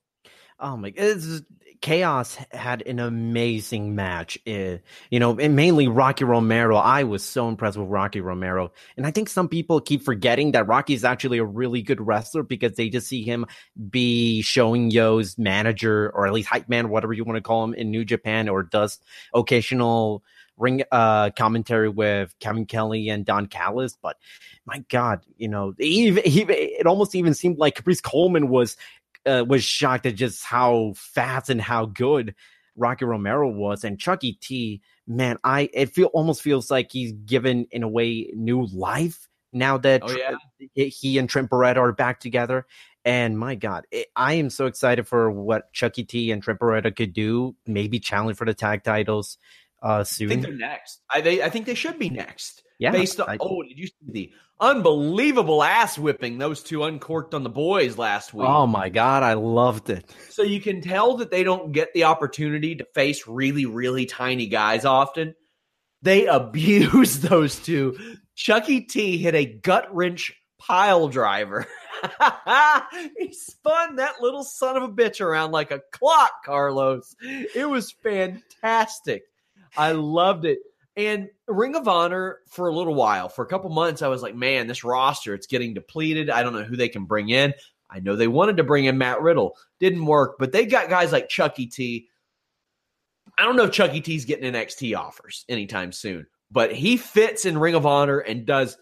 Oh 0.61 0.77
my! 0.77 0.93
It's, 0.97 1.43
Chaos 1.81 2.37
had 2.51 2.83
an 2.83 2.99
amazing 2.99 3.95
match. 3.95 4.39
Uh, 4.47 4.79
you 5.11 5.21
know, 5.21 5.39
and 5.39 5.55
mainly 5.55 5.87
Rocky 5.87 6.25
Romero. 6.25 6.77
I 6.77 7.05
was 7.05 7.23
so 7.23 7.49
impressed 7.49 7.77
with 7.77 7.89
Rocky 7.89 8.21
Romero. 8.21 8.73
And 8.97 9.07
I 9.07 9.11
think 9.11 9.29
some 9.29 9.49
people 9.49 9.81
keep 9.81 10.03
forgetting 10.03 10.53
that 10.53 10.67
Rocky 10.67 10.95
is 10.95 11.05
actually 11.05 11.39
a 11.39 11.45
really 11.45 11.83
good 11.83 12.01
wrestler 12.01 12.43
because 12.43 12.75
they 12.75 12.89
just 12.89 13.07
see 13.07 13.23
him 13.23 13.47
be 13.91 14.43
showing 14.43 14.91
Yo's 14.91 15.39
manager 15.39 16.11
or 16.15 16.27
at 16.27 16.33
least 16.33 16.49
hype 16.49 16.69
man, 16.69 16.89
whatever 16.89 17.13
you 17.13 17.25
want 17.25 17.37
to 17.37 17.43
call 17.43 17.65
him 17.65 17.75
in 17.75 17.91
New 17.91 18.05
Japan, 18.05 18.49
or 18.49 18.65
does 18.65 18.99
occasional 19.33 20.25
ring 20.59 20.83
uh 20.93 21.31
commentary 21.31 21.89
with 21.89 22.35
Kevin 22.41 22.67
Kelly 22.67 23.09
and 23.09 23.25
Don 23.25 23.47
Callis, 23.47 23.97
but 24.01 24.17
my 24.67 24.85
God, 24.91 25.25
you 25.37 25.49
know, 25.49 25.73
he, 25.79 26.13
he, 26.21 26.43
it 26.43 26.87
almost 26.87 27.15
even 27.15 27.35
seemed 27.35 27.59
like 27.59 27.77
Caprice 27.77 28.01
Coleman 28.01 28.49
was 28.49 28.77
uh, 29.27 29.45
was 29.47 29.65
shocked 29.65 30.07
at 30.07 30.15
just 30.15 30.45
how 30.45 30.93
fast 30.97 31.51
and 31.51 31.61
how 31.61 31.87
good 31.87 32.35
Rocky 32.77 33.05
Romero 33.05 33.51
was, 33.51 33.85
and 33.85 33.99
Chucky 33.99 34.35
T. 34.35 34.81
Man, 35.07 35.39
I 35.43 35.71
it 35.73 35.95
feel 35.95 36.07
almost 36.09 36.43
feels 36.43 36.71
like 36.71 36.93
he's 36.93 37.13
given 37.13 37.67
in 37.71 37.83
a 37.83 37.89
way 37.89 38.31
new 38.35 38.67
life 38.67 39.29
now 39.53 39.79
that 39.79 40.03
oh, 40.05 40.11
yeah. 40.11 40.85
he 40.85 41.19
and 41.19 41.29
Trent 41.29 41.51
Beretta 41.51 41.79
are 41.79 41.93
back 41.93 42.21
together. 42.21 42.67
And 43.05 43.39
my 43.39 43.55
God, 43.55 43.87
it, 43.91 44.09
I 44.15 44.35
am 44.35 44.51
so 44.51 44.67
excited 44.67 45.09
for 45.09 45.31
what 45.31 45.73
Chucky 45.73 46.05
T 46.05 46.31
and 46.31 46.43
Trent 46.43 46.61
Beretta 46.61 46.95
could 46.95 47.15
do. 47.15 47.57
Maybe 47.67 47.99
challenge 47.99 48.37
for 48.37 48.45
the 48.45 48.55
tag 48.55 48.85
titles 48.85 49.39
uh, 49.83 50.05
soon. 50.05 50.29
I 50.29 50.31
think 50.31 50.43
they're 50.43 50.53
next. 50.53 51.01
I, 51.11 51.20
they, 51.20 51.43
I 51.43 51.51
think 51.51 51.66
they 51.66 51.74
should 51.74 51.99
be 51.99 52.11
next. 52.11 52.62
Yeah. 52.79 52.93
Based 52.93 53.20
on, 53.20 53.29
I, 53.29 53.39
oh, 53.41 53.62
did 53.62 53.79
you 53.79 53.87
see 53.87 53.93
the 54.07 54.33
unbelievable 54.61 55.62
ass 55.62 55.99
whipping 55.99 56.39
those 56.39 56.62
two 56.62 56.85
uncorked 56.85 57.35
on 57.35 57.43
the 57.43 57.51
boys 57.51 57.99
last 57.99 58.33
week? 58.33 58.47
Oh 58.49 58.66
my 58.66 58.89
God, 58.89 59.22
I 59.22 59.35
loved 59.35 59.91
it. 59.91 60.14
So 60.31 60.43
you 60.43 60.61
can 60.61 60.81
tell 60.81 61.16
that 61.16 61.31
they 61.31 61.43
don't 61.43 61.72
get 61.72 61.93
the 61.93 62.05
opportunity 62.05 62.76
to 62.76 62.87
face 62.95 63.26
really, 63.26 63.66
really 63.66 64.07
tiny 64.07 64.47
guys 64.47 64.85
often. 64.85 65.35
They 66.03 66.26
abuse 66.29 67.18
those 67.18 67.57
two. 67.57 67.99
Chucky 68.37 68.83
T 68.83 69.18
hit 69.18 69.35
a 69.35 69.45
gut 69.45 69.93
wrench 69.93 70.33
pile 70.59 71.09
driver. 71.09 71.66
he 73.18 73.33
spun 73.33 73.97
that 73.97 74.20
little 74.20 74.45
son 74.45 74.76
of 74.76 74.85
a 74.85 74.89
bitch 74.89 75.20
around 75.20 75.51
like 75.51 75.70
a 75.72 75.81
clock, 75.93 76.31
Carlos. 76.45 77.14
It 77.20 77.68
was 77.68 77.91
fantastic. 77.91 79.22
I 79.77 79.93
loved 79.93 80.45
it. 80.45 80.59
And 80.97 81.29
Ring 81.47 81.77
of 81.77 81.87
Honor 81.87 82.39
for 82.49 82.69
a 82.69 82.75
little 82.75 82.95
while, 82.95 83.29
for 83.29 83.45
a 83.45 83.49
couple 83.49 83.71
months, 83.71 84.03
I 84.03 84.09
was 84.09 84.21
like, 84.21 84.35
man, 84.35 84.66
this 84.66 84.83
roster, 84.83 85.33
it's 85.33 85.47
getting 85.47 85.75
depleted. 85.75 86.29
I 86.29 86.43
don't 86.43 86.53
know 86.53 86.64
who 86.64 86.77
they 86.77 86.89
can 86.89 87.05
bring 87.05 87.29
in. 87.29 87.55
I 87.89 88.01
know 88.01 88.16
they 88.16 88.29
wanted 88.29 88.57
to 88.59 88.64
bring 88.64 88.85
in 88.85 88.99
Matt 88.99 89.23
Riddle. 89.23 89.57
Didn't 89.79 90.05
work, 90.05 90.37
but 90.39 90.51
they 90.51 90.66
got 90.66 90.91
guys 90.91 91.12
like 91.12 91.29
Chucky 91.29 91.66
T. 91.66 92.09
I 93.39 93.45
don't 93.45 93.57
know 93.57 93.64
if 93.64 93.71
Chucky 93.71 94.01
T's 94.01 94.25
getting 94.25 94.53
NXT 94.53 94.97
offers 94.97 95.45
anytime 95.49 95.93
soon, 95.93 96.27
but 96.51 96.73
he 96.73 96.97
fits 96.97 97.45
in 97.47 97.59
Ring 97.59 97.77
of 97.77 97.87
Honor 97.87 98.19
and 98.19 98.45
does 98.45 98.77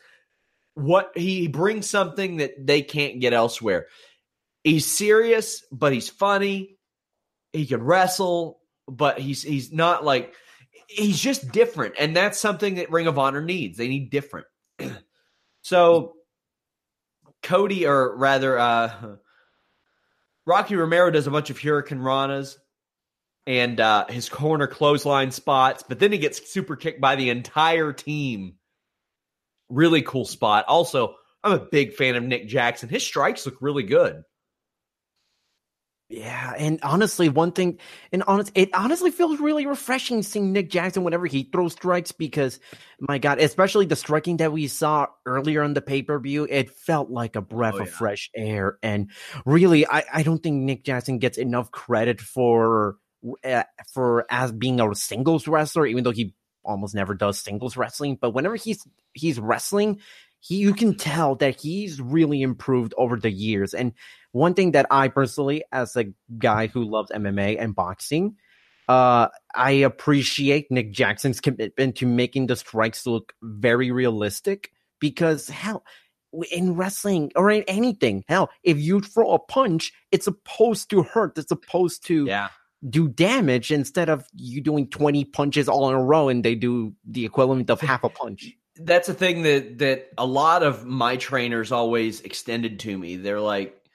what 0.74 1.12
he 1.16 1.49
brings 1.49 1.89
something 1.89 2.39
that 2.39 2.66
they 2.66 2.82
can't 2.82 3.20
get 3.20 3.34
elsewhere. 3.34 3.87
He's 4.64 4.87
serious, 4.87 5.62
but 5.70 5.93
he's 5.93 6.09
funny. 6.09 6.78
He 7.53 7.66
can 7.66 7.82
wrestle, 7.82 8.61
but 8.89 9.18
he's 9.18 9.43
he's 9.43 9.72
not 9.72 10.05
like 10.05 10.34
he's 10.87 11.20
just 11.20 11.51
different, 11.53 11.95
and 11.99 12.16
that's 12.16 12.39
something 12.39 12.76
that 12.76 12.91
Ring 12.91 13.07
of 13.07 13.18
Honor 13.18 13.43
needs. 13.43 13.76
They 13.78 13.89
need 13.89 14.11
different. 14.11 14.47
so 15.62 16.14
Cody, 17.43 17.87
or 17.87 18.16
rather, 18.16 18.59
uh, 18.59 19.16
Rocky 20.47 20.76
Romero 20.76 21.11
does 21.11 21.26
a 21.26 21.30
bunch 21.30 21.51
of 21.51 21.61
Hurricane 21.61 21.99
Ranas 21.99 22.57
and 23.47 23.80
uh, 23.80 24.07
his 24.09 24.28
corner 24.28 24.66
clothesline 24.66 25.30
spots, 25.30 25.84
but 25.89 25.99
then 25.99 26.12
he 26.12 26.18
gets 26.18 26.51
super 26.51 26.76
kicked 26.76 27.01
by 27.01 27.16
the 27.16 27.30
entire 27.30 27.93
team. 27.93 28.55
Really 29.68 30.03
cool 30.03 30.24
spot. 30.24 30.64
Also, 30.66 31.14
I'm 31.43 31.53
a 31.53 31.66
big 31.70 31.95
fan 31.95 32.16
of 32.16 32.24
Nick 32.24 32.49
Jackson. 32.49 32.89
His 32.89 33.05
strikes 33.05 33.47
look 33.47 33.57
really 33.61 33.84
good. 33.84 34.22
Yeah, 36.09 36.54
and 36.57 36.78
honestly, 36.84 37.28
one 37.28 37.50
thing, 37.50 37.78
and 38.12 38.22
honest, 38.28 38.52
it 38.54 38.72
honestly 38.72 39.11
feels 39.11 39.40
really 39.40 39.66
refreshing 39.66 40.22
seeing 40.22 40.52
Nick 40.52 40.70
Jackson 40.70 41.02
whenever 41.02 41.26
he 41.26 41.42
throws 41.42 41.72
strikes 41.72 42.12
because, 42.12 42.61
my 43.00 43.18
God, 43.18 43.40
especially 43.40 43.86
the 43.86 43.96
striking 43.96 44.36
that 44.36 44.52
we 44.52 44.68
saw 44.68 45.09
earlier 45.24 45.64
in 45.64 45.74
the 45.74 45.80
pay 45.80 46.02
per 46.02 46.20
view, 46.20 46.46
it 46.48 46.70
felt 46.70 47.11
like 47.11 47.34
a 47.34 47.40
breath 47.40 47.74
oh, 47.74 47.80
of 47.80 47.86
yeah. 47.86 47.92
fresh 47.92 48.30
air. 48.36 48.78
And 48.84 49.11
really, 49.44 49.84
I, 49.84 50.04
I 50.12 50.22
don't 50.22 50.40
think 50.40 50.62
Nick 50.62 50.84
Jackson 50.84 51.18
gets 51.18 51.38
enough 51.38 51.72
credit 51.72 52.20
for 52.20 52.98
uh, 53.42 53.64
for 53.92 54.26
as 54.30 54.52
being 54.52 54.80
a 54.80 54.94
singles 54.94 55.48
wrestler, 55.48 55.86
even 55.86 56.04
though 56.04 56.12
he 56.12 56.34
almost 56.64 56.94
never 56.94 57.14
does 57.14 57.40
singles 57.40 57.76
wrestling. 57.76 58.16
But 58.20 58.30
whenever 58.30 58.54
he's 58.54 58.86
he's 59.12 59.40
wrestling, 59.40 59.98
he 60.38 60.59
you 60.59 60.74
can 60.74 60.96
tell 60.96 61.34
that 61.36 61.61
he's 61.61 62.00
really 62.00 62.42
improved 62.42 62.94
over 62.96 63.16
the 63.16 63.30
years. 63.30 63.74
And 63.74 63.92
one 64.37 64.55
thing 64.55 64.72
that 64.72 64.87
I 64.91 65.09
personally, 65.09 65.64
as 65.72 65.97
a 65.97 66.12
guy 66.39 66.66
who 66.66 66.84
loves 66.84 67.11
MMA 67.11 67.57
and 67.59 67.74
boxing, 67.74 68.37
uh, 68.87 69.28
I 69.55 69.70
appreciate 69.70 70.70
Nick 70.70 70.93
Jackson's 70.93 71.41
commitment 71.41 71.97
to 71.97 72.07
making 72.07 72.47
the 72.47 72.57
strikes 72.57 73.07
look 73.07 73.32
very 73.43 73.91
realistic 73.91 74.70
because 75.01 75.49
hell, 75.49 75.84
in 76.53 76.76
wrestling 76.76 77.32
or 77.34 77.51
in 77.51 77.62
anything, 77.62 78.24
hell, 78.28 78.51
if 78.62 78.78
you 78.78 79.01
throw 79.01 79.32
a 79.32 79.39
punch, 79.39 79.93
it's 80.12 80.26
supposed 80.26 80.91
to 80.91 81.03
hurt. 81.03 81.39
It's 81.39 81.49
supposed 81.49 82.07
to 82.09 82.26
yeah. 82.26 82.49
do 82.89 83.09
damage 83.09 83.72
instead 83.72 84.11
of 84.11 84.26
you 84.34 84.61
doing 84.61 84.89
20 84.91 85.24
punches 85.24 85.66
all 85.66 85.89
in 85.89 85.97
a 85.97 86.03
row 86.03 86.28
and 86.28 86.45
they 86.45 86.55
do 86.55 86.95
the 87.07 87.24
equivalent 87.24 87.70
of 87.70 87.80
half 87.80 88.05
a 88.05 88.11
punch 88.11 88.53
that's 88.78 89.09
a 89.09 89.14
thing 89.14 89.41
that 89.43 89.78
that 89.78 90.11
a 90.18 90.26
lot 90.26 90.62
of 90.62 90.84
my 90.84 91.16
trainers 91.16 91.72
always 91.72 92.20
extended 92.20 92.80
to 92.80 92.99
me. 92.99 93.16
They're 93.16 93.41
like, 93.41 93.86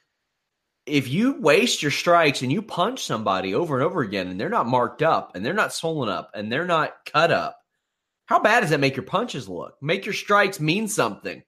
if 0.92 1.08
you 1.08 1.40
waste 1.40 1.82
your 1.82 1.92
strikes 1.92 2.42
and 2.42 2.52
you 2.52 2.62
punch 2.62 3.04
somebody 3.04 3.56
over 3.56 3.76
and 3.76 3.84
over 3.84 4.02
again, 4.02 4.28
and 4.28 4.40
they're 4.40 4.50
not 4.50 4.68
marked 4.68 5.02
up, 5.02 5.36
and 5.36 5.46
they're 5.46 5.54
not 5.54 5.74
swollen 5.74 6.10
up, 6.10 6.32
and 6.34 6.52
they're 6.52 6.66
not 6.66 7.06
cut 7.06 7.32
up, 7.32 7.58
how 8.26 8.40
bad 8.40 8.62
does 8.62 8.70
that 8.70 8.80
make 8.80 8.96
your 8.96 9.06
punches 9.06 9.50
look? 9.50 9.76
Make 9.82 10.06
your 10.06 10.14
strikes 10.14 10.60
mean 10.60 10.88
something. 10.88 11.44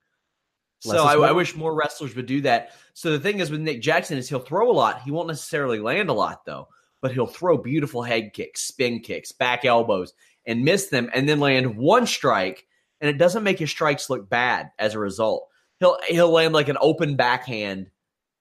Less 0.85 0.97
so 0.97 1.05
I, 1.05 1.29
I, 1.29 1.31
wish 1.31 1.55
more 1.55 1.73
wrestlers 1.73 2.13
would 2.15 2.25
do 2.25 2.41
that. 2.41 2.71
So 2.93 3.11
the 3.11 3.19
thing 3.19 3.39
is 3.39 3.49
with 3.49 3.61
Nick 3.61 3.81
Jackson 3.81 4.17
is 4.17 4.27
he'll 4.27 4.39
throw 4.39 4.69
a 4.69 4.73
lot. 4.73 5.01
He 5.01 5.11
won't 5.11 5.29
necessarily 5.29 5.79
land 5.79 6.09
a 6.09 6.13
lot 6.13 6.43
though, 6.45 6.67
but 7.01 7.13
he'll 7.13 7.25
throw 7.25 7.57
beautiful 7.57 8.03
head 8.03 8.33
kicks, 8.33 8.61
spin 8.61 8.99
kicks, 8.99 9.31
back 9.31 9.63
elbows, 9.63 10.13
and 10.45 10.65
miss 10.65 10.87
them, 10.87 11.09
and 11.13 11.29
then 11.29 11.39
land 11.39 11.77
one 11.77 12.05
strike 12.05 12.67
and 13.03 13.09
it 13.09 13.17
doesn't 13.17 13.43
make 13.43 13.59
his 13.59 13.69
strikes 13.69 14.09
look 14.09 14.29
bad 14.29 14.71
as 14.79 14.93
a 14.93 14.99
result. 14.99 15.49
He'll 15.81 15.97
he'll 16.07 16.31
land 16.31 16.53
like 16.53 16.69
an 16.69 16.77
open 16.79 17.17
backhand, 17.17 17.89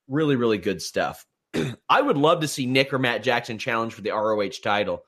really 0.07 0.35
really 0.35 0.57
good 0.57 0.81
stuff. 0.81 1.25
I 1.89 2.01
would 2.01 2.17
love 2.17 2.41
to 2.41 2.47
see 2.47 2.65
Nick 2.65 2.93
or 2.93 2.99
Matt 2.99 3.23
Jackson 3.23 3.57
challenge 3.57 3.93
for 3.93 4.01
the 4.01 4.11
ROH 4.11 4.61
title 4.63 5.03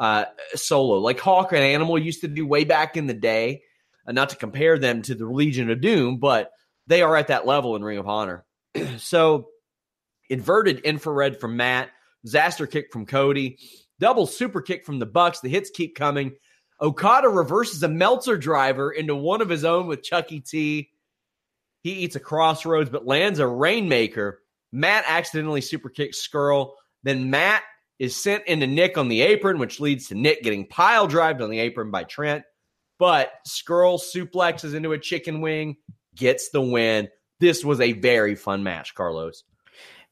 uh, 0.00 0.24
solo, 0.54 0.98
like 0.98 1.20
Hawk 1.20 1.52
and 1.52 1.62
Animal 1.62 1.98
used 1.98 2.22
to 2.22 2.28
do 2.28 2.46
way 2.46 2.64
back 2.64 2.96
in 2.96 3.06
the 3.06 3.14
day. 3.14 3.62
Uh, 4.06 4.12
not 4.12 4.30
to 4.30 4.36
compare 4.36 4.78
them 4.78 5.02
to 5.02 5.14
the 5.14 5.26
Legion 5.26 5.70
of 5.70 5.82
Doom, 5.82 6.18
but 6.18 6.50
they 6.86 7.02
are 7.02 7.14
at 7.16 7.28
that 7.28 7.46
level 7.46 7.76
in 7.76 7.84
Ring 7.84 7.98
of 7.98 8.08
Honor. 8.08 8.44
so, 8.96 9.48
inverted 10.30 10.80
infrared 10.80 11.38
from 11.38 11.56
Matt, 11.56 11.90
disaster 12.24 12.66
kick 12.66 12.86
from 12.92 13.04
Cody, 13.04 13.58
double 13.98 14.26
super 14.26 14.62
kick 14.62 14.86
from 14.86 14.98
the 14.98 15.06
Bucks. 15.06 15.40
The 15.40 15.50
hits 15.50 15.70
keep 15.70 15.94
coming. 15.94 16.32
Okada 16.80 17.28
reverses 17.28 17.82
a 17.82 17.88
Meltzer 17.88 18.38
driver 18.38 18.90
into 18.90 19.14
one 19.14 19.42
of 19.42 19.50
his 19.50 19.66
own 19.66 19.86
with 19.86 20.02
Chucky 20.02 20.40
T. 20.40 20.88
He 21.82 21.92
eats 21.92 22.16
a 22.16 22.20
Cross 22.20 22.66
Rhodes, 22.66 22.90
but 22.90 23.06
lands 23.06 23.38
a 23.38 23.46
rainmaker. 23.46 24.40
Matt 24.72 25.04
accidentally 25.06 25.60
super 25.60 25.88
kicks 25.88 26.26
Scurll. 26.26 26.72
Then 27.02 27.30
Matt 27.30 27.62
is 27.98 28.20
sent 28.20 28.46
into 28.46 28.66
Nick 28.66 28.98
on 28.98 29.08
the 29.08 29.22
apron, 29.22 29.58
which 29.58 29.80
leads 29.80 30.08
to 30.08 30.14
Nick 30.14 30.42
getting 30.42 30.66
pile 30.66 31.06
drived 31.06 31.40
on 31.40 31.50
the 31.50 31.58
apron 31.58 31.90
by 31.90 32.04
Trent. 32.04 32.44
But 32.98 33.30
Scurll 33.48 33.98
suplexes 33.98 34.74
into 34.74 34.92
a 34.92 34.98
chicken 34.98 35.40
wing, 35.40 35.76
gets 36.14 36.50
the 36.50 36.60
win. 36.60 37.08
This 37.40 37.64
was 37.64 37.80
a 37.80 37.92
very 37.92 38.34
fun 38.34 38.62
match, 38.62 38.94
Carlos. 38.94 39.44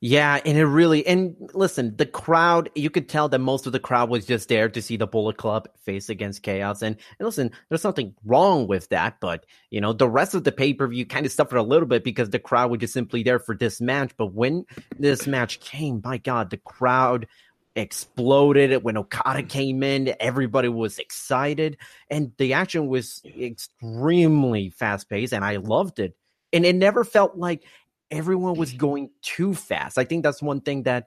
Yeah, 0.00 0.38
and 0.44 0.56
it 0.56 0.64
really 0.64 1.04
and 1.08 1.34
listen, 1.54 1.96
the 1.96 2.06
crowd, 2.06 2.70
you 2.76 2.88
could 2.88 3.08
tell 3.08 3.28
that 3.30 3.40
most 3.40 3.66
of 3.66 3.72
the 3.72 3.80
crowd 3.80 4.10
was 4.10 4.26
just 4.26 4.48
there 4.48 4.68
to 4.68 4.80
see 4.80 4.96
the 4.96 5.08
Bullet 5.08 5.38
Club 5.38 5.68
face 5.84 6.08
against 6.08 6.44
Chaos. 6.44 6.82
And, 6.82 6.96
and 7.18 7.26
listen, 7.26 7.50
there's 7.68 7.82
nothing 7.82 8.14
wrong 8.24 8.68
with 8.68 8.88
that, 8.90 9.18
but 9.18 9.44
you 9.70 9.80
know, 9.80 9.92
the 9.92 10.08
rest 10.08 10.34
of 10.34 10.44
the 10.44 10.52
pay-per-view 10.52 11.06
kind 11.06 11.26
of 11.26 11.32
suffered 11.32 11.56
a 11.56 11.64
little 11.64 11.88
bit 11.88 12.04
because 12.04 12.30
the 12.30 12.38
crowd 12.38 12.70
was 12.70 12.78
just 12.78 12.92
simply 12.92 13.24
there 13.24 13.40
for 13.40 13.56
this 13.56 13.80
match. 13.80 14.12
But 14.16 14.34
when 14.34 14.66
this 15.00 15.26
match 15.26 15.58
came, 15.58 16.00
my 16.04 16.18
God, 16.18 16.50
the 16.50 16.58
crowd 16.58 17.26
exploded 17.74 18.84
when 18.84 18.96
Okada 18.96 19.42
came 19.42 19.82
in. 19.82 20.14
Everybody 20.20 20.68
was 20.68 21.00
excited, 21.00 21.76
and 22.08 22.32
the 22.36 22.52
action 22.52 22.86
was 22.86 23.20
extremely 23.24 24.70
fast 24.70 25.08
paced, 25.08 25.32
and 25.32 25.44
I 25.44 25.56
loved 25.56 25.98
it. 25.98 26.16
And 26.52 26.64
it 26.64 26.76
never 26.76 27.04
felt 27.04 27.36
like 27.36 27.64
everyone 28.10 28.54
was 28.54 28.72
going 28.72 29.10
too 29.22 29.54
fast. 29.54 29.98
I 29.98 30.04
think 30.04 30.22
that's 30.22 30.42
one 30.42 30.60
thing 30.60 30.84
that 30.84 31.06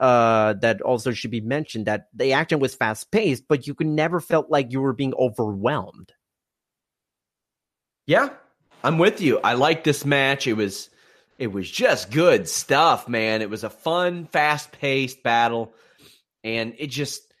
uh, 0.00 0.54
that 0.54 0.80
also 0.80 1.12
should 1.12 1.30
be 1.30 1.40
mentioned 1.40 1.86
that 1.86 2.08
the 2.12 2.32
action 2.32 2.58
was 2.58 2.74
fast 2.74 3.10
paced, 3.12 3.44
but 3.48 3.66
you 3.66 3.74
could 3.74 3.86
never 3.86 4.20
felt 4.20 4.50
like 4.50 4.72
you 4.72 4.80
were 4.80 4.92
being 4.92 5.14
overwhelmed. 5.14 6.12
Yeah, 8.06 8.30
I'm 8.82 8.98
with 8.98 9.20
you. 9.20 9.38
I 9.44 9.54
like 9.54 9.84
this 9.84 10.04
match. 10.04 10.46
It 10.46 10.54
was 10.54 10.90
it 11.38 11.52
was 11.52 11.70
just 11.70 12.10
good 12.10 12.48
stuff, 12.48 13.08
man. 13.08 13.42
It 13.42 13.50
was 13.50 13.64
a 13.64 13.70
fun, 13.70 14.26
fast 14.26 14.72
paced 14.72 15.22
battle, 15.22 15.72
and 16.42 16.74
it 16.78 16.88
just 16.88 17.32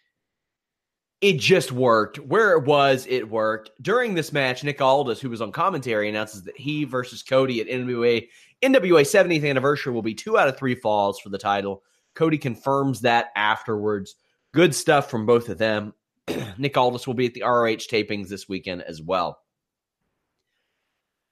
it 1.20 1.38
just 1.38 1.72
worked. 1.72 2.18
Where 2.18 2.52
it 2.52 2.64
was, 2.64 3.06
it 3.08 3.28
worked. 3.28 3.70
During 3.80 4.14
this 4.14 4.32
match, 4.32 4.62
Nick 4.64 4.80
Aldis, 4.80 5.20
who 5.20 5.30
was 5.30 5.40
on 5.40 5.52
commentary, 5.52 6.08
announces 6.08 6.44
that 6.44 6.56
he 6.56 6.84
versus 6.84 7.22
Cody 7.22 7.60
at 7.60 7.68
NWA 7.68 8.28
NWA 8.62 9.02
70th 9.02 9.48
anniversary 9.48 9.92
will 9.92 10.02
be 10.02 10.14
two 10.14 10.38
out 10.38 10.48
of 10.48 10.56
three 10.56 10.74
falls 10.74 11.18
for 11.20 11.28
the 11.28 11.38
title. 11.38 11.82
Cody 12.14 12.38
confirms 12.38 13.00
that 13.00 13.28
afterwards. 13.34 14.14
Good 14.52 14.74
stuff 14.74 15.10
from 15.10 15.26
both 15.26 15.48
of 15.48 15.58
them. 15.58 15.94
Nick 16.58 16.76
Aldis 16.76 17.06
will 17.06 17.14
be 17.14 17.26
at 17.26 17.34
the 17.34 17.42
ROH 17.42 17.88
tapings 17.88 18.28
this 18.28 18.48
weekend 18.48 18.82
as 18.82 19.02
well. 19.02 19.38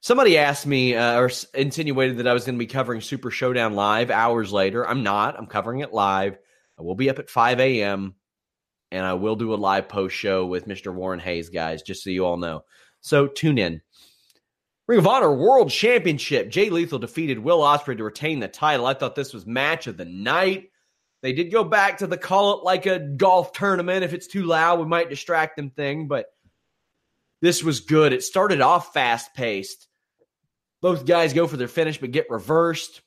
Somebody 0.01 0.39
asked 0.39 0.67
me 0.67 0.95
uh, 0.95 1.19
or 1.21 1.31
insinuated 1.55 2.19
that 2.19 2.27
I 2.27 2.33
was 2.33 2.45
going 2.45 2.55
to 2.55 2.59
be 2.59 2.67
covering 2.67 3.03
Super 3.03 3.31
Showdown 3.31 3.75
live 3.75 4.11
hours 4.11 4.51
later. 4.51 4.89
I'm 4.89 5.03
not. 5.03 5.39
I'm 5.39 5.47
covering 5.47 5.81
it 5.81 5.93
live. 5.93 6.39
I 6.79 6.83
will 6.83 6.95
be 6.95 7.11
up 7.11 7.19
at 7.19 7.29
5 7.29 7.61
a.m. 7.61 8.15
and 8.91 9.05
I 9.05 9.13
will 9.13 9.37
do 9.37 9.53
a 9.53 9.57
live 9.57 9.91
post 9.91 10.17
show 10.17 10.47
with 10.47 10.67
Mr. 10.67 10.93
Warren 10.93 11.21
Hayes, 11.21 11.51
guys, 11.51 11.83
just 11.83 12.03
so 12.03 12.09
you 12.09 12.25
all 12.25 12.39
know. 12.39 12.65
So 13.03 13.27
tune 13.27 13.59
in. 13.59 13.83
Ring 14.91 14.99
of 14.99 15.07
Honor 15.07 15.33
World 15.33 15.71
Championship. 15.71 16.51
Jay 16.51 16.69
Lethal 16.69 16.99
defeated 16.99 17.39
Will 17.39 17.61
Ospreay 17.61 17.97
to 17.97 18.03
retain 18.03 18.41
the 18.41 18.49
title. 18.49 18.87
I 18.87 18.95
thought 18.95 19.15
this 19.15 19.33
was 19.33 19.47
match 19.47 19.87
of 19.87 19.97
the 19.97 20.05
night. 20.05 20.73
They 21.23 21.33
did 21.33 21.53
go 21.53 21.63
back 21.63 21.99
to 21.99 22.09
the 22.09 22.19
call 22.19 22.59
it 22.59 22.65
like 22.65 22.87
a 22.87 22.99
golf 22.99 23.53
tournament. 23.53 24.03
If 24.03 24.15
it's 24.15 24.27
too 24.27 24.43
loud, 24.43 24.81
we 24.81 24.87
might 24.87 25.09
distract 25.09 25.55
them 25.55 25.71
thing, 25.71 26.09
but 26.09 26.27
this 27.41 27.63
was 27.63 27.79
good. 27.79 28.13
It 28.13 28.25
started 28.25 28.61
off 28.61 28.93
fast 28.93 29.33
paced. 29.33 29.87
Both 30.83 31.07
guys 31.07 31.35
go 31.35 31.47
for 31.47 31.57
their 31.57 31.69
finish 31.69 32.01
but 32.01 32.11
get 32.11 32.29
reversed. 32.29 33.01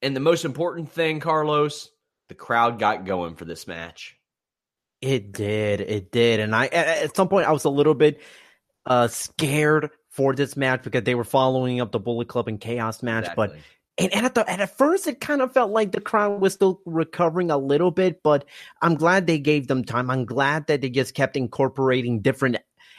And 0.00 0.14
the 0.14 0.20
most 0.20 0.44
important 0.44 0.92
thing, 0.92 1.18
Carlos, 1.18 1.90
the 2.28 2.36
crowd 2.36 2.78
got 2.78 3.04
going 3.04 3.34
for 3.34 3.46
this 3.46 3.66
match. 3.66 4.16
It 5.00 5.32
did. 5.32 5.80
It 5.80 6.12
did. 6.12 6.38
And 6.38 6.54
I 6.54 6.66
at 6.66 7.16
some 7.16 7.28
point 7.28 7.48
I 7.48 7.52
was 7.52 7.64
a 7.64 7.68
little 7.68 7.94
bit 7.94 8.20
uh 8.86 9.08
scared 9.08 9.90
for 10.12 10.34
this 10.34 10.56
match 10.56 10.82
because 10.82 11.02
they 11.04 11.14
were 11.14 11.24
following 11.24 11.80
up 11.80 11.90
the 11.90 11.98
Bullet 11.98 12.28
Club 12.28 12.46
and 12.46 12.60
Chaos 12.60 13.02
match. 13.02 13.24
Exactly. 13.24 13.48
But 13.48 13.56
and, 13.98 14.14
and 14.14 14.26
at 14.26 14.34
the 14.34 14.48
and 14.48 14.62
at 14.62 14.76
first 14.78 15.06
it 15.06 15.20
kind 15.20 15.42
of 15.42 15.52
felt 15.52 15.70
like 15.70 15.92
the 15.92 16.00
crowd 16.00 16.40
was 16.40 16.54
still 16.54 16.80
recovering 16.86 17.50
a 17.50 17.58
little 17.58 17.90
bit, 17.90 18.22
but 18.22 18.44
I'm 18.80 18.94
glad 18.94 19.26
they 19.26 19.38
gave 19.38 19.66
them 19.66 19.84
time. 19.84 20.10
I'm 20.10 20.24
glad 20.24 20.66
that 20.68 20.80
they 20.80 20.90
just 20.90 21.14
kept 21.14 21.36
incorporating 21.36 22.20
different 22.20 22.58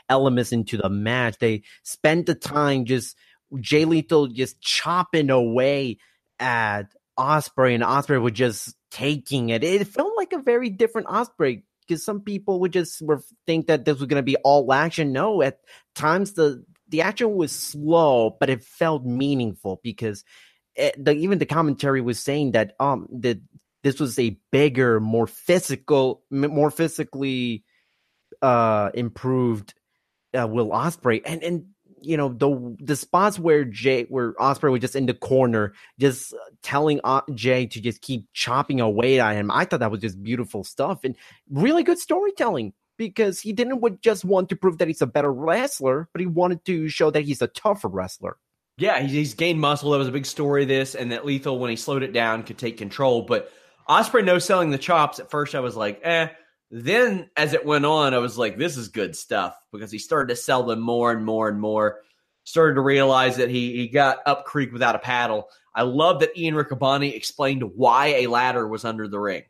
elements 0.10 0.52
into 0.52 0.78
the 0.78 0.90
match. 0.90 1.38
They 1.40 1.64
spent 1.84 2.26
the 2.26 2.36
time 2.36 2.86
just 2.86 3.16
Jay 3.60 3.86
Lethal 3.86 4.28
just 4.28 4.60
chopping 4.62 5.30
away 5.30 6.00
at 6.40 6.94
Ospreay, 7.18 7.76
and 7.76 7.84
Ospreay 7.84 8.22
was 8.22 8.34
just 8.34 8.76
taking 8.92 9.50
it. 9.50 9.64
It 9.64 9.88
felt 9.88 10.18
like 10.18 10.34
a 10.34 10.42
very 10.42 10.70
different 10.70 11.08
Ospreay 11.08 11.64
because 11.88 12.04
some 12.04 12.22
people 12.22 12.60
would 12.62 12.74
just 12.74 13.02
were 13.02 13.22
think 13.46 13.68
that 13.68 13.86
this 13.86 14.00
was 14.00 14.08
going 14.08 14.20
to 14.20 14.24
be 14.24 14.38
all 14.38 14.72
action. 14.74 15.12
No, 15.12 15.42
at 15.42 15.60
times 15.96 16.34
the 16.34 16.64
the 16.94 17.02
action 17.02 17.34
was 17.34 17.52
slow, 17.52 18.38
but 18.40 18.52
it 18.52 18.64
felt 18.64 19.04
meaningful 19.04 19.82
because 19.84 20.24
it, 20.76 20.94
the, 21.04 21.12
even 21.14 21.40
the 21.40 21.46
commentary 21.48 22.02
was 22.02 22.20
saying 22.20 22.52
that 22.52 22.76
um 22.80 23.08
that 23.12 23.42
this 23.82 24.00
was 24.00 24.18
a 24.20 24.38
bigger, 24.52 25.00
more 25.00 25.26
physical, 25.26 26.22
more 26.30 26.70
physically 26.70 27.64
uh 28.44 28.92
improved 28.94 29.74
uh, 30.40 30.48
Will 30.48 30.70
Ospreay, 30.70 31.24
and 31.26 31.42
and 31.42 31.66
you 32.00 32.16
know 32.16 32.30
the 32.30 32.76
the 32.80 32.96
spots 32.96 33.40
where 33.40 33.66
Jay 33.66 34.04
where 34.04 34.34
Ospreay 34.34 34.72
was 34.72 34.82
just 34.82 34.96
in 34.96 35.08
the 35.08 35.16
corner, 35.16 35.74
just 36.00 36.36
telling 36.62 37.00
uh, 37.04 37.22
Jay 37.34 37.66
to 37.66 37.82
just 37.82 38.04
keep 38.04 38.28
chopping 38.34 38.82
away 38.82 39.20
at 39.20 39.36
him. 39.36 39.50
I 39.50 39.66
thought 39.66 39.80
that 39.80 39.90
was 39.90 40.02
just 40.02 40.22
beautiful 40.22 40.64
stuff 40.64 41.04
and 41.04 41.16
really 41.50 41.82
good 41.82 41.98
storytelling 41.98 42.74
because 42.98 43.40
he 43.40 43.54
didn't 43.54 44.02
just 44.02 44.26
want 44.26 44.50
to 44.50 44.56
prove 44.56 44.78
that 44.78 44.88
he's 44.88 45.02
a 45.02 45.08
better 45.08 45.32
wrestler, 45.32 46.10
but 46.12 46.22
he 46.22 46.28
wanted 46.28 46.64
to 46.66 46.90
show 46.90 47.12
that 47.12 47.24
he's 47.24 47.42
a 47.42 47.48
tougher 47.48 47.88
wrestler. 47.88 48.38
Yeah, 48.78 49.02
he's 49.02 49.34
gained 49.34 49.60
muscle. 49.60 49.92
That 49.92 50.00
was 50.00 50.08
a 50.08 50.14
big 50.14 50.26
story. 50.26 50.66
This 50.66 50.96
and 50.96 51.12
that 51.12 51.26
Lethal, 51.26 51.60
when 51.60 51.70
he 51.70 51.76
slowed 51.76 52.04
it 52.04 52.14
down, 52.14 52.44
could 52.44 52.58
take 52.58 52.78
control. 52.78 53.22
But 53.22 53.52
Ospreay 53.88 54.26
no 54.26 54.40
selling 54.40 54.72
the 54.72 54.78
chops. 54.78 55.20
At 55.20 55.30
first, 55.30 55.56
I 55.56 55.60
was 55.60 55.76
like, 55.76 56.00
eh. 56.04 56.30
Then, 56.72 57.30
as 57.38 57.54
it 57.54 57.66
went 57.66 57.86
on, 57.86 58.16
I 58.16 58.18
was 58.18 58.36
like, 58.36 58.58
this 58.58 58.78
is 58.78 58.88
good 58.88 59.16
stuff 59.16 59.56
because 59.72 59.92
he 59.92 60.00
started 60.00 60.30
to 60.30 60.36
sell 60.36 60.64
them 60.64 60.80
more 60.80 61.12
and 61.12 61.24
more 61.24 61.48
and 61.48 61.62
more. 61.62 62.00
Started 62.46 62.76
to 62.76 62.82
realize 62.82 63.38
that 63.38 63.50
he 63.50 63.74
he 63.74 63.88
got 63.88 64.18
up 64.26 64.46
creek 64.46 64.74
without 64.74 64.96
a 64.96 65.00
paddle. 65.00 65.50
I 65.76 65.84
love 65.84 66.20
that 66.22 66.36
Ian 66.36 66.56
Riccaboni 66.56 67.16
explained 67.16 67.64
why 67.76 68.08
a 68.08 68.28
ladder 68.28 68.68
was 68.68 68.86
under 68.86 69.08
the 69.08 69.20
ring. 69.20 69.44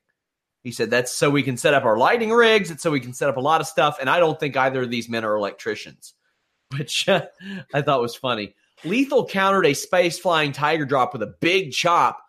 He 0.64 0.72
said 0.72 0.89
that's 0.89 1.14
so 1.14 1.30
we 1.30 1.43
can 1.43 1.57
set 1.57 1.74
up 1.74 1.84
our 1.84 1.97
lighting 1.97 2.32
rigs. 2.32 2.72
It's 2.72 2.82
so 2.82 2.91
we 2.91 3.01
can 3.01 3.14
set 3.14 3.30
up 3.30 3.38
a 3.38 3.41
lot 3.41 3.59
of 3.59 3.68
stuff. 3.68 3.97
And 3.99 4.09
I 4.09 4.20
don't 4.20 4.39
think 4.39 4.55
either 4.55 4.84
of 4.84 4.89
these 4.89 5.09
men 5.09 5.26
are 5.26 5.36
electricians, 5.36 6.14
which 6.78 7.07
uh, 7.09 7.26
I 7.74 7.82
thought 7.82 8.01
was 8.01 8.16
funny. 8.16 8.55
Lethal 8.86 9.26
countered 9.26 9.66
a 9.66 9.74
space 9.74 10.20
flying 10.20 10.51
tiger 10.51 10.86
drop 10.86 11.14
with 11.14 11.22
a 11.22 11.36
big 11.41 11.72
chop, 11.72 12.24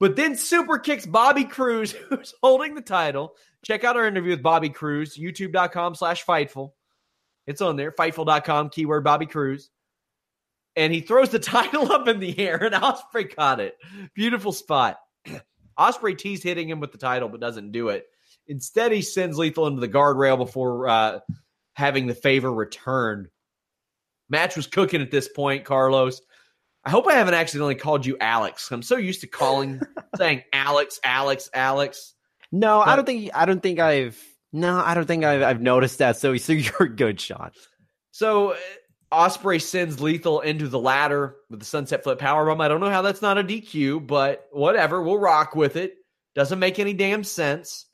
but 0.00 0.16
then 0.16 0.36
super 0.36 0.78
kicks 0.78 1.06
Bobby 1.06 1.44
Cruise, 1.44 1.92
who's 2.08 2.34
holding 2.42 2.74
the 2.74 2.82
title. 2.82 3.34
Check 3.64 3.84
out 3.84 3.96
our 3.96 4.06
interview 4.06 4.30
with 4.30 4.42
Bobby 4.42 4.68
Cruise, 4.68 5.16
youtube.com 5.16 5.94
slash 5.94 6.24
Fightful. 6.24 6.72
It's 7.46 7.62
on 7.62 7.76
there, 7.76 7.92
Fightful.com, 7.92 8.70
keyword 8.70 9.04
Bobby 9.04 9.26
Cruise. 9.26 9.70
And 10.76 10.92
he 10.92 11.00
throws 11.00 11.30
the 11.30 11.38
title 11.38 11.90
up 11.90 12.06
in 12.06 12.20
the 12.20 12.38
air, 12.38 12.62
and 12.62 12.74
Ospreay 12.74 13.34
caught 13.34 13.60
it. 13.60 13.76
Beautiful 14.14 14.52
spot. 14.52 14.98
Ospreay 15.78 16.16
teased 16.16 16.42
hitting 16.42 16.68
him 16.68 16.80
with 16.80 16.92
the 16.92 16.98
title, 16.98 17.28
but 17.28 17.40
doesn't 17.40 17.72
do 17.72 17.88
it. 17.88 18.06
Instead, 18.46 18.92
he 18.92 19.02
sends 19.02 19.38
Lethal 19.38 19.66
into 19.66 19.80
the 19.80 19.88
guardrail 19.88 20.38
before 20.38 20.88
uh, 20.88 21.20
having 21.74 22.06
the 22.06 22.14
favor 22.14 22.52
returned. 22.52 23.28
Match 24.30 24.56
was 24.56 24.66
cooking 24.66 25.02
at 25.02 25.10
this 25.10 25.28
point, 25.28 25.64
Carlos. 25.64 26.20
I 26.84 26.90
hope 26.90 27.06
I 27.06 27.14
haven't 27.14 27.34
accidentally 27.34 27.74
called 27.74 28.06
you 28.06 28.16
Alex. 28.20 28.70
I'm 28.70 28.82
so 28.82 28.96
used 28.96 29.20
to 29.20 29.26
calling 29.26 29.80
saying 30.16 30.42
Alex, 30.52 31.00
Alex, 31.04 31.50
Alex. 31.52 32.14
No, 32.50 32.80
but, 32.84 32.88
I 32.88 32.96
don't 32.96 33.04
think 33.04 33.30
I 33.34 33.44
don't 33.44 33.62
think 33.62 33.78
I've 33.78 34.22
no, 34.52 34.78
I 34.78 34.94
don't 34.94 35.06
think 35.06 35.24
I've, 35.24 35.42
I've 35.42 35.60
noticed 35.60 35.98
that. 35.98 36.16
So, 36.16 36.36
so 36.36 36.52
you're 36.54 36.74
a 36.80 36.88
good 36.88 37.20
shot. 37.20 37.54
So 38.10 38.56
Ospreay 39.12 39.60
sends 39.60 40.00
Lethal 40.00 40.40
into 40.40 40.68
the 40.68 40.78
ladder 40.78 41.36
with 41.48 41.60
the 41.60 41.66
sunset 41.66 42.02
flip 42.02 42.18
power 42.18 42.46
bomb. 42.46 42.60
I 42.60 42.68
don't 42.68 42.80
know 42.80 42.90
how 42.90 43.02
that's 43.02 43.22
not 43.22 43.38
a 43.38 43.44
DQ, 43.44 44.06
but 44.06 44.48
whatever. 44.52 45.02
We'll 45.02 45.18
rock 45.18 45.54
with 45.54 45.76
it. 45.76 45.94
Doesn't 46.34 46.58
make 46.58 46.78
any 46.78 46.92
damn 46.92 47.24
sense. 47.24 47.86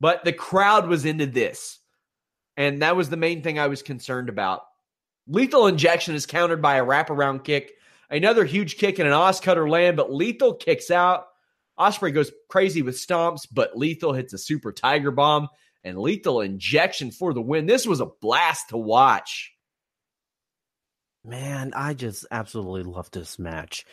But 0.00 0.24
the 0.24 0.32
crowd 0.32 0.88
was 0.88 1.04
into 1.04 1.26
this. 1.26 1.78
And 2.56 2.82
that 2.82 2.96
was 2.96 3.10
the 3.10 3.16
main 3.16 3.42
thing 3.42 3.58
I 3.58 3.66
was 3.66 3.82
concerned 3.82 4.28
about. 4.28 4.62
Lethal 5.26 5.66
injection 5.66 6.14
is 6.14 6.26
countered 6.26 6.62
by 6.62 6.76
a 6.76 6.84
wraparound 6.84 7.44
kick. 7.44 7.72
Another 8.10 8.44
huge 8.44 8.76
kick 8.76 8.98
and 8.98 9.08
an 9.08 9.14
OsCutter 9.14 9.68
land, 9.68 9.96
but 9.96 10.12
Lethal 10.12 10.54
kicks 10.54 10.90
out. 10.90 11.26
Ospreay 11.78 12.14
goes 12.14 12.30
crazy 12.48 12.82
with 12.82 12.94
stomps, 12.96 13.46
but 13.50 13.76
Lethal 13.76 14.12
hits 14.12 14.32
a 14.32 14.38
super 14.38 14.72
tiger 14.72 15.10
bomb 15.10 15.48
and 15.82 15.98
Lethal 15.98 16.40
injection 16.40 17.10
for 17.10 17.34
the 17.34 17.42
win. 17.42 17.66
This 17.66 17.86
was 17.86 18.00
a 18.00 18.06
blast 18.20 18.68
to 18.70 18.76
watch. 18.76 19.53
Man, 21.24 21.72
I 21.74 21.94
just 21.94 22.26
absolutely 22.30 22.82
love 22.84 23.10
this 23.10 23.38
match. 23.38 23.86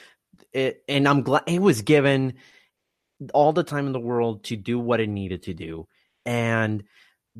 It, 0.54 0.84
and 0.88 1.08
I'm 1.08 1.24
glad 1.24 1.44
it 1.48 1.62
was 1.62 1.82
given 1.82 2.34
all 3.34 3.54
the 3.54 3.64
time 3.64 3.88
in 3.88 3.94
the 3.94 4.00
world 4.00 4.44
to 4.46 4.56
do 4.56 4.80
what 4.80 5.00
it 5.00 5.10
needed 5.10 5.44
to 5.44 5.54
do. 5.54 5.88
And 6.26 6.84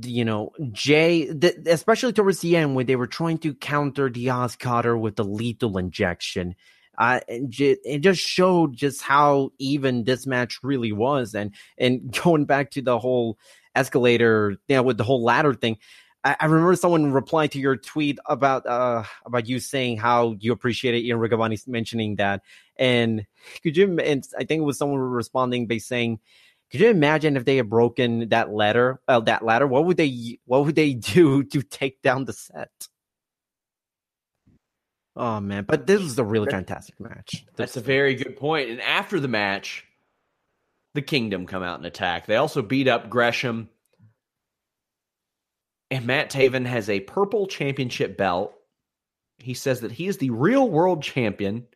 you 0.02 0.24
know, 0.24 0.52
Jay, 0.72 1.30
especially 1.66 2.14
towards 2.14 2.40
the 2.40 2.56
end 2.56 2.76
when 2.76 2.86
they 2.86 2.96
were 2.96 3.08
trying 3.08 3.40
to 3.40 3.54
counter 3.54 4.10
the 4.10 4.30
Cutter 4.60 4.98
with 4.98 5.18
the 5.18 5.26
lethal 5.26 5.78
injection, 5.78 6.56
uh, 6.98 7.20
it 7.28 8.00
just 8.00 8.22
showed 8.22 8.76
just 8.76 9.02
how 9.02 9.52
even 9.60 10.06
this 10.06 10.26
match 10.26 10.60
really 10.64 10.94
was. 10.94 11.36
And 11.36 11.54
and 11.78 12.12
going 12.24 12.46
back 12.46 12.72
to 12.72 12.82
the 12.82 13.00
whole 13.00 13.38
escalator, 13.76 14.58
you 14.68 14.76
know, 14.78 14.84
with 14.84 14.98
the 14.98 15.04
whole 15.04 15.24
ladder 15.24 15.54
thing, 15.54 15.78
I, 16.24 16.36
I 16.40 16.46
remember 16.46 16.76
someone 16.76 17.12
replied 17.12 17.52
to 17.54 17.60
your 17.60 17.78
tweet 17.78 18.20
about 18.26 18.66
uh 18.66 19.04
about 19.26 19.48
you 19.48 19.60
saying 19.60 19.98
how 19.98 20.36
you 20.40 20.52
appreciated 20.52 21.04
Ian 21.06 21.20
Riccaboni 21.20 21.68
mentioning 21.68 22.18
that, 22.18 22.42
and 22.78 23.26
could 23.64 23.78
you? 23.78 24.00
And 24.00 24.28
I 24.38 24.44
think 24.44 24.62
it 24.62 24.66
was 24.66 24.78
someone 24.78 25.00
responding 25.00 25.68
by 25.68 25.78
saying. 25.78 26.20
Could 26.72 26.80
you 26.80 26.90
imagine 26.90 27.36
if 27.36 27.44
they 27.44 27.58
had 27.58 27.70
broken 27.70 28.30
that 28.30 28.50
ladder? 28.50 29.02
Uh, 29.06 29.20
that 29.20 29.44
ladder, 29.44 29.68
what 29.68 29.84
would 29.84 29.98
they? 29.98 30.40
What 30.46 30.64
would 30.64 30.76
they 30.76 30.94
do 31.16 31.44
to 31.44 31.62
take 31.62 32.02
down 32.02 32.24
the 32.24 32.32
set? 32.32 32.88
Oh 35.16 35.42
man, 35.42 35.66
but 35.66 35.88
this 35.88 36.02
was 36.02 36.18
a 36.18 36.24
really 36.24 36.50
fantastic 36.50 37.00
match. 37.00 37.46
That's 37.58 37.76
a 37.76 37.82
very 37.82 38.16
good 38.16 38.38
point. 38.38 38.70
And 38.70 38.82
after 38.82 39.20
the 39.20 39.28
match, 39.28 39.86
the 40.94 41.02
Kingdom 41.02 41.46
come 41.46 41.64
out 41.64 41.80
and 41.80 41.86
attack. 41.86 42.26
They 42.26 42.38
also 42.38 42.62
beat 42.62 42.88
up 42.88 43.10
Gresham. 43.10 43.70
And 45.92 46.08
Matt 46.08 46.32
Taven 46.32 46.66
has 46.66 46.90
a 46.90 47.02
purple 47.02 47.46
championship 47.46 48.18
belt. 48.18 48.54
He 49.38 49.54
says 49.54 49.82
that 49.82 49.92
he 49.92 50.08
is 50.08 50.18
the 50.18 50.30
real 50.30 50.68
world 50.68 51.04
champion. 51.04 51.68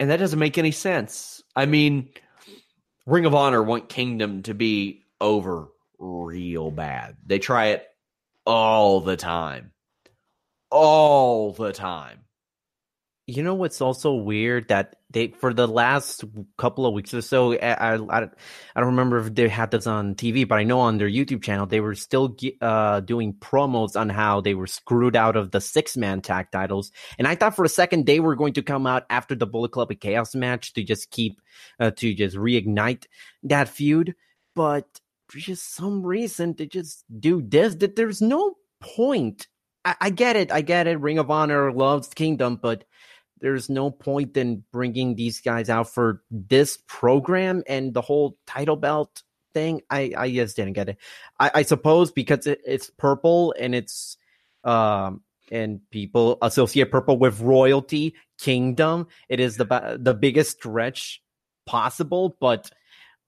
And 0.00 0.10
that 0.10 0.16
doesn't 0.16 0.38
make 0.38 0.58
any 0.58 0.72
sense. 0.72 1.42
I 1.54 1.66
mean, 1.66 2.08
Ring 3.06 3.26
of 3.26 3.34
Honor 3.34 3.62
want 3.62 3.88
Kingdom 3.88 4.42
to 4.44 4.54
be 4.54 5.04
over 5.20 5.68
real 5.98 6.70
bad. 6.70 7.16
They 7.24 7.38
try 7.38 7.66
it 7.66 7.86
all 8.46 9.00
the 9.00 9.16
time 9.16 9.72
all 10.72 11.52
the 11.52 11.72
time. 11.72 12.20
You 13.28 13.44
know 13.44 13.54
what's 13.54 13.80
also 13.80 14.14
weird 14.14 14.68
that 14.68 14.96
they 15.08 15.28
for 15.28 15.54
the 15.54 15.68
last 15.68 16.24
couple 16.58 16.86
of 16.86 16.92
weeks 16.92 17.14
or 17.14 17.22
so, 17.22 17.54
I 17.54 17.94
I, 17.94 17.94
I 17.94 18.20
don't 18.20 18.86
remember 18.88 19.18
if 19.18 19.32
they 19.32 19.48
had 19.48 19.70
this 19.70 19.86
on 19.86 20.16
TV, 20.16 20.46
but 20.46 20.58
I 20.58 20.64
know 20.64 20.80
on 20.80 20.98
their 20.98 21.08
YouTube 21.08 21.44
channel 21.44 21.66
they 21.66 21.78
were 21.78 21.94
still 21.94 22.36
uh, 22.60 22.98
doing 22.98 23.34
promos 23.34 23.98
on 23.98 24.08
how 24.08 24.40
they 24.40 24.54
were 24.54 24.66
screwed 24.66 25.14
out 25.14 25.36
of 25.36 25.52
the 25.52 25.60
six 25.60 25.96
man 25.96 26.20
tag 26.20 26.50
titles, 26.50 26.90
and 27.16 27.28
I 27.28 27.36
thought 27.36 27.54
for 27.54 27.64
a 27.64 27.68
second 27.68 28.06
they 28.06 28.18
were 28.18 28.34
going 28.34 28.54
to 28.54 28.62
come 28.62 28.88
out 28.88 29.04
after 29.08 29.36
the 29.36 29.46
Bullet 29.46 29.70
Club 29.70 29.92
Chaos 30.00 30.34
match 30.34 30.72
to 30.72 30.82
just 30.82 31.12
keep 31.12 31.40
uh, 31.78 31.92
to 31.92 32.14
just 32.14 32.36
reignite 32.36 33.06
that 33.44 33.68
feud, 33.68 34.16
but 34.56 35.00
for 35.28 35.38
just 35.38 35.74
some 35.76 36.04
reason 36.04 36.54
they 36.58 36.66
just 36.66 37.04
do 37.20 37.40
this. 37.40 37.76
That 37.76 37.94
there's 37.94 38.20
no 38.20 38.56
point 38.80 39.46
I, 39.84 39.94
I 40.00 40.10
get 40.10 40.36
it. 40.36 40.52
I 40.52 40.62
get 40.62 40.86
it. 40.86 41.00
Ring 41.00 41.18
of 41.18 41.30
Honor 41.30 41.72
loves 41.72 42.08
Kingdom, 42.08 42.58
but 42.60 42.84
there's 43.42 43.68
no 43.68 43.90
point 43.90 44.36
in 44.36 44.64
bringing 44.72 45.16
these 45.16 45.40
guys 45.40 45.68
out 45.68 45.92
for 45.92 46.22
this 46.30 46.78
program 46.86 47.62
and 47.66 47.92
the 47.92 48.00
whole 48.00 48.38
title 48.46 48.76
belt 48.76 49.22
thing. 49.52 49.82
I, 49.90 50.12
I 50.16 50.30
just 50.30 50.56
didn't 50.56 50.74
get 50.74 50.90
it. 50.90 50.96
I, 51.38 51.50
I 51.56 51.62
suppose 51.62 52.12
because 52.12 52.46
it, 52.46 52.62
it's 52.64 52.88
purple 52.88 53.54
and 53.58 53.74
it's 53.74 54.16
um 54.64 55.22
and 55.50 55.80
people 55.90 56.38
associate 56.40 56.90
purple 56.90 57.18
with 57.18 57.40
royalty, 57.40 58.14
kingdom. 58.38 59.08
It 59.28 59.40
is 59.40 59.56
the 59.56 59.98
the 60.00 60.14
biggest 60.14 60.58
stretch 60.58 61.20
possible, 61.66 62.36
but 62.40 62.70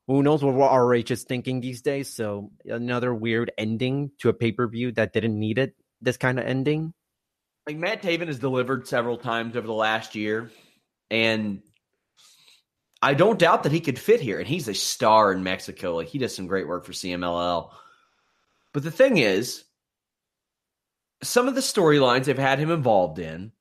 who 0.07 0.23
knows 0.23 0.45
what 0.45 0.73
RH 0.73 1.13
is 1.13 1.25
thinking 1.25 1.61
these 1.61 1.83
days? 1.83 2.09
So 2.09 2.51
another 2.65 3.15
weird 3.15 3.51
ending 3.59 4.13
to 4.21 4.29
a 4.29 4.33
pay 4.33 4.53
per 4.53 4.69
view 4.69 4.93
that 4.93 5.13
didn't 5.13 5.39
need 5.39 5.59
it 5.59 5.75
this 6.01 6.17
kind 6.17 6.39
of 6.39 6.47
ending? 6.47 6.95
Like 7.67 7.77
Matt 7.77 8.03
Taven 8.03 8.27
has 8.27 8.39
delivered 8.39 8.87
several 8.87 9.17
times 9.17 9.57
over 9.57 9.67
the 9.67 9.73
last 9.73 10.15
year, 10.15 10.51
and 11.11 11.63
I 13.01 13.15
don't 13.15 13.39
doubt 13.39 13.63
that 13.63 13.73
he 13.73 13.81
could 13.81 13.99
fit 13.99 14.21
here. 14.21 14.39
And 14.39 14.49
he's 14.49 14.69
a 14.69 14.75
star 14.75 15.33
in 15.33 15.43
Mexico. 15.43 15.97
Like 15.97 16.09
he 16.09 16.19
does 16.19 16.35
some 16.35 16.47
great 16.47 16.69
work 16.69 16.85
for 16.85 16.93
CMLL. 16.93 17.71
But 18.73 18.83
the 18.83 18.91
thing 18.91 19.19
is, 19.19 19.65
some 21.23 21.49
of 21.49 21.55
the 21.55 21.61
storylines 21.61 22.25
they've 22.25 22.37
had 22.37 22.59
him 22.59 22.71
involved 22.71 23.19
in, 23.19 23.53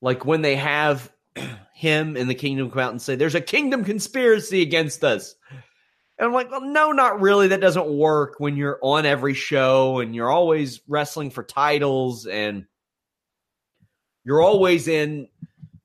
like 0.00 0.24
when 0.24 0.42
they 0.42 0.56
have 0.56 1.12
him 1.74 2.16
and 2.16 2.28
the 2.28 2.34
kingdom 2.34 2.70
come 2.70 2.80
out 2.80 2.90
and 2.90 3.02
say, 3.02 3.14
There's 3.14 3.34
a 3.34 3.40
kingdom 3.40 3.84
conspiracy 3.84 4.62
against 4.62 5.04
us. 5.04 5.34
And 6.18 6.26
I'm 6.26 6.32
like, 6.32 6.50
well, 6.50 6.62
no, 6.62 6.92
not 6.92 7.20
really. 7.20 7.48
That 7.48 7.60
doesn't 7.60 7.88
work 7.88 8.36
when 8.38 8.56
you're 8.56 8.78
on 8.82 9.04
every 9.04 9.34
show 9.34 9.98
and 9.98 10.14
you're 10.14 10.30
always 10.30 10.80
wrestling 10.88 11.30
for 11.30 11.42
titles 11.42 12.26
and 12.26 12.64
you're 14.26 14.42
always 14.42 14.88
in 14.88 15.28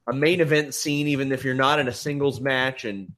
a 0.07 0.13
main 0.13 0.41
event 0.41 0.73
scene, 0.73 1.07
even 1.07 1.31
if 1.31 1.45
you're 1.45 1.53
not 1.53 1.77
in 1.77 1.87
a 1.87 1.93
singles 1.93 2.41
match. 2.41 2.85
And 2.85 3.13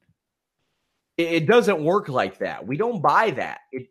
it, 1.16 1.46
doesn't 1.46 1.82
work 1.82 2.10
like 2.10 2.38
that. 2.38 2.66
We 2.66 2.76
don't 2.76 3.00
buy 3.00 3.30
that. 3.30 3.60
It, 3.72 3.88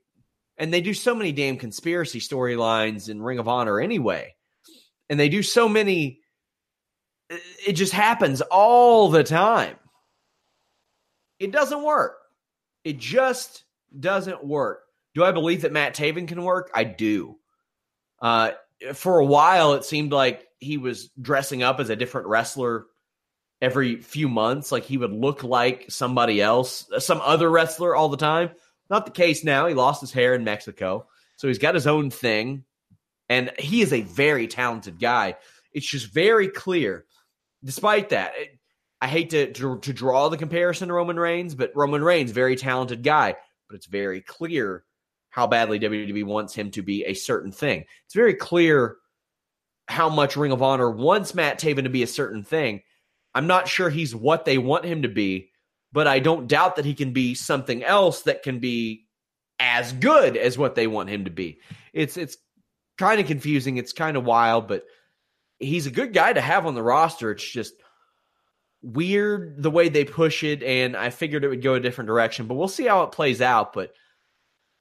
and 0.58 0.72
they 0.72 0.80
do 0.80 0.94
so 0.94 1.16
many 1.16 1.32
damn 1.32 1.58
conspiracy 1.58 2.20
storylines 2.20 3.10
in 3.10 3.20
Ring 3.20 3.40
of 3.40 3.48
Honor 3.48 3.82
anyway. 3.82 4.36
And 5.10 5.20
they 5.20 5.28
do 5.28 5.42
so 5.42 5.68
many, 5.68 6.20
it 7.66 7.74
just 7.74 7.94
happens 7.94 8.42
all 8.42 9.10
the 9.10 9.24
time. 9.24 9.76
It 11.40 11.52
doesn't 11.52 11.82
work. 11.84 12.16
It 12.84 13.00
just 13.00 13.64
doesn't 14.00 14.46
work. 14.46 14.84
Do 15.16 15.24
I 15.24 15.32
believe 15.32 15.64
that 15.64 15.72
Matt 15.72 15.96
Taven 15.96 16.28
can 16.28 16.44
work? 16.44 16.70
I 16.76 16.84
do. 16.84 17.40
Uh, 18.22 18.52
for 18.94 19.18
a 19.18 19.26
while, 19.26 19.74
it 19.74 19.84
seemed 19.84 20.12
like 20.12 20.46
he 20.64 20.78
was 20.78 21.10
dressing 21.20 21.64
up 21.64 21.80
as 21.80 21.90
a 21.90 21.96
different 21.96 22.28
wrestler 22.28 22.86
every 23.62 23.98
few 23.98 24.28
months. 24.28 24.72
Like 24.72 24.84
he 24.84 24.98
would 24.98 25.12
look 25.12 25.44
like 25.44 25.86
somebody 25.90 26.42
else, 26.42 26.88
some 27.00 27.22
other 27.22 27.50
wrestler 27.50 27.96
all 27.96 28.10
the 28.10 28.18
time. 28.18 28.52
Not 28.90 29.06
the 29.06 29.12
case 29.12 29.44
now. 29.44 29.68
He 29.68 29.74
lost 29.74 30.02
his 30.02 30.12
hair 30.12 30.34
in 30.34 30.44
Mexico. 30.44 31.08
So 31.38 31.48
he's 31.48 31.60
got 31.60 31.76
his 31.76 31.88
own 31.88 32.10
thing. 32.10 32.64
And 33.30 33.52
he 33.58 33.82
is 33.82 33.94
a 33.94 34.02
very 34.02 34.48
talented 34.48 35.00
guy. 35.00 35.38
It's 35.72 35.88
just 35.88 36.14
very 36.14 36.50
clear, 36.50 37.06
despite 37.64 38.10
that. 38.10 38.34
It, 38.36 38.60
I 39.02 39.08
hate 39.08 39.32
to, 39.32 39.52
to, 39.54 39.80
to 39.80 39.94
draw 39.94 40.30
the 40.30 40.38
comparison 40.38 40.88
to 40.88 40.94
Roman 40.94 41.20
Reigns, 41.20 41.56
but 41.56 41.72
Roman 41.76 42.04
Reigns, 42.04 42.32
very 42.32 42.56
talented 42.56 43.04
guy, 43.04 43.36
but 43.68 43.76
it's 43.76 43.86
very 43.86 44.22
clear 44.22 44.84
how 45.30 45.48
badly 45.48 45.80
WWE 45.80 46.26
wants 46.26 46.54
him 46.54 46.70
to 46.72 46.82
be 46.82 47.04
a 47.06 47.14
certain 47.14 47.52
thing. 47.52 47.86
It's 48.06 48.14
very 48.14 48.36
clear 48.36 48.98
how 49.94 50.10
much 50.10 50.36
Ring 50.36 50.52
of 50.52 50.62
Honor 50.62 50.90
wants 50.90 51.34
Matt 51.34 51.60
Taven 51.60 51.84
to 51.84 51.90
be 51.90 52.04
a 52.04 52.08
certain 52.08 52.44
thing. 52.44 52.82
I'm 53.34 53.48
not 53.48 53.68
sure 53.68 53.90
he's 53.90 54.16
what 54.16 54.46
they 54.46 54.58
want 54.58 54.86
him 54.86 55.04
to 55.04 55.08
be, 55.08 55.50
but 55.92 56.08
I 56.08 56.20
don't 56.20 56.48
doubt 56.48 56.76
that 56.76 56.86
he 56.86 56.94
can 56.94 57.14
be 57.14 57.36
something 57.36 57.84
else 57.84 58.24
that 58.24 58.44
can 58.44 58.60
be 58.60 59.06
as 59.60 59.94
good 59.94 60.36
as 60.36 60.58
what 60.58 60.76
they 60.76 60.88
want 60.88 61.10
him 61.10 61.26
to 61.26 61.32
be. 61.32 61.60
It's 61.94 62.18
it's 62.18 62.38
kind 62.98 63.22
of 63.22 63.28
confusing, 63.28 63.78
it's 63.78 63.94
kind 63.94 64.18
of 64.18 64.26
wild, 64.26 64.68
but 64.68 64.84
he's 65.60 65.88
a 65.88 65.92
good 65.92 66.14
guy 66.14 66.34
to 66.34 66.42
have 66.42 66.66
on 66.66 66.76
the 66.76 66.84
roster. 66.84 67.32
It's 67.32 67.44
just 67.44 67.74
weird 68.82 69.62
the 69.62 69.72
way 69.72 69.90
they 69.90 70.06
push 70.06 70.44
it, 70.44 70.62
and 70.64 70.98
I 70.98 71.10
figured 71.10 71.44
it 71.44 71.50
would 71.50 71.62
go 71.62 71.76
a 71.76 71.80
different 71.80 72.08
direction. 72.08 72.48
But 72.48 72.56
we'll 72.56 72.68
see 72.68 72.86
how 72.86 73.04
it 73.04 73.12
plays 73.12 73.42
out. 73.42 73.74
But 73.74 73.94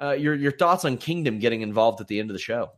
uh, 0.01 0.13
your 0.13 0.35
your 0.35 0.53
thoughts 0.53 0.85
on 0.85 0.97
Kingdom 0.97 1.39
getting 1.39 1.61
involved 1.61 2.01
at 2.01 2.09
the 2.09 2.19
end 2.19 2.31
of 2.31 2.35
the 2.35 2.41
show? 2.41 2.71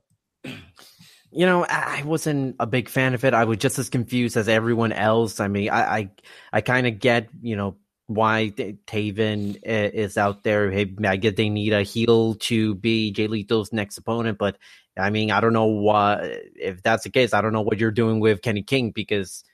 You 1.34 1.46
know, 1.46 1.66
I 1.68 2.02
wasn't 2.04 2.56
a 2.60 2.66
big 2.66 2.88
fan 2.88 3.14
of 3.14 3.24
it. 3.24 3.34
I 3.34 3.44
was 3.44 3.58
just 3.58 3.78
as 3.78 3.88
confused 3.88 4.36
as 4.36 4.48
everyone 4.48 4.92
else. 4.92 5.40
I 5.40 5.48
mean, 5.48 5.70
I 5.70 5.96
I, 5.96 6.10
I 6.52 6.60
kind 6.60 6.86
of 6.86 6.98
get 7.00 7.28
you 7.42 7.56
know 7.56 7.76
why 8.06 8.52
Taven 8.86 9.58
is 9.64 10.16
out 10.16 10.44
there. 10.44 10.72
I 10.72 11.16
get 11.16 11.36
they 11.36 11.48
need 11.48 11.72
a 11.72 11.82
heel 11.82 12.34
to 12.34 12.74
be 12.76 13.10
Jay 13.10 13.26
Lethal's 13.26 13.72
next 13.72 13.98
opponent, 13.98 14.38
but 14.38 14.58
I 14.96 15.10
mean, 15.10 15.30
I 15.30 15.40
don't 15.40 15.52
know 15.52 15.66
what 15.66 16.20
if 16.22 16.82
that's 16.82 17.04
the 17.04 17.10
case. 17.10 17.34
I 17.34 17.40
don't 17.40 17.52
know 17.52 17.62
what 17.62 17.78
you're 17.78 17.90
doing 17.90 18.20
with 18.20 18.42
Kenny 18.42 18.62
King 18.62 18.90
because 18.92 19.44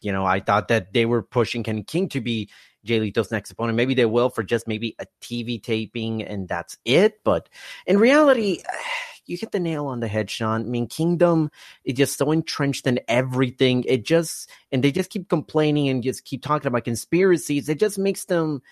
you 0.00 0.12
know, 0.12 0.24
I 0.24 0.40
thought 0.40 0.68
that 0.68 0.92
they 0.92 1.06
were 1.06 1.22
pushing 1.22 1.62
Kenny 1.62 1.82
King 1.82 2.08
to 2.10 2.20
be 2.20 2.50
Jay 2.84 3.00
Lethal's 3.00 3.30
next 3.30 3.50
opponent. 3.50 3.76
Maybe 3.76 3.94
they 3.94 4.06
will 4.06 4.30
for 4.30 4.42
just 4.42 4.68
maybe 4.68 4.94
a 4.98 5.06
TV 5.20 5.62
taping 5.62 6.22
and 6.22 6.48
that's 6.48 6.76
it. 6.84 7.20
But 7.24 7.48
in 7.86 7.98
reality, 7.98 8.62
you 9.28 9.36
hit 9.36 9.52
the 9.52 9.60
nail 9.60 9.86
on 9.86 10.00
the 10.00 10.08
head, 10.08 10.30
Sean. 10.30 10.62
I 10.62 10.64
mean, 10.64 10.86
Kingdom 10.86 11.50
is 11.84 11.94
just 11.94 12.18
so 12.18 12.30
entrenched 12.32 12.86
in 12.86 13.00
everything. 13.08 13.84
It 13.84 14.04
just, 14.04 14.50
and 14.72 14.82
they 14.82 14.90
just 14.90 15.10
keep 15.10 15.28
complaining 15.28 15.88
and 15.88 16.02
just 16.02 16.24
keep 16.24 16.42
talking 16.42 16.66
about 16.66 16.84
conspiracies. 16.84 17.68
It 17.68 17.78
just 17.78 17.98
makes 17.98 18.24
them 18.24 18.62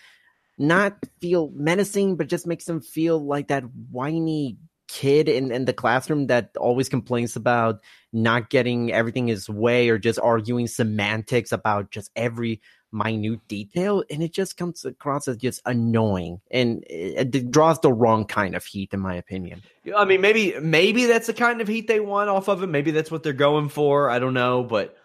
not 0.59 0.97
feel 1.21 1.51
menacing, 1.55 2.17
but 2.17 2.29
just 2.29 2.47
makes 2.47 2.65
them 2.65 2.81
feel 2.81 3.25
like 3.25 3.49
that 3.49 3.65
whiny 3.91 4.57
kid 4.89 5.29
in, 5.29 5.51
in 5.51 5.65
the 5.65 5.73
classroom 5.73 6.29
that 6.29 6.51
always 6.57 6.89
complains 6.89 7.37
about 7.37 7.81
not 8.13 8.51
getting 8.51 8.93
everything 8.93 9.27
his 9.27 9.49
way 9.49 9.89
or 9.89 9.99
just 9.99 10.19
arguing 10.19 10.67
semantics 10.67 11.53
about 11.53 11.91
just 11.91 12.11
every 12.17 12.61
minute 12.93 13.47
detail 13.49 14.03
and 14.11 14.23
it 14.23 14.33
just 14.33 14.57
comes 14.57 14.85
across 14.85 15.29
as 15.29 15.37
just 15.37 15.61
annoying 15.67 16.41
and 16.51 16.85
it, 16.89 17.51
draws 17.51 17.81
the 17.81 17.93
wrong 17.93 18.25
kind 18.25 18.55
of 18.55 18.65
heat 18.65 18.93
in 18.93 19.01
my 19.01 19.15
opinion. 19.15 19.63
I 19.97 20.05
mean 20.05 20.21
maybe 20.21 20.59
maybe 20.61 21.07
that's 21.07 21.27
the 21.27 21.35
kind 21.35 21.61
of 21.61 21.69
heat 21.69 21.89
they 21.89 22.01
want 22.01 22.31
off 22.31 22.49
of 22.49 22.63
it. 22.63 22.69
Maybe 22.69 22.91
that's 22.91 23.11
what 23.11 23.23
they're 23.23 23.33
going 23.33 23.69
for. 23.69 24.11
I 24.11 24.19
don't 24.19 24.35
know 24.35 24.63
but 24.63 24.97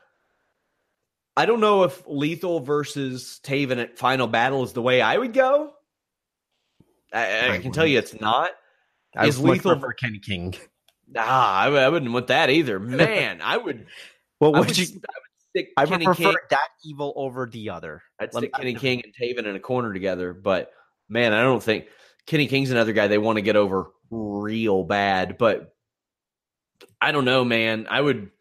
i 1.38 1.46
don't 1.46 1.62
know 1.62 1.84
if 1.84 2.04
lethal 2.08 2.60
versus 2.60 3.40
taven 3.44 3.78
at 3.78 3.98
final 3.98 4.28
battle 4.28 4.64
is 4.64 4.74
the 4.74 4.82
way 4.82 5.02
i 5.02 5.18
would 5.18 5.34
go. 5.34 5.74
I, 7.14 7.56
I 7.56 7.58
can 7.60 7.74
tell 7.74 7.86
you 7.86 8.00
it's 8.00 8.18
not. 8.22 8.52
I 9.16 9.28
is 9.28 9.38
lethal 9.40 9.78
for 9.80 9.92
kenny 9.94 10.20
king. 10.20 10.56
Ah 11.16 11.64
I, 11.64 11.68
I, 11.68 11.90
wouldn't 11.90 12.14
want 12.14 12.28
that 12.28 12.50
either. 12.50 12.80
Man 12.80 13.42
i 13.42 13.58
would 13.58 13.88
well 14.40 14.54
what 14.54 14.68
would 14.68 14.78
you 14.78 14.88
stick. 15.52 15.70
I 15.78 15.86
would 15.86 16.02
prefer 16.02 16.24
King. 16.24 16.36
that 16.50 16.70
evil 16.84 17.14
over 17.16 17.46
the 17.46 17.70
other. 17.70 18.02
I'd 18.20 18.34
stick 18.34 18.54
Kenny 18.54 18.74
King 18.74 19.04
and 19.04 19.14
Taven 19.14 19.46
in 19.46 19.56
a 19.56 19.60
corner 19.60 19.94
together, 19.94 20.34
but 20.34 20.72
man, 21.10 21.34
I 21.34 21.42
don't 21.42 21.62
think 21.62 21.88
Kenny 22.26 22.48
King's 22.48 22.72
another 22.72 22.94
guy 22.94 23.08
they 23.08 23.18
want 23.18 23.38
to 23.38 23.42
get 23.42 23.56
over 23.56 23.92
real 24.10 24.84
bad. 24.84 25.38
But 25.38 25.74
I 27.00 27.12
don't 27.12 27.26
know, 27.26 27.46
man. 27.46 27.88
I 27.90 28.02
would. 28.02 28.32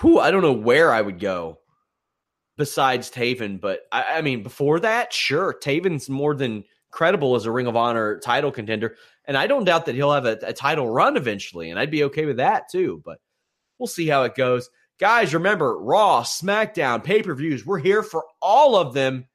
Whew, 0.00 0.20
I 0.20 0.30
don't 0.30 0.42
know 0.42 0.52
where 0.52 0.92
I 0.92 1.02
would 1.02 1.18
go 1.18 1.58
besides 2.56 3.10
Taven, 3.10 3.60
but 3.60 3.82
I, 3.90 4.18
I 4.18 4.22
mean, 4.22 4.42
before 4.42 4.80
that, 4.80 5.12
sure, 5.12 5.54
Taven's 5.60 6.08
more 6.08 6.34
than 6.34 6.64
credible 6.90 7.34
as 7.34 7.46
a 7.46 7.50
Ring 7.50 7.66
of 7.66 7.76
Honor 7.76 8.18
title 8.20 8.52
contender, 8.52 8.96
and 9.24 9.36
I 9.36 9.46
don't 9.46 9.64
doubt 9.64 9.86
that 9.86 9.94
he'll 9.94 10.12
have 10.12 10.26
a, 10.26 10.38
a 10.42 10.52
title 10.52 10.88
run 10.88 11.16
eventually, 11.16 11.70
and 11.70 11.78
I'd 11.78 11.90
be 11.90 12.04
okay 12.04 12.26
with 12.26 12.36
that 12.36 12.70
too. 12.70 13.02
But 13.04 13.18
we'll 13.78 13.88
see 13.88 14.06
how 14.06 14.22
it 14.22 14.34
goes. 14.34 14.70
Guys, 14.98 15.32
remember 15.32 15.78
Raw, 15.78 16.22
SmackDown, 16.22 17.04
pay 17.04 17.22
per 17.22 17.34
views. 17.34 17.64
We're 17.64 17.78
here 17.78 18.02
for 18.02 18.24
all 18.42 18.76
of 18.76 18.94
them. 18.94 19.26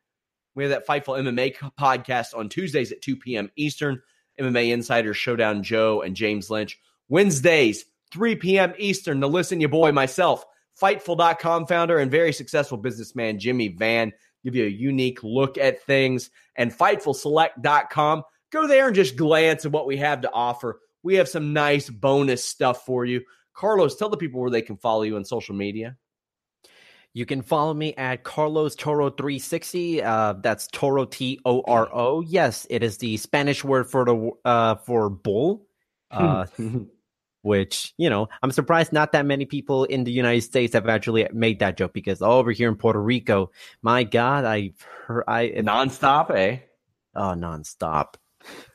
We 0.55 0.63
have 0.63 0.71
that 0.71 0.87
Fightful 0.87 1.17
MMA 1.17 1.55
podcast 1.79 2.37
on 2.37 2.49
Tuesdays 2.49 2.91
at 2.91 3.01
2 3.01 3.17
p.m. 3.17 3.49
Eastern. 3.55 4.01
MMA 4.39 4.71
Insider 4.71 5.13
Showdown 5.13 5.63
Joe 5.63 6.01
and 6.01 6.15
James 6.15 6.49
Lynch. 6.49 6.79
Wednesdays, 7.07 7.85
3 8.11 8.35
p.m. 8.35 8.73
Eastern. 8.77 9.21
To 9.21 9.27
listen, 9.27 9.59
your 9.59 9.69
boy, 9.69 9.91
myself, 9.91 10.43
Fightful.com 10.81 11.67
founder 11.67 11.99
and 11.99 12.09
very 12.09 12.33
successful 12.33 12.77
businessman 12.77 13.37
Jimmy 13.37 13.67
Van, 13.67 14.11
give 14.43 14.55
you 14.55 14.65
a 14.65 14.69
unique 14.69 15.23
look 15.23 15.57
at 15.57 15.83
things. 15.83 16.31
And 16.55 16.71
FightfulSelect.com. 16.71 18.23
Go 18.51 18.67
there 18.67 18.87
and 18.87 18.95
just 18.95 19.15
glance 19.15 19.65
at 19.65 19.71
what 19.71 19.87
we 19.87 19.97
have 19.97 20.21
to 20.21 20.31
offer. 20.31 20.79
We 21.03 21.15
have 21.15 21.29
some 21.29 21.53
nice 21.53 21.89
bonus 21.89 22.43
stuff 22.43 22.85
for 22.85 23.05
you. 23.05 23.21
Carlos, 23.53 23.95
tell 23.95 24.09
the 24.09 24.17
people 24.17 24.41
where 24.41 24.49
they 24.49 24.61
can 24.61 24.77
follow 24.77 25.03
you 25.03 25.15
on 25.15 25.25
social 25.25 25.55
media. 25.55 25.97
You 27.13 27.27
can 27.27 27.43
follow 27.43 27.75
me 27.75 27.93
at 27.95 28.23
Carlos 28.23 28.75
Toro 28.75 29.11
360. 29.11 30.01
Uh, 30.01 30.33
that's 30.41 30.67
Toro 30.67 31.05
T 31.05 31.39
O 31.45 31.61
R 31.67 31.87
O. 31.93 32.21
Yes, 32.21 32.65
it 32.71 32.81
is 32.81 32.97
the 32.97 33.17
Spanish 33.17 33.63
word 33.63 33.89
for 33.89 34.05
the 34.05 34.31
uh, 34.43 34.75
for 34.75 35.09
bull. 35.09 35.67
Uh, 36.09 36.47
which 37.43 37.93
you 37.97 38.09
know, 38.09 38.29
I'm 38.41 38.51
surprised 38.51 38.93
not 38.93 39.11
that 39.11 39.27
many 39.27 39.45
people 39.45 39.83
in 39.83 40.05
the 40.05 40.11
United 40.11 40.41
States 40.41 40.73
have 40.73 40.87
actually 40.89 41.27
made 41.31 41.59
that 41.59 41.77
joke 41.77 41.93
because 41.93 42.21
over 42.21 42.51
here 42.51 42.69
in 42.69 42.75
Puerto 42.75 43.01
Rico, 43.01 43.51
my 43.83 44.03
God, 44.03 44.45
I 44.45 44.71
heard 45.05 45.25
I 45.27 45.49
nonstop, 45.57 46.31
eh? 46.31 46.59
Oh, 47.15 47.35
nonstop, 47.35 48.15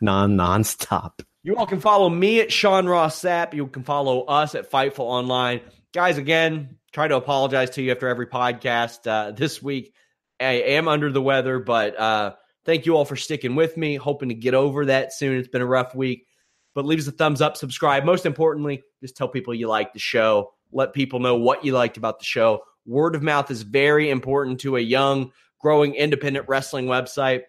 non 0.01 0.37
nonstop. 0.37 1.20
You 1.49 1.57
all 1.57 1.65
can 1.65 1.81
follow 1.81 2.11
me 2.11 2.43
at 2.43 2.53
Sean 2.53 2.87
Ross 2.87 3.23
Sapp. 3.23 3.55
You 3.55 3.69
can 3.69 3.83
follow 3.83 4.25
us 4.25 4.55
at 4.55 4.71
Fightful 4.71 4.99
Online. 4.99 5.63
Guys, 5.95 6.19
again, 6.19 6.77
try 6.93 7.09
to 7.09 7.17
apologize 7.17 7.71
to 7.71 7.83
you 7.83 7.91
after 7.91 8.07
every 8.07 8.27
podcast 8.27 9.07
uh, 9.07 9.31
this 9.31 9.63
week. 9.63 9.95
I 10.39 10.61
am 10.61 10.89
under 10.89 11.11
the 11.11 11.23
weather, 11.23 11.59
but 11.59 11.99
uh, 11.99 12.35
thank 12.67 12.85
you 12.85 12.99
all 12.99 13.07
for 13.07 13.17
sticking 13.17 13.55
with 13.55 13.79
me. 13.79 13.97
Hoping 13.97 14.29
to 14.29 14.35
get 14.35 14.53
over 14.53 14.85
that 14.85 15.15
soon. 15.15 15.39
It's 15.39 15.49
been 15.49 15.63
a 15.63 15.67
rough 15.67 15.95
week, 15.95 16.27
but 16.75 16.85
leave 16.85 16.99
us 16.99 17.07
a 17.07 17.13
thumbs 17.13 17.41
up, 17.41 17.57
subscribe. 17.57 18.05
Most 18.05 18.27
importantly, 18.27 18.83
just 19.01 19.17
tell 19.17 19.29
people 19.29 19.55
you 19.55 19.69
like 19.69 19.95
the 19.95 19.99
show. 19.99 20.53
Let 20.71 20.93
people 20.93 21.19
know 21.19 21.37
what 21.37 21.65
you 21.65 21.73
liked 21.73 21.97
about 21.97 22.19
the 22.19 22.27
show. 22.27 22.61
Word 22.85 23.15
of 23.15 23.23
mouth 23.23 23.51
is 23.51 23.63
very 23.63 24.11
important 24.11 24.61
to 24.61 24.77
a 24.77 24.81
young, 24.81 25.33
growing 25.63 25.95
independent 25.95 26.47
wrestling 26.47 26.89
website. 26.89 27.45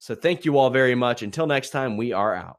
So 0.00 0.16
thank 0.16 0.44
you 0.44 0.58
all 0.58 0.70
very 0.70 0.96
much. 0.96 1.22
Until 1.22 1.46
next 1.46 1.70
time, 1.70 1.96
we 1.96 2.12
are 2.12 2.34
out. 2.34 2.57